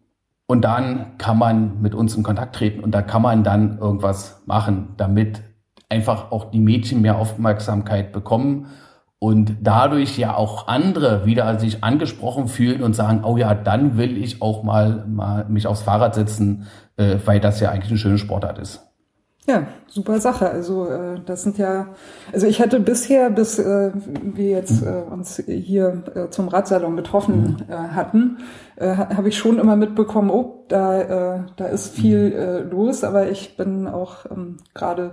und 0.46 0.62
dann 0.62 1.18
kann 1.18 1.38
man 1.38 1.80
mit 1.80 1.94
uns 1.94 2.14
in 2.16 2.22
Kontakt 2.22 2.56
treten 2.56 2.82
und 2.82 2.92
da 2.92 3.02
kann 3.02 3.22
man 3.22 3.44
dann 3.44 3.78
irgendwas 3.78 4.42
machen, 4.46 4.94
damit 4.96 5.42
einfach 5.88 6.32
auch 6.32 6.50
die 6.50 6.60
Mädchen 6.60 7.02
mehr 7.02 7.18
Aufmerksamkeit 7.18 8.12
bekommen 8.12 8.66
und 9.18 9.58
dadurch 9.60 10.18
ja 10.18 10.34
auch 10.34 10.66
andere 10.66 11.24
wieder 11.26 11.58
sich 11.60 11.84
angesprochen 11.84 12.48
fühlen 12.48 12.82
und 12.82 12.94
sagen, 12.96 13.22
oh 13.24 13.36
ja, 13.36 13.54
dann 13.54 13.96
will 13.96 14.16
ich 14.16 14.42
auch 14.42 14.64
mal, 14.64 15.06
mal 15.06 15.44
mich 15.48 15.66
aufs 15.66 15.82
Fahrrad 15.82 16.14
setzen, 16.14 16.66
äh, 16.96 17.16
weil 17.24 17.38
das 17.38 17.60
ja 17.60 17.70
eigentlich 17.70 17.90
eine 17.90 17.98
schöne 17.98 18.18
Sportart 18.18 18.58
ist. 18.58 18.80
Ja, 19.46 19.66
super 19.88 20.20
Sache. 20.20 20.48
Also 20.48 20.88
äh, 20.88 21.20
das 21.26 21.42
sind 21.42 21.58
ja, 21.58 21.88
also 22.32 22.46
ich 22.46 22.60
hatte 22.60 22.78
bisher, 22.78 23.28
bis 23.30 23.58
äh, 23.58 23.90
wir 23.94 24.50
jetzt 24.50 24.82
äh, 24.82 25.02
uns 25.10 25.42
hier 25.46 26.04
äh, 26.14 26.30
zum 26.30 26.46
Radsalon 26.46 26.96
getroffen 26.96 27.58
mhm. 27.66 27.72
äh, 27.72 27.74
hatten, 27.74 28.38
äh, 28.82 28.96
habe 28.96 29.28
ich 29.28 29.38
schon 29.38 29.58
immer 29.58 29.76
mitbekommen, 29.76 30.30
oh, 30.30 30.64
da, 30.68 31.00
äh, 31.36 31.40
da 31.56 31.66
ist 31.66 31.94
viel 31.94 32.30
mhm. 32.30 32.36
äh, 32.36 32.58
los, 32.60 33.04
aber 33.04 33.30
ich 33.30 33.56
bin 33.56 33.86
auch 33.86 34.26
ähm, 34.30 34.56
gerade 34.74 35.12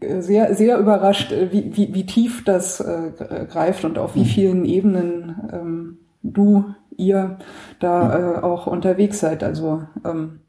äh, 0.00 0.20
sehr, 0.20 0.54
sehr 0.54 0.78
überrascht, 0.78 1.32
äh, 1.32 1.50
wie, 1.50 1.76
wie, 1.76 1.94
wie 1.94 2.06
tief 2.06 2.44
das 2.44 2.80
äh, 2.80 3.46
greift 3.50 3.84
und 3.84 3.98
auf 3.98 4.14
wie 4.14 4.20
mhm. 4.20 4.24
vielen 4.24 4.64
Ebenen 4.64 5.50
ähm, 5.52 5.98
du, 6.22 6.66
ihr 6.96 7.38
da 7.80 8.38
äh, 8.38 8.42
auch 8.42 8.66
unterwegs 8.66 9.20
seid. 9.20 9.42
Also 9.42 9.82
ähm, 10.04 10.40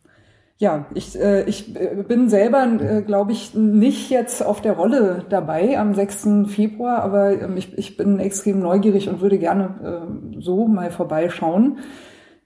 ja, 0.58 0.88
ich, 0.94 1.18
äh, 1.18 1.44
ich 1.44 1.74
äh, 1.78 2.04
bin 2.06 2.28
selber, 2.28 2.68
äh, 2.82 3.02
glaube 3.02 3.32
ich, 3.32 3.54
nicht 3.54 4.10
jetzt 4.10 4.46
auf 4.46 4.60
der 4.60 4.74
Rolle 4.74 5.24
dabei 5.30 5.80
am 5.80 5.96
6. 5.96 6.48
Februar, 6.48 7.02
aber 7.02 7.42
ähm, 7.42 7.56
ich, 7.56 7.78
ich 7.78 7.96
bin 7.96 8.20
extrem 8.20 8.60
neugierig 8.60 9.08
und 9.08 9.22
würde 9.22 9.40
gerne 9.40 10.10
äh, 10.36 10.42
so 10.42 10.68
mal 10.68 10.92
vorbeischauen. 10.92 11.78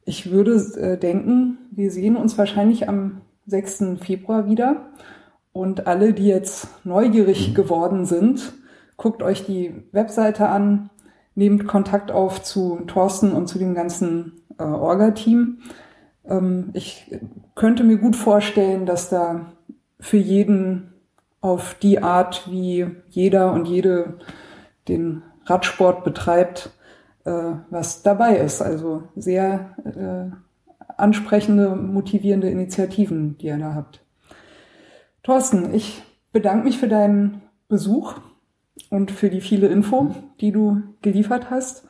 Ich 0.06 0.32
würde 0.32 0.54
äh, 0.54 0.98
denken, 0.98 1.58
wir 1.72 1.92
sehen 1.92 2.16
uns 2.16 2.38
wahrscheinlich 2.38 2.90
am 2.90 3.22
6. 3.48 4.00
Februar 4.02 4.48
wieder. 4.48 4.88
Und 5.52 5.88
alle, 5.88 6.14
die 6.14 6.28
jetzt 6.28 6.68
neugierig 6.84 7.50
mhm. 7.50 7.54
geworden 7.54 8.06
sind, 8.06 8.54
guckt 8.98 9.22
euch 9.22 9.46
die 9.46 9.74
Webseite 9.92 10.50
an, 10.50 10.90
nehmt 11.36 11.68
Kontakt 11.68 12.12
auf 12.12 12.44
zu 12.44 12.82
Thorsten 12.88 13.32
und 13.34 13.48
zu 13.48 13.60
dem 13.60 13.74
ganzen 13.74 14.34
äh, 14.58 14.64
Orga-Team. 14.64 15.60
Ähm, 16.26 16.70
ich 16.74 17.12
könnte 17.56 17.84
mir 17.84 17.98
gut 17.98 18.16
vorstellen, 18.16 18.86
dass 18.86 19.10
da 19.10 19.54
für 20.00 20.18
jeden 20.18 20.94
auf 21.42 21.76
die 21.82 22.02
Art, 22.02 22.50
wie 22.50 22.88
jeder 23.10 23.54
und 23.54 23.68
jede 23.68 24.20
den 24.88 25.24
Radsport 25.46 26.04
betreibt, 26.04 26.72
was 27.70 28.04
dabei 28.04 28.38
ist. 28.38 28.62
Also 28.62 29.04
sehr 29.16 29.76
äh, 29.86 30.36
ansprechende, 30.98 31.76
motivierende 31.76 32.50
Initiativen, 32.50 33.38
die 33.38 33.48
ihr 33.48 33.58
da 33.58 33.74
habt. 33.74 34.04
Thorsten, 35.24 35.74
ich 35.74 36.04
bedanke 36.32 36.66
mich 36.66 36.78
für 36.78 36.88
deinen 36.88 37.42
Besuch 37.70 38.16
und 38.90 39.12
für 39.12 39.30
die 39.30 39.42
viele 39.42 39.68
Info, 39.68 40.14
die 40.42 40.52
du 40.52 40.82
geliefert 41.02 41.50
hast 41.50 41.88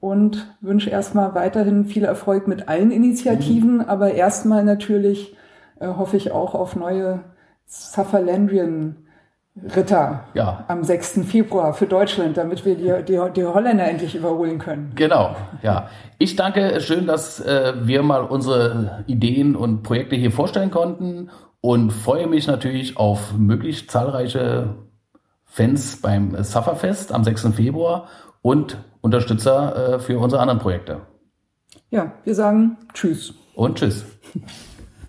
und 0.00 0.54
wünsche 0.60 0.90
erstmal 0.90 1.34
weiterhin 1.34 1.86
viel 1.86 2.04
Erfolg 2.04 2.46
mit 2.46 2.68
allen 2.68 2.90
Initiativen, 2.90 3.76
mhm. 3.76 3.80
aber 3.80 4.12
erstmal 4.14 4.64
natürlich 4.64 5.36
äh, 5.80 5.86
hoffe 5.88 6.16
ich 6.16 6.32
auch 6.32 6.54
auf 6.54 6.76
neue 6.76 7.24
Sutherlandrian 7.66 9.05
Ritter 9.74 10.24
ja. 10.34 10.64
am 10.68 10.84
6. 10.84 11.20
Februar 11.26 11.72
für 11.72 11.86
Deutschland, 11.86 12.36
damit 12.36 12.64
wir 12.64 12.74
die, 12.74 13.04
die, 13.04 13.20
die, 13.34 13.44
Holländer 13.44 13.88
endlich 13.88 14.14
überholen 14.14 14.58
können. 14.58 14.92
Genau, 14.94 15.34
ja. 15.62 15.88
Ich 16.18 16.36
danke, 16.36 16.80
schön, 16.80 17.06
dass 17.06 17.40
äh, 17.40 17.72
wir 17.82 18.02
mal 18.02 18.22
unsere 18.22 19.04
Ideen 19.06 19.56
und 19.56 19.82
Projekte 19.82 20.14
hier 20.14 20.30
vorstellen 20.30 20.70
konnten 20.70 21.30
und 21.62 21.90
freue 21.90 22.26
mich 22.26 22.46
natürlich 22.46 22.98
auf 22.98 23.32
möglichst 23.36 23.90
zahlreiche 23.90 24.76
Fans 25.46 26.02
beim 26.02 26.42
Sufferfest 26.44 27.12
am 27.12 27.24
6. 27.24 27.54
Februar 27.54 28.08
und 28.42 28.76
Unterstützer 29.00 29.94
äh, 29.94 29.98
für 29.98 30.18
unsere 30.18 30.42
anderen 30.42 30.60
Projekte. 30.60 31.00
Ja, 31.90 32.12
wir 32.24 32.34
sagen 32.34 32.76
Tschüss. 32.92 33.32
Und 33.54 33.78
Tschüss. 33.78 34.04